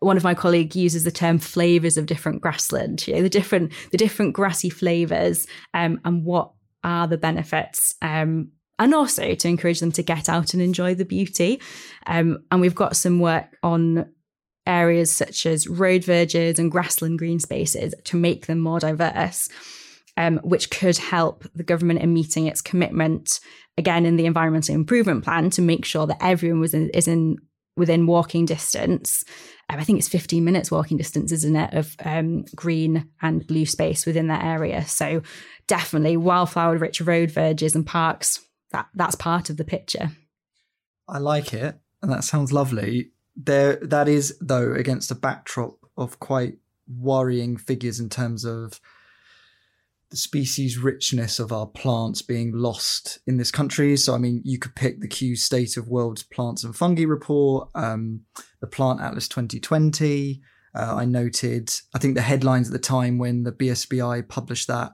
one 0.00 0.16
of 0.16 0.24
my 0.24 0.34
colleagues 0.34 0.76
uses 0.76 1.04
the 1.04 1.10
term 1.10 1.38
flavors 1.38 1.96
of 1.96 2.06
different 2.06 2.40
grassland 2.40 3.06
you 3.06 3.14
know 3.14 3.22
the 3.22 3.28
different 3.28 3.72
the 3.90 3.98
different 3.98 4.32
grassy 4.32 4.70
flavors 4.70 5.46
um, 5.74 6.00
and 6.04 6.24
what 6.24 6.52
are 6.84 7.06
the 7.06 7.18
benefits 7.18 7.94
um, 8.02 8.50
and 8.78 8.94
also 8.94 9.34
to 9.34 9.48
encourage 9.48 9.80
them 9.80 9.92
to 9.92 10.02
get 10.02 10.28
out 10.28 10.54
and 10.54 10.62
enjoy 10.62 10.94
the 10.94 11.04
beauty. 11.04 11.60
Um, 12.06 12.44
and 12.50 12.60
we've 12.60 12.74
got 12.74 12.96
some 12.96 13.18
work 13.18 13.56
on 13.62 14.06
areas 14.66 15.10
such 15.10 15.46
as 15.46 15.66
road 15.66 16.04
verges 16.04 16.58
and 16.58 16.70
grassland 16.70 17.18
green 17.18 17.40
spaces 17.40 17.94
to 18.04 18.18
make 18.18 18.46
them 18.46 18.60
more 18.60 18.78
diverse 18.78 19.48
um, 20.18 20.38
which 20.44 20.70
could 20.70 20.98
help 20.98 21.44
the 21.54 21.62
government 21.62 22.00
in 22.00 22.12
meeting 22.12 22.46
its 22.46 22.60
commitment 22.60 23.40
again 23.78 24.04
in 24.04 24.16
the 24.16 24.26
environmental 24.26 24.74
improvement 24.74 25.24
plan 25.24 25.48
to 25.48 25.62
make 25.62 25.86
sure 25.86 26.06
that 26.06 26.18
everyone 26.20 26.60
was 26.60 26.74
in, 26.74 26.90
is 26.90 27.08
in 27.08 27.38
within 27.78 28.06
walking 28.06 28.44
distance. 28.44 29.24
Um, 29.70 29.78
I 29.78 29.84
think 29.84 29.98
it's 29.98 30.08
15 30.08 30.44
minutes 30.44 30.70
walking 30.70 30.96
distance, 30.96 31.32
isn't 31.32 31.56
it, 31.56 31.74
of 31.74 31.94
um, 32.04 32.44
green 32.54 33.08
and 33.22 33.46
blue 33.46 33.66
space 33.66 34.06
within 34.06 34.28
that 34.28 34.44
area. 34.44 34.86
So 34.86 35.22
definitely 35.66 36.16
wildflower 36.16 36.76
rich 36.78 37.00
road 37.00 37.30
verges 37.30 37.74
and 37.74 37.86
parks. 37.86 38.40
That 38.72 38.88
that's 38.94 39.14
part 39.14 39.48
of 39.48 39.56
the 39.56 39.64
picture. 39.64 40.10
I 41.08 41.18
like 41.18 41.54
it, 41.54 41.78
and 42.02 42.12
that 42.12 42.24
sounds 42.24 42.52
lovely. 42.52 43.12
There, 43.34 43.76
that 43.76 44.08
is 44.08 44.36
though 44.40 44.72
against 44.72 45.10
a 45.10 45.14
backdrop 45.14 45.78
of 45.96 46.20
quite 46.20 46.58
worrying 46.86 47.56
figures 47.56 48.00
in 48.00 48.08
terms 48.08 48.44
of 48.44 48.80
the 50.10 50.16
species 50.16 50.78
richness 50.78 51.38
of 51.38 51.52
our 51.52 51.66
plants 51.66 52.22
being 52.22 52.52
lost 52.54 53.18
in 53.26 53.36
this 53.36 53.50
country. 53.50 53.96
So, 53.96 54.14
I 54.14 54.18
mean, 54.18 54.40
you 54.44 54.58
could 54.58 54.74
pick 54.74 55.00
the 55.00 55.08
Kew 55.08 55.36
State 55.36 55.76
of 55.76 55.88
World's 55.88 56.22
Plants 56.22 56.64
and 56.64 56.74
Fungi 56.74 57.04
report, 57.04 57.68
um, 57.74 58.22
the 58.60 58.66
Plant 58.66 59.00
Atlas 59.00 59.28
2020. 59.28 60.40
Uh, 60.74 60.94
I 60.96 61.04
noted, 61.04 61.70
I 61.94 61.98
think 61.98 62.14
the 62.14 62.22
headlines 62.22 62.68
at 62.68 62.72
the 62.72 62.78
time 62.78 63.18
when 63.18 63.42
the 63.42 63.52
BSBI 63.52 64.28
published 64.28 64.68
that, 64.68 64.92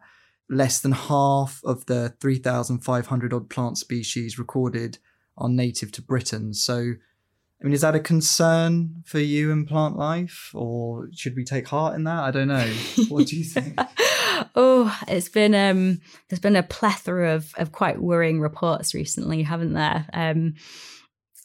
less 0.51 0.81
than 0.81 0.93
half 0.93 1.61
of 1.65 1.87
the 1.87 2.15
3,500 2.21 3.33
odd 3.33 3.49
plant 3.49 3.79
species 3.79 4.39
recorded 4.39 4.99
are 5.37 5.49
native 5.49 5.93
to 5.93 6.03
Britain. 6.03 6.55
So, 6.55 6.75
I 7.61 7.65
mean, 7.65 7.73
is 7.73 7.81
that 7.81 7.95
a 7.95 8.01
concern 8.01 9.03
for 9.07 9.21
you 9.21 9.51
in 9.51 9.67
Plantlife, 9.67 10.55
or 10.55 11.09
should 11.13 11.37
we 11.37 11.45
take 11.45 11.69
heart 11.69 11.95
in 11.95 12.05
that? 12.05 12.25
I 12.25 12.31
don't 12.31 12.49
know. 12.49 12.73
What 13.09 13.29
do 13.29 13.37
you 13.37 13.45
think? 13.45 13.79
oh, 14.55 14.99
it's 15.09 15.29
been 15.29 15.55
um, 15.55 16.01
there's 16.29 16.41
been 16.41 16.57
a 16.57 16.63
plethora 16.63 17.35
of 17.35 17.53
of 17.57 17.73
quite 17.73 18.01
worrying 18.01 18.41
reports 18.41 18.95
recently, 18.95 19.43
haven't 19.43 19.75
there? 19.75 20.07
Um, 20.13 20.55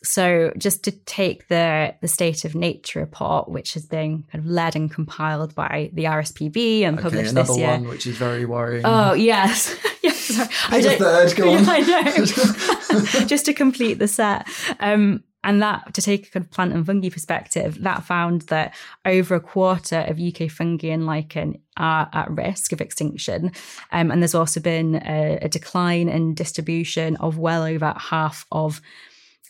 so 0.02 0.54
just 0.58 0.84
to 0.86 0.92
take 0.92 1.48
the 1.50 1.94
the 2.02 2.08
state 2.08 2.46
of 2.46 2.56
nature 2.56 3.00
report, 3.00 3.50
which 3.50 3.74
has 3.74 3.86
been 3.86 4.24
kind 4.32 4.44
of 4.44 4.50
led 4.50 4.76
and 4.76 4.90
compiled 4.90 5.54
by 5.56 5.90
the 5.94 6.06
RSPB 6.06 6.82
and 6.84 6.98
okay, 6.98 7.04
published 7.04 7.36
this 7.36 7.58
year. 7.58 7.68
one 7.68 7.88
which 7.88 8.08
is 8.08 8.18
very 8.18 8.46
worrying. 8.46 8.84
Oh 8.86 9.14
yes, 9.14 9.76
yes. 10.04 10.18
Sorry. 10.18 10.50
I 10.70 10.82
Just 10.82 11.00
don't. 11.00 11.30
third, 11.30 11.36
go 11.36 11.54
on. 11.56 11.66
Yeah, 11.66 12.04
I 12.06 12.18
know. 12.18 13.26
just 13.26 13.46
to 13.48 13.54
complete 13.54 13.96
the 13.96 14.08
set. 14.08 14.48
Um, 14.80 15.24
and 15.44 15.62
that, 15.62 15.94
to 15.94 16.02
take 16.02 16.28
a 16.28 16.32
kind 16.32 16.46
of 16.46 16.52
plant 16.52 16.74
and 16.74 16.86
fungi 16.86 17.10
perspective, 17.10 17.82
that 17.84 18.04
found 18.04 18.44
that 18.44 18.76
over 19.06 19.36
a 19.36 19.40
quarter 19.40 20.00
of 20.00 20.20
UK 20.20 20.52
fungi 20.52 20.88
and 20.88 21.06
lichen 21.06 21.62
are 21.78 22.10
at 22.12 22.30
risk 22.32 22.74
of 22.74 22.82
extinction. 22.82 23.52
Um, 23.92 24.12
and 24.12 24.22
there's 24.22 24.36
also 24.36 24.60
been 24.60 24.96
a, 24.96 25.40
a 25.42 25.48
decline 25.48 26.10
in 26.10 26.34
distribution 26.34 27.16
of 27.18 27.38
well 27.38 27.64
over 27.64 27.94
half 27.98 28.46
of 28.52 28.82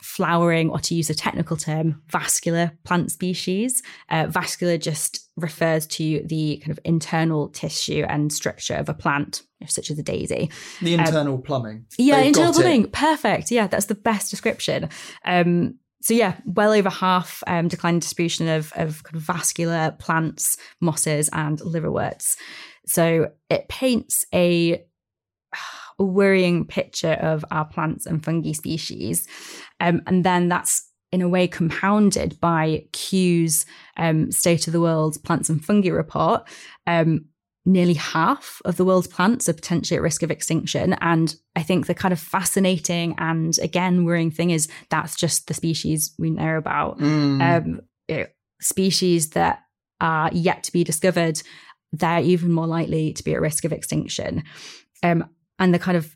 flowering, 0.02 0.70
or 0.70 0.80
to 0.80 0.95
use 0.95 1.10
a 1.10 1.16
technical 1.16 1.58
term, 1.58 2.02
vascular 2.10 2.72
plant 2.84 3.12
species. 3.12 3.84
Uh, 4.10 4.28
vascular 4.28 4.78
just 4.78 5.28
refers 5.38 5.86
to 5.88 6.22
the 6.26 6.58
kind 6.58 6.72
of 6.72 6.80
internal 6.84 7.50
tissue 7.50 8.06
and 8.08 8.32
structure 8.32 8.76
of 8.76 8.89
a 8.89 8.93
plant, 8.93 9.43
such 9.68 9.91
as 9.91 10.00
a 10.00 10.04
daisy. 10.04 10.50
the 10.82 10.93
internal 10.93 11.38
plumbing. 11.38 11.86
Yeah, 11.97 12.18
They've 12.18 12.28
internal 12.28 12.54
got 12.54 12.60
it. 12.60 12.64
plumbing. 12.64 12.91
Perfect. 12.91 13.52
Yeah, 13.52 13.68
that's 13.68 13.88
the 13.88 13.95
best 13.95 14.30
description. 14.30 14.89
Um, 15.26 15.76
so 16.02 16.14
yeah, 16.14 16.38
well 16.45 16.72
over 16.72 16.89
half 16.89 17.43
um, 17.45 17.68
decline 17.68 18.00
distribution 18.00 18.47
of, 18.47 18.72
of 18.78 19.04
kind 19.04 19.18
of 19.18 19.22
vascular 19.22 19.95
plants, 20.00 20.56
mosses, 20.80 21.30
and 21.34 21.60
liverworts. 21.60 22.38
So 22.86 23.32
it 23.50 23.68
paints 23.68 24.26
a 24.34 24.84
worrying 26.06 26.66
picture 26.66 27.14
of 27.14 27.43
our 27.52 27.66
plants 27.66 28.06
and 28.06 28.24
fungi 28.24 28.52
species, 28.52 29.28
um, 29.80 30.02
and 30.08 30.24
then 30.24 30.47
that's 30.47 30.89
in 31.12 31.22
a 31.22 31.30
way 31.30 31.47
compounded 31.47 32.39
by 32.39 32.86
Kew's 32.91 33.66
um, 33.97 34.32
State 34.32 34.68
of 34.68 34.74
the 34.74 34.82
World 34.82 35.18
Plants 35.24 35.50
and 35.50 35.64
Fungi 35.64 35.89
report. 35.89 36.47
Um, 36.86 37.26
nearly 37.66 37.93
half 37.93 38.62
of 38.66 38.78
the 38.78 38.86
world's 38.86 39.08
plants 39.08 39.47
are 39.47 39.54
potentially 39.54 39.97
at 39.97 40.02
risk 40.02 40.24
of 40.24 40.32
extinction. 40.32 40.93
And 41.02 41.36
I 41.56 41.64
think 41.64 41.86
the 41.86 41.93
kind 41.93 42.12
of 42.12 42.20
fascinating 42.20 43.16
and 43.18 43.58
again 43.60 44.06
worrying 44.06 44.32
thing 44.32 44.50
is 44.50 44.68
that's 44.89 45.16
just 45.16 45.47
the 45.47 45.54
species 45.54 46.14
we 46.18 46.30
know 46.32 46.58
about. 46.58 47.00
Mm. 47.00 47.41
Um, 47.41 47.82
it- 48.08 48.36
species 48.62 49.30
that 49.32 49.60
are 50.02 50.30
yet 50.34 50.64
to 50.64 50.72
be 50.74 50.84
discovered, 50.84 51.41
they're 51.93 52.22
even 52.22 52.52
more 52.52 52.68
likely 52.68 53.14
to 53.14 53.24
be 53.24 53.34
at 53.34 53.41
risk 53.41 53.64
of 53.64 53.72
extinction. 53.72 54.43
Um, 55.02 55.30
and 55.60 55.74
the 55.74 55.80
kind 55.80 55.97
of 55.97 56.16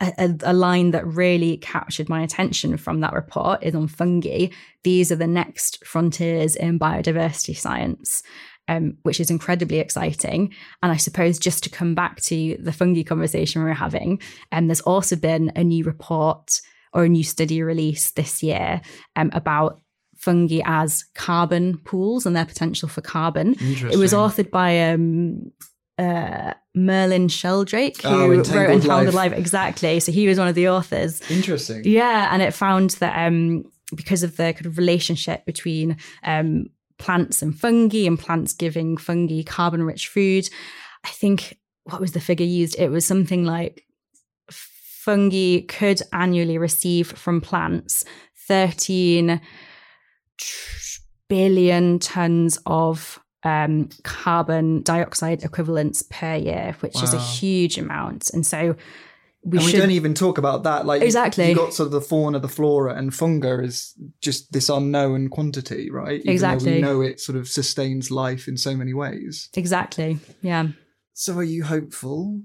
a, 0.00 0.12
a- 0.18 0.38
a 0.44 0.52
line 0.52 0.92
that 0.92 1.06
really 1.06 1.56
captured 1.56 2.08
my 2.08 2.22
attention 2.22 2.76
from 2.76 3.00
that 3.00 3.12
report 3.12 3.62
is 3.62 3.74
on 3.74 3.88
fungi. 3.88 4.48
These 4.84 5.10
are 5.10 5.16
the 5.16 5.26
next 5.26 5.84
frontiers 5.84 6.54
in 6.56 6.78
biodiversity 6.78 7.56
science 7.56 8.22
um, 8.68 8.96
which 9.02 9.20
is 9.20 9.30
incredibly 9.30 9.78
exciting. 9.78 10.54
And 10.82 10.92
I 10.92 10.96
suppose 10.96 11.38
just 11.38 11.64
to 11.64 11.70
come 11.70 11.94
back 11.94 12.20
to 12.22 12.56
the 12.58 12.72
fungi 12.72 13.02
conversation 13.02 13.62
we 13.62 13.68
were 13.68 13.74
having, 13.74 14.20
and 14.50 14.68
there's 14.68 14.80
also 14.80 15.16
been 15.16 15.52
a 15.56 15.64
new 15.64 15.84
report 15.84 16.60
or 16.92 17.04
a 17.04 17.08
new 17.08 17.24
study 17.24 17.62
released 17.62 18.16
this 18.16 18.42
year 18.42 18.80
um, 19.16 19.30
about 19.32 19.80
fungi 20.16 20.62
as 20.64 21.04
carbon 21.14 21.76
pools 21.78 22.24
and 22.24 22.34
their 22.34 22.46
potential 22.46 22.88
for 22.88 23.00
carbon. 23.02 23.54
It 23.92 23.98
was 23.98 24.12
authored 24.18 24.50
by 24.50 24.90
um, 24.92 25.50
uh, 25.98 26.54
Merlin 26.74 27.28
Sheldrake, 27.28 28.02
who 28.02 28.08
Oh, 28.08 28.28
wrote 28.28 28.46
Entangled 28.48 28.84
Life. 28.84 29.14
Life. 29.14 29.32
Exactly. 29.32 30.00
So 30.00 30.10
he 30.12 30.26
was 30.26 30.38
one 30.38 30.48
of 30.48 30.54
the 30.54 30.68
authors. 30.68 31.20
Interesting. 31.30 31.82
Yeah, 31.84 32.28
and 32.32 32.42
it 32.42 32.52
found 32.52 32.90
that 33.00 33.26
um, 33.26 33.64
because 33.94 34.22
of 34.22 34.36
the 34.36 34.52
kind 34.54 34.66
of 34.66 34.76
relationship 34.78 35.44
between 35.46 35.96
um, 36.24 36.66
plants 36.98 37.42
and 37.42 37.58
fungi, 37.58 38.06
and 38.06 38.18
plants 38.18 38.52
giving 38.54 38.96
fungi 38.96 39.42
carbon-rich 39.44 40.08
food, 40.08 40.48
I 41.04 41.10
think 41.10 41.58
what 41.84 42.00
was 42.00 42.12
the 42.12 42.20
figure 42.20 42.46
used? 42.46 42.76
It 42.78 42.88
was 42.90 43.06
something 43.06 43.44
like 43.44 43.84
fungi 44.50 45.60
could 45.68 46.00
annually 46.12 46.56
receive 46.56 47.08
from 47.08 47.40
plants 47.40 48.04
thirteen 48.48 49.40
billion 51.28 51.98
tons 51.98 52.58
of 52.66 53.18
um, 53.44 53.88
carbon 54.02 54.82
dioxide 54.82 55.44
equivalents 55.44 56.02
per 56.02 56.34
year, 56.36 56.76
which 56.80 57.02
is 57.02 57.14
a 57.14 57.20
huge 57.20 57.78
amount, 57.78 58.30
and 58.30 58.46
so. 58.46 58.76
We 59.46 59.58
and 59.58 59.66
we 59.66 59.72
should 59.72 59.80
don't 59.80 59.90
even 59.90 60.14
talk 60.14 60.38
about 60.38 60.62
that. 60.62 60.86
Like 60.86 61.02
Exactly. 61.02 61.50
you 61.50 61.54
got 61.54 61.74
sort 61.74 61.88
of 61.88 61.92
the 61.92 62.00
fauna, 62.00 62.38
the 62.38 62.48
flora, 62.48 62.94
and 62.94 63.12
funga 63.12 63.62
is 63.62 63.92
just 64.22 64.50
this 64.52 64.70
unknown 64.70 65.28
quantity, 65.28 65.90
right? 65.90 66.20
Even 66.20 66.30
Exactly. 66.32 66.74
we 66.76 66.80
know 66.80 67.02
it 67.02 67.20
sort 67.20 67.36
of 67.36 67.46
sustains 67.46 68.10
life 68.10 68.48
in 68.48 68.56
so 68.56 68.74
many 68.74 68.94
ways. 68.94 69.50
exactly, 69.54 70.18
yeah. 70.40 70.68
So, 71.12 71.36
are 71.36 71.42
you 71.42 71.62
hopeful? 71.64 72.40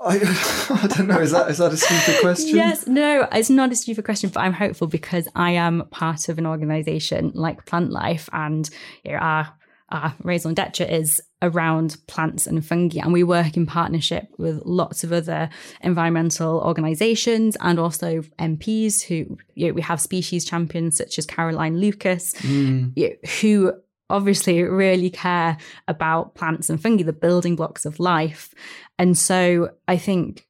I, 0.00 0.16
I 0.82 0.86
don't 0.86 1.08
know. 1.08 1.18
Is 1.20 1.32
that 1.32 1.50
is 1.50 1.58
that 1.58 1.72
a 1.72 1.76
stupid 1.76 2.22
question? 2.22 2.56
Yes, 2.56 2.86
no, 2.86 3.28
it's 3.32 3.50
not 3.50 3.70
a 3.70 3.76
stupid 3.76 4.06
question, 4.06 4.30
but 4.30 4.40
I'm 4.40 4.54
hopeful 4.54 4.86
because 4.86 5.28
I 5.34 5.50
am 5.50 5.86
part 5.90 6.30
of 6.30 6.38
an 6.38 6.46
organisation 6.46 7.32
like 7.34 7.66
Plantlife, 7.66 8.30
and 8.32 8.68
you 9.04 9.12
know, 9.12 9.18
our 9.18 9.52
our 9.90 10.14
raison 10.22 10.54
d'etre 10.54 10.86
is 10.86 11.20
around 11.42 11.96
plants 12.06 12.46
and 12.46 12.64
fungi. 12.64 13.00
And 13.00 13.12
we 13.12 13.24
work 13.24 13.56
in 13.56 13.66
partnership 13.66 14.28
with 14.38 14.62
lots 14.64 15.04
of 15.04 15.12
other 15.12 15.50
environmental 15.82 16.60
organizations 16.60 17.56
and 17.60 17.78
also 17.78 18.22
MPs 18.38 19.02
who 19.02 19.36
you 19.54 19.68
know, 19.68 19.72
we 19.72 19.82
have 19.82 20.00
species 20.00 20.44
champions 20.44 20.96
such 20.96 21.18
as 21.18 21.26
Caroline 21.26 21.78
Lucas, 21.78 22.34
mm. 22.34 22.92
you 22.94 23.08
know, 23.08 23.14
who 23.40 23.72
obviously 24.08 24.62
really 24.62 25.10
care 25.10 25.56
about 25.88 26.34
plants 26.34 26.68
and 26.68 26.82
fungi, 26.82 27.04
the 27.04 27.12
building 27.12 27.56
blocks 27.56 27.84
of 27.84 28.00
life. 28.00 28.52
And 28.98 29.16
so 29.16 29.70
I 29.88 29.96
think 29.96 30.46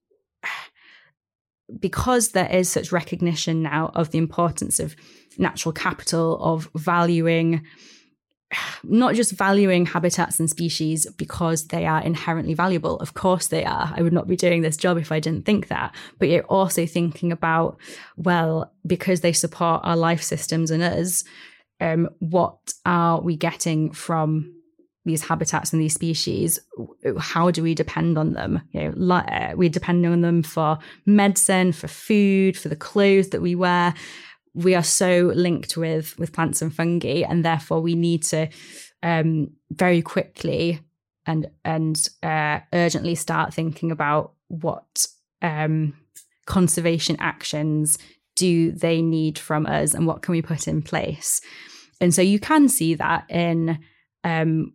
because 1.78 2.30
there 2.30 2.50
is 2.50 2.68
such 2.68 2.90
recognition 2.90 3.62
now 3.62 3.92
of 3.94 4.10
the 4.10 4.18
importance 4.18 4.80
of 4.80 4.96
natural 5.38 5.72
capital, 5.72 6.38
of 6.42 6.68
valuing 6.74 7.64
not 8.82 9.14
just 9.14 9.32
valuing 9.32 9.86
habitats 9.86 10.40
and 10.40 10.50
species 10.50 11.06
because 11.16 11.68
they 11.68 11.86
are 11.86 12.02
inherently 12.02 12.54
valuable. 12.54 12.96
Of 12.96 13.14
course 13.14 13.48
they 13.48 13.64
are. 13.64 13.92
I 13.96 14.02
would 14.02 14.12
not 14.12 14.26
be 14.26 14.36
doing 14.36 14.62
this 14.62 14.76
job 14.76 14.98
if 14.98 15.12
I 15.12 15.20
didn't 15.20 15.46
think 15.46 15.68
that. 15.68 15.94
But 16.18 16.28
you're 16.28 16.42
also 16.44 16.86
thinking 16.86 17.32
about, 17.32 17.78
well, 18.16 18.72
because 18.86 19.20
they 19.20 19.32
support 19.32 19.82
our 19.84 19.96
life 19.96 20.22
systems 20.22 20.70
and 20.70 20.82
us, 20.82 21.24
um, 21.80 22.08
what 22.18 22.74
are 22.84 23.20
we 23.20 23.36
getting 23.36 23.92
from 23.92 24.54
these 25.04 25.24
habitats 25.24 25.72
and 25.72 25.80
these 25.80 25.94
species? 25.94 26.58
How 27.18 27.50
do 27.50 27.62
we 27.62 27.74
depend 27.74 28.18
on 28.18 28.34
them? 28.34 28.60
You 28.72 28.92
know, 28.94 29.14
uh, 29.14 29.52
we 29.56 29.68
depend 29.68 30.04
on 30.04 30.20
them 30.20 30.42
for 30.42 30.78
medicine, 31.06 31.72
for 31.72 31.88
food, 31.88 32.58
for 32.58 32.68
the 32.68 32.76
clothes 32.76 33.30
that 33.30 33.40
we 33.40 33.54
wear 33.54 33.94
we 34.54 34.74
are 34.74 34.82
so 34.82 35.32
linked 35.34 35.76
with 35.76 36.18
with 36.18 36.32
plants 36.32 36.62
and 36.62 36.74
fungi, 36.74 37.22
and 37.28 37.44
therefore 37.44 37.80
we 37.80 37.94
need 37.94 38.22
to 38.24 38.48
um, 39.02 39.50
very 39.70 40.02
quickly 40.02 40.80
and 41.26 41.48
and 41.64 42.08
uh, 42.22 42.60
urgently 42.72 43.14
start 43.14 43.54
thinking 43.54 43.90
about 43.90 44.32
what 44.48 45.06
um, 45.42 45.94
conservation 46.46 47.16
actions 47.20 47.96
do 48.36 48.72
they 48.72 49.02
need 49.02 49.38
from 49.38 49.66
us, 49.66 49.94
and 49.94 50.06
what 50.06 50.22
can 50.22 50.32
we 50.32 50.42
put 50.42 50.66
in 50.66 50.82
place. 50.82 51.40
And 52.00 52.14
so 52.14 52.22
you 52.22 52.40
can 52.40 52.68
see 52.68 52.94
that 52.94 53.26
in 53.28 53.78
um, 54.24 54.72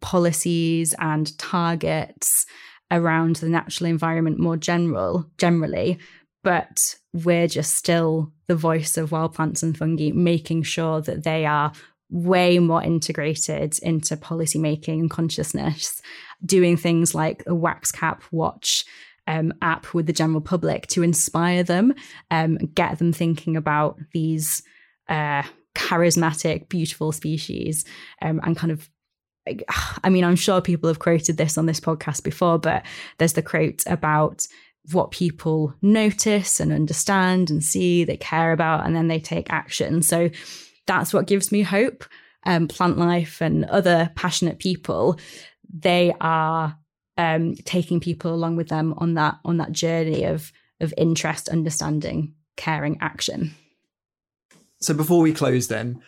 policies 0.00 0.94
and 0.98 1.36
targets 1.38 2.46
around 2.90 3.36
the 3.36 3.48
natural 3.48 3.88
environment 3.90 4.38
more 4.38 4.56
general 4.56 5.28
generally 5.38 5.98
but 6.44 6.94
we're 7.24 7.48
just 7.48 7.74
still 7.74 8.32
the 8.46 8.56
voice 8.56 8.96
of 8.96 9.12
wild 9.12 9.34
plants 9.34 9.62
and 9.62 9.76
fungi, 9.76 10.10
making 10.12 10.62
sure 10.62 11.00
that 11.00 11.24
they 11.24 11.46
are 11.46 11.72
way 12.10 12.58
more 12.58 12.82
integrated 12.82 13.78
into 13.80 14.16
policy 14.16 14.58
making 14.58 15.00
and 15.00 15.10
consciousness, 15.10 16.00
doing 16.44 16.76
things 16.76 17.14
like 17.14 17.42
a 17.46 17.54
wax 17.54 17.90
cap 17.90 18.22
watch 18.30 18.84
um, 19.26 19.52
app 19.62 19.92
with 19.92 20.06
the 20.06 20.12
general 20.12 20.40
public 20.40 20.86
to 20.88 21.02
inspire 21.02 21.62
them, 21.62 21.94
um, 22.30 22.56
get 22.74 22.98
them 22.98 23.12
thinking 23.12 23.56
about 23.56 23.98
these 24.12 24.62
uh, 25.08 25.42
charismatic, 25.74 26.68
beautiful 26.68 27.12
species, 27.12 27.84
um, 28.22 28.40
and 28.44 28.56
kind 28.56 28.72
of 28.72 28.88
I 30.04 30.10
mean, 30.10 30.24
I'm 30.24 30.36
sure 30.36 30.60
people 30.60 30.88
have 30.88 30.98
quoted 30.98 31.36
this 31.36 31.56
on 31.56 31.66
this 31.66 31.80
podcast 31.80 32.22
before, 32.24 32.58
but 32.58 32.84
there's 33.18 33.34
the 33.34 33.42
quote 33.42 33.82
about 33.86 34.46
what 34.92 35.10
people 35.10 35.74
notice 35.82 36.60
and 36.60 36.72
understand 36.72 37.50
and 37.50 37.62
see, 37.62 38.04
they 38.04 38.16
care 38.16 38.52
about, 38.52 38.86
and 38.86 38.94
then 38.94 39.08
they 39.08 39.20
take 39.20 39.52
action. 39.52 40.02
So 40.02 40.30
that's 40.86 41.12
what 41.12 41.26
gives 41.26 41.50
me 41.50 41.62
hope. 41.62 42.04
Um, 42.44 42.68
Plantlife 42.68 43.40
and 43.40 43.64
other 43.64 44.12
passionate 44.14 44.58
people, 44.60 45.18
they 45.72 46.14
are 46.20 46.78
um, 47.18 47.54
taking 47.64 47.98
people 47.98 48.32
along 48.32 48.56
with 48.56 48.68
them 48.68 48.94
on 48.98 49.14
that 49.14 49.38
on 49.44 49.56
that 49.56 49.72
journey 49.72 50.24
of 50.24 50.52
of 50.80 50.94
interest, 50.96 51.48
understanding, 51.48 52.34
caring, 52.56 52.98
action. 53.00 53.54
So 54.80 54.94
before 54.94 55.22
we 55.22 55.32
close, 55.32 55.68
then 55.68 56.02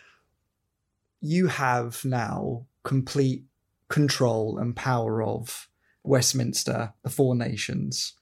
you 1.19 1.47
have 1.47 2.05
now 2.05 2.67
complete 2.83 3.43
control 3.89 4.59
and 4.59 4.75
power 4.75 5.21
of 5.23 5.67
Westminster, 6.03 6.93
the 7.03 7.09
four 7.09 7.35
nations 7.35 8.13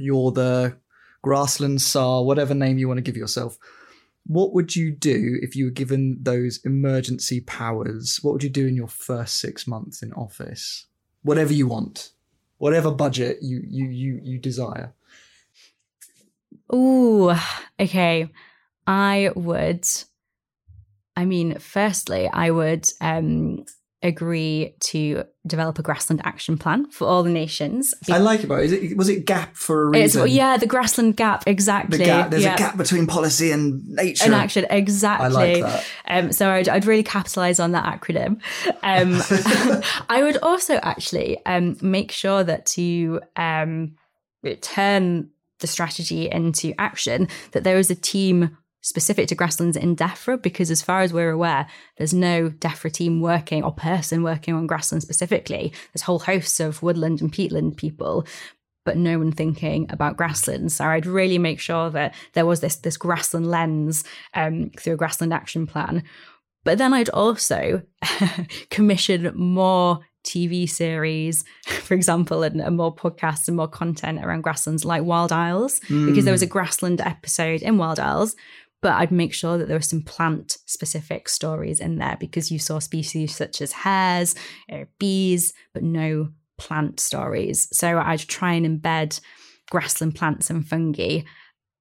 you're 0.00 0.32
the 0.32 0.76
grassland 1.22 1.80
Tsar, 1.80 2.24
whatever 2.24 2.54
name 2.54 2.78
you 2.78 2.88
want 2.88 2.98
to 2.98 3.02
give 3.02 3.16
yourself. 3.16 3.58
What 4.26 4.52
would 4.52 4.76
you 4.76 4.92
do 4.92 5.38
if 5.42 5.56
you 5.56 5.66
were 5.66 5.70
given 5.70 6.18
those 6.20 6.60
emergency 6.64 7.40
powers? 7.40 8.18
What 8.22 8.32
would 8.32 8.42
you 8.42 8.50
do 8.50 8.66
in 8.66 8.76
your 8.76 8.88
first 8.88 9.38
six 9.38 9.66
months 9.66 10.02
in 10.02 10.12
office? 10.12 10.86
Whatever 11.22 11.52
you 11.52 11.66
want, 11.66 12.12
whatever 12.58 12.90
budget 12.90 13.38
you 13.42 13.62
you 13.66 13.88
you 13.88 14.20
you 14.22 14.38
desire. 14.38 14.92
Ooh, 16.72 17.32
okay. 17.78 18.28
I 18.86 19.30
would. 19.34 19.84
I 21.16 21.24
mean, 21.24 21.58
firstly, 21.58 22.28
I 22.32 22.50
would 22.50 22.88
um, 23.00 23.64
agree 24.02 24.74
to 24.80 25.24
develop 25.46 25.78
a 25.78 25.82
grassland 25.82 26.22
action 26.24 26.56
plan 26.56 26.90
for 26.90 27.06
all 27.06 27.22
the 27.22 27.30
nations. 27.30 27.94
I 28.10 28.18
like 28.18 28.42
it, 28.42 28.46
but 28.46 28.64
is 28.64 28.72
it 28.72 28.96
was 28.96 29.08
it 29.08 29.26
gap 29.26 29.56
for 29.56 29.82
a 29.82 29.86
reason? 29.90 30.22
It's, 30.22 30.32
yeah, 30.32 30.56
the 30.56 30.66
grassland 30.66 31.16
gap 31.16 31.44
exactly. 31.46 31.98
The 31.98 32.04
gap, 32.04 32.30
there's 32.30 32.44
yeah. 32.44 32.54
a 32.54 32.58
gap 32.58 32.76
between 32.76 33.06
policy 33.06 33.50
and 33.50 33.86
nature 33.88 34.24
and 34.24 34.34
action 34.34 34.66
exactly. 34.70 35.26
I 35.26 35.28
like 35.28 35.62
that. 35.62 35.86
Um, 36.06 36.32
so 36.32 36.50
I'd, 36.50 36.68
I'd 36.68 36.86
really 36.86 37.02
capitalize 37.02 37.60
on 37.60 37.72
that 37.72 37.84
acronym. 37.84 38.40
Um, 38.82 39.82
I 40.08 40.22
would 40.22 40.38
also 40.42 40.74
actually 40.76 41.44
um, 41.44 41.76
make 41.82 42.10
sure 42.10 42.42
that 42.42 42.66
to 42.66 43.20
um, 43.36 43.96
turn 44.62 45.30
the 45.58 45.66
strategy 45.66 46.28
into 46.30 46.72
action, 46.78 47.28
that 47.52 47.64
there 47.64 47.78
is 47.78 47.90
a 47.90 47.94
team 47.94 48.56
specific 48.82 49.28
to 49.28 49.34
grasslands 49.34 49.76
in 49.76 49.96
DEFRA 49.96 50.42
because, 50.42 50.70
as 50.70 50.82
far 50.82 51.02
as 51.02 51.12
we're 51.12 51.30
aware, 51.30 51.66
there's 51.96 52.14
no 52.14 52.50
DEFRA 52.50 52.92
team 52.92 53.20
working 53.20 53.62
or 53.62 53.72
person 53.72 54.22
working 54.22 54.54
on 54.54 54.66
grassland 54.66 55.02
specifically. 55.02 55.72
There's 55.92 56.02
whole 56.02 56.20
hosts 56.20 56.60
of 56.60 56.82
woodland 56.82 57.20
and 57.20 57.32
peatland 57.32 57.76
people, 57.76 58.26
but 58.84 58.96
no 58.96 59.18
one 59.18 59.32
thinking 59.32 59.86
about 59.90 60.16
grasslands. 60.16 60.76
So 60.76 60.84
I'd 60.86 61.06
really 61.06 61.38
make 61.38 61.60
sure 61.60 61.90
that 61.90 62.14
there 62.32 62.46
was 62.46 62.60
this 62.60 62.76
this 62.76 62.96
grassland 62.96 63.46
lens 63.46 64.04
um, 64.34 64.70
through 64.78 64.94
a 64.94 64.96
grassland 64.96 65.32
action 65.32 65.66
plan. 65.66 66.02
But 66.64 66.78
then 66.78 66.92
I'd 66.92 67.08
also 67.10 67.82
commission 68.70 69.32
more 69.34 70.00
TV 70.24 70.68
series, 70.68 71.44
for 71.66 71.94
example, 71.94 72.42
and, 72.42 72.60
and, 72.60 72.76
more 72.76 72.94
podcasts 72.94 73.48
and 73.48 73.56
more 73.56 73.68
content 73.68 74.22
around 74.22 74.42
grasslands 74.42 74.84
like 74.84 75.02
Wild 75.02 75.32
Isles, 75.32 75.80
mm. 75.88 76.06
because 76.06 76.24
there 76.24 76.32
was 76.32 76.42
a 76.42 76.46
hmm. 76.46 76.52
grassland 76.52 77.00
episode 77.00 77.62
in 77.62 77.78
Wild 77.78 77.98
Isles 77.98 78.36
but 78.82 78.92
I'd 78.92 79.12
make 79.12 79.34
sure 79.34 79.58
that 79.58 79.68
there 79.68 79.76
were 79.76 79.82
some 79.82 80.02
plant 80.02 80.56
specific 80.66 81.28
stories 81.28 81.80
in 81.80 81.96
there 81.96 82.16
because 82.18 82.50
you 82.50 82.58
saw 82.58 82.78
species 82.78 83.36
such 83.36 83.60
as 83.60 83.72
hares, 83.72 84.34
bees, 84.98 85.52
but 85.74 85.82
no 85.82 86.30
plant 86.58 87.00
stories. 87.00 87.68
So 87.72 87.98
I'd 87.98 88.20
try 88.20 88.54
and 88.54 88.82
embed 88.82 89.20
grassland 89.70 90.14
plants 90.14 90.50
and 90.50 90.66
fungi 90.66 91.20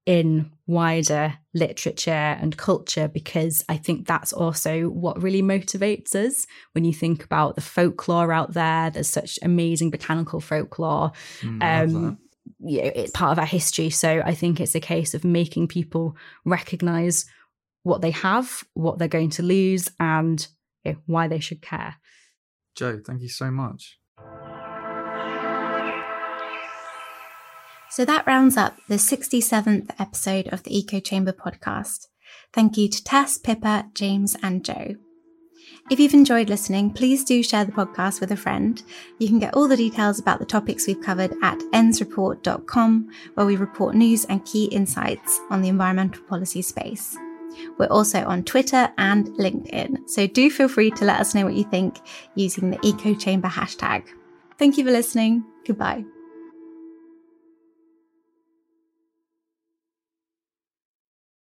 in 0.06 0.52
wider 0.66 1.36
literature 1.54 2.10
and 2.12 2.58
culture 2.58 3.08
because 3.08 3.64
I 3.70 3.78
think 3.78 4.08
that's 4.08 4.34
also 4.34 4.86
what 4.86 5.22
really 5.22 5.44
motivates 5.44 6.16
us. 6.16 6.48
When 6.72 6.84
you 6.84 6.94
think 6.94 7.24
about 7.24 7.56
the 7.56 7.62
folklore 7.62 8.34
out 8.34 8.54
there, 8.54 8.90
there's 8.90 9.10
such 9.10 9.38
amazing 9.44 9.92
botanical 9.92 10.40
folklore. 10.40 11.12
Mm, 11.42 11.64
um, 11.64 12.18
you 12.60 12.82
know, 12.82 12.92
it's 12.96 13.12
part 13.12 13.32
of 13.32 13.40
our 13.40 13.46
history. 13.46 13.90
So 13.90 14.22
I 14.26 14.34
think 14.34 14.60
it's 14.60 14.76
a 14.76 14.80
case 14.80 15.14
of 15.14 15.24
making 15.24 15.68
people 15.68 16.16
recognize 16.46 17.26
what 17.84 18.02
they 18.02 18.12
have, 18.12 18.64
what 18.74 19.00
they're 19.00 19.08
going 19.08 19.30
to 19.32 19.44
lose, 19.44 19.90
and 20.00 20.46
you 20.84 20.94
know, 20.94 20.98
why 21.06 21.28
they 21.28 21.40
should 21.40 21.62
care. 21.62 21.96
Jo, 22.76 23.00
thank 23.06 23.22
you 23.22 23.30
so 23.30 23.52
much. 23.52 24.00
So 27.92 28.06
that 28.06 28.28
rounds 28.28 28.56
up 28.56 28.78
the 28.88 28.96
67th 28.96 29.90
episode 30.00 30.48
of 30.50 30.64
the 30.64 30.78
Eco 30.78 31.00
Chamber 31.00 31.34
podcast. 31.34 32.06
Thank 32.54 32.78
you 32.78 32.88
to 32.88 33.04
Tess, 33.04 33.38
Pippa, 33.38 33.90
James, 33.96 34.38
and 34.44 34.64
Jo. 34.64 34.96
If 35.90 36.00
you've 36.00 36.14
enjoyed 36.14 36.50
listening, 36.50 36.92
please 36.92 37.24
do 37.24 37.42
share 37.42 37.66
the 37.66 37.72
podcast 37.72 38.22
with 38.22 38.32
a 38.32 38.38
friend. 38.38 38.82
You 39.18 39.28
can 39.28 39.40
get 39.40 39.56
all 39.56 39.68
the 39.68 39.76
details 39.76 40.20
about 40.20 40.38
the 40.38 40.46
topics 40.46 40.86
we've 40.86 41.02
covered 41.02 41.34
at 41.42 41.58
endsreport.com, 41.74 43.10
where 43.34 43.46
we 43.48 43.56
report 43.56 43.96
news 43.96 44.24
and 44.26 44.46
key 44.46 44.66
insights 44.66 45.42
on 45.50 45.64
the 45.64 45.70
environmental 45.70 46.22
policy 46.26 46.62
space. 46.62 47.18
We're 47.80 47.88
also 47.88 48.24
on 48.26 48.44
Twitter 48.44 48.92
and 49.00 49.30
LinkedIn, 49.30 50.08
so 50.08 50.28
do 50.28 50.52
feel 50.52 50.68
free 50.68 50.92
to 50.92 51.06
let 51.06 51.20
us 51.20 51.34
know 51.34 51.46
what 51.46 51.56
you 51.56 51.64
think 51.64 51.98
using 52.36 52.70
the 52.70 52.80
Eco 52.84 53.16
Chamber 53.16 53.48
hashtag. 53.48 54.04
Thank 54.60 54.78
you 54.78 54.86
for 54.86 54.92
listening. 54.92 55.44
Goodbye. 55.66 56.06